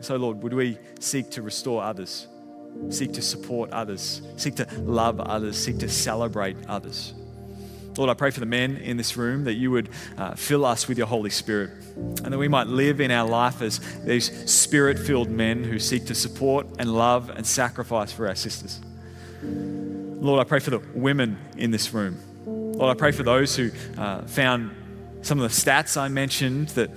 So, 0.02 0.16
Lord, 0.16 0.44
would 0.44 0.54
we 0.54 0.78
seek 1.00 1.32
to 1.32 1.42
restore 1.42 1.84
others, 1.84 2.28
seek 2.90 3.14
to 3.14 3.22
support 3.22 3.72
others, 3.72 4.22
seek 4.36 4.56
to 4.56 4.68
love 4.82 5.20
others, 5.20 5.58
seek 5.58 5.80
to 5.80 5.90
celebrate 5.90 6.58
others? 6.68 7.14
Lord, 7.98 8.10
I 8.10 8.14
pray 8.14 8.30
for 8.30 8.40
the 8.40 8.46
men 8.46 8.78
in 8.78 8.98
this 8.98 9.18
room 9.18 9.46
that 9.46 9.56
you 9.56 9.72
would 9.72 9.90
uh, 10.18 10.36
fill 10.36 10.66
us 10.66 10.88
with 10.88 10.98
your 10.98 11.08
Holy 11.08 11.32
Spirit 11.32 11.72
and 11.96 12.32
that 12.32 12.38
we 12.38 12.48
might 12.48 12.68
live 12.68 13.02
in 13.02 13.10
our 13.10 13.28
life 13.28 13.62
as 13.62 13.80
these 14.04 14.52
spirit 14.52 15.00
filled 15.00 15.30
men 15.30 15.64
who 15.64 15.80
seek 15.80 16.06
to 16.06 16.16
support 16.16 16.68
and 16.78 16.94
love 16.94 17.30
and 17.30 17.46
sacrifice 17.46 18.12
for 18.12 18.28
our 18.28 18.36
sisters. 18.36 18.80
Lord, 19.42 20.40
I 20.40 20.44
pray 20.44 20.60
for 20.60 20.70
the 20.70 20.82
women 20.94 21.38
in 21.58 21.72
this 21.72 21.94
room. 21.94 22.18
Lord, 22.46 22.96
I 22.96 23.00
pray 23.00 23.12
for 23.12 23.24
those 23.24 23.56
who 23.56 23.72
uh, 23.98 24.22
found 24.24 24.72
some 25.24 25.40
of 25.40 25.50
the 25.50 25.56
stats 25.56 25.98
I 25.98 26.08
mentioned 26.08 26.70
that 26.70 26.92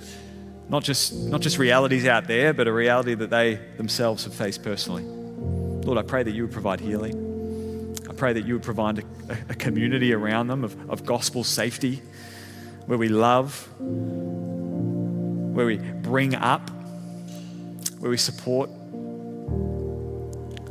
not 0.69 0.83
just, 0.83 1.13
not 1.13 1.41
just 1.41 1.57
realities 1.57 2.05
out 2.05 2.27
there, 2.27 2.53
but 2.53 2.67
a 2.67 2.73
reality 2.73 3.15
that 3.15 3.29
they 3.29 3.55
themselves 3.77 4.23
have 4.25 4.33
faced 4.33 4.63
personally. 4.63 5.03
Lord, 5.03 5.97
I 5.97 6.03
pray 6.03 6.23
that 6.23 6.31
you 6.31 6.43
would 6.43 6.51
provide 6.51 6.79
healing 6.79 7.30
pray 8.21 8.33
that 8.33 8.45
you 8.45 8.53
would 8.53 8.61
provide 8.61 8.99
a, 8.99 9.03
a 9.49 9.55
community 9.55 10.13
around 10.13 10.45
them 10.45 10.63
of, 10.63 10.77
of 10.91 11.03
gospel 11.03 11.43
safety 11.43 12.03
where 12.85 12.99
we 12.99 13.09
love, 13.09 13.67
where 13.79 15.65
we 15.65 15.77
bring 15.77 16.35
up, 16.35 16.69
where 17.97 18.11
we 18.11 18.17
support, 18.17 18.69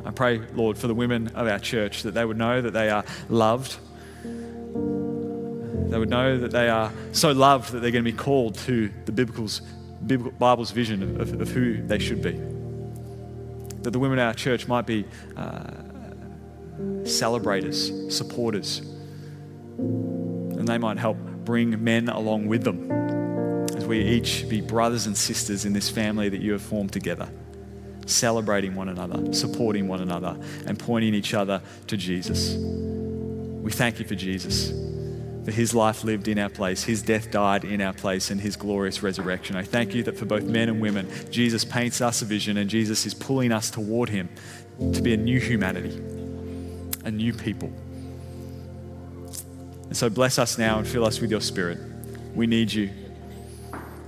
I 0.07 0.13
pray, 0.13 0.39
Lord, 0.55 0.79
for 0.79 0.87
the 0.87 0.95
women 0.95 1.27
of 1.35 1.49
our 1.49 1.59
church 1.59 2.05
that 2.05 2.13
they 2.13 2.25
would 2.25 2.37
know 2.37 2.61
that 2.61 2.71
they 2.71 2.89
are 2.89 3.05
loved. 3.29 3.79
They 4.23 5.99
would 5.99 6.09
know 6.09 6.39
that 6.39 6.53
they 6.53 6.69
are 6.69 6.93
so 7.11 7.33
loved 7.33 7.73
that 7.73 7.81
they're 7.81 7.91
going 7.91 8.05
to 8.05 8.13
be 8.13 8.17
called 8.17 8.59
to 8.59 8.93
the 9.07 9.13
Biblical's, 9.13 9.61
Biblical, 10.07 10.39
Bible's 10.39 10.71
vision 10.71 11.21
of, 11.21 11.41
of, 11.41 11.49
who 11.49 11.83
they 11.85 11.99
should 11.99 12.23
be. 12.23 12.41
That 13.83 13.91
the 13.91 13.99
women 13.99 14.21
of 14.21 14.29
our 14.29 14.35
church 14.35 14.69
might 14.69 14.87
be 14.87 15.05
uh, 15.37 15.73
celebrators, 17.11 18.15
supporters, 18.15 18.79
and 19.79 20.67
they 20.67 20.79
might 20.79 20.99
help 20.99 21.17
bring 21.45 21.83
men 21.83 22.09
along 22.09 22.47
with 22.47 22.65
them 22.65 22.91
as 23.77 23.87
we 23.87 24.01
each 24.01 24.49
be 24.49 24.61
brothers 24.61 25.07
and 25.07 25.17
sisters 25.17 25.65
in 25.65 25.73
this 25.73 25.89
family 25.89 26.29
that 26.29 26.41
you 26.41 26.53
have 26.53 26.63
formed 26.63 26.93
together, 26.93 27.29
celebrating 28.07 28.75
one 28.75 28.89
another, 28.89 29.33
supporting 29.33 29.89
one 29.89 30.01
another, 30.01 30.39
and 30.67 30.79
pointing 30.79 31.15
each 31.15 31.35
other 31.35 31.63
to 31.87 31.97
Jesus. 31.97 32.57
We 32.57 33.71
thank 33.71 33.99
you 33.99 34.05
for 34.05 34.15
Jesus, 34.15 34.71
for 35.45 35.51
his 35.51 35.75
life 35.75 36.05
lived 36.05 36.29
in 36.29 36.39
our 36.39 36.49
place, 36.49 36.83
his 36.85 37.03
death 37.03 37.31
died 37.31 37.65
in 37.65 37.81
our 37.81 37.93
place, 37.93 38.31
and 38.31 38.41
his 38.41 38.57
glorious 38.57 39.03
resurrection. 39.03 39.57
I 39.57 39.63
thank 39.63 39.95
you 39.95 40.03
that 40.05 40.19
for 40.19 40.27
both 40.27 40.45
men 40.45 40.69
and 40.69 40.81
women, 40.81 41.09
Jesus 41.31 41.65
paints 41.65 42.01
us 42.01 42.21
a 42.21 42.25
vision 42.25 42.57
and 42.59 42.69
Jesus 42.69 43.07
is 43.07 43.15
pulling 43.15 43.53
us 43.53 43.71
toward 43.71 44.09
him 44.11 44.29
to 44.93 45.03
be 45.03 45.15
a 45.15 45.17
new 45.17 45.39
humanity, 45.39 46.01
a 47.05 47.11
new 47.11 47.33
people. 47.33 47.73
And 49.85 49.97
so 49.97 50.09
bless 50.09 50.39
us 50.39 50.59
now 50.59 50.79
and 50.79 50.87
fill 50.87 51.05
us 51.05 51.21
with 51.21 51.31
your 51.31 51.41
spirit. 51.41 51.79
We 52.35 52.47
need 52.47 52.73
you. 52.73 52.91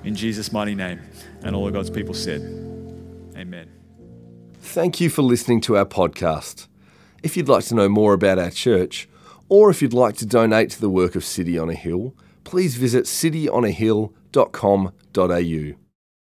In 0.04 0.14
Jesus' 0.14 0.52
mighty 0.52 0.74
name. 0.74 1.00
And 1.42 1.56
all 1.56 1.66
of 1.66 1.72
God's 1.72 1.90
people 1.90 2.14
said, 2.14 2.40
Amen. 3.36 3.70
Thank 4.60 5.00
you 5.00 5.10
for 5.10 5.22
listening 5.22 5.60
to 5.62 5.76
our 5.76 5.84
podcast. 5.84 6.68
If 7.22 7.36
you'd 7.36 7.48
like 7.48 7.64
to 7.66 7.74
know 7.74 7.88
more 7.88 8.14
about 8.14 8.38
our 8.38 8.50
church, 8.50 9.08
or 9.48 9.70
if 9.70 9.82
you'd 9.82 9.92
like 9.92 10.16
to 10.16 10.26
donate 10.26 10.70
to 10.70 10.80
the 10.80 10.88
work 10.88 11.16
of 11.16 11.24
City 11.24 11.58
on 11.58 11.68
a 11.68 11.74
Hill, 11.74 12.14
please 12.44 12.76
visit 12.76 13.04
cityonahill.com.au. 13.04 15.81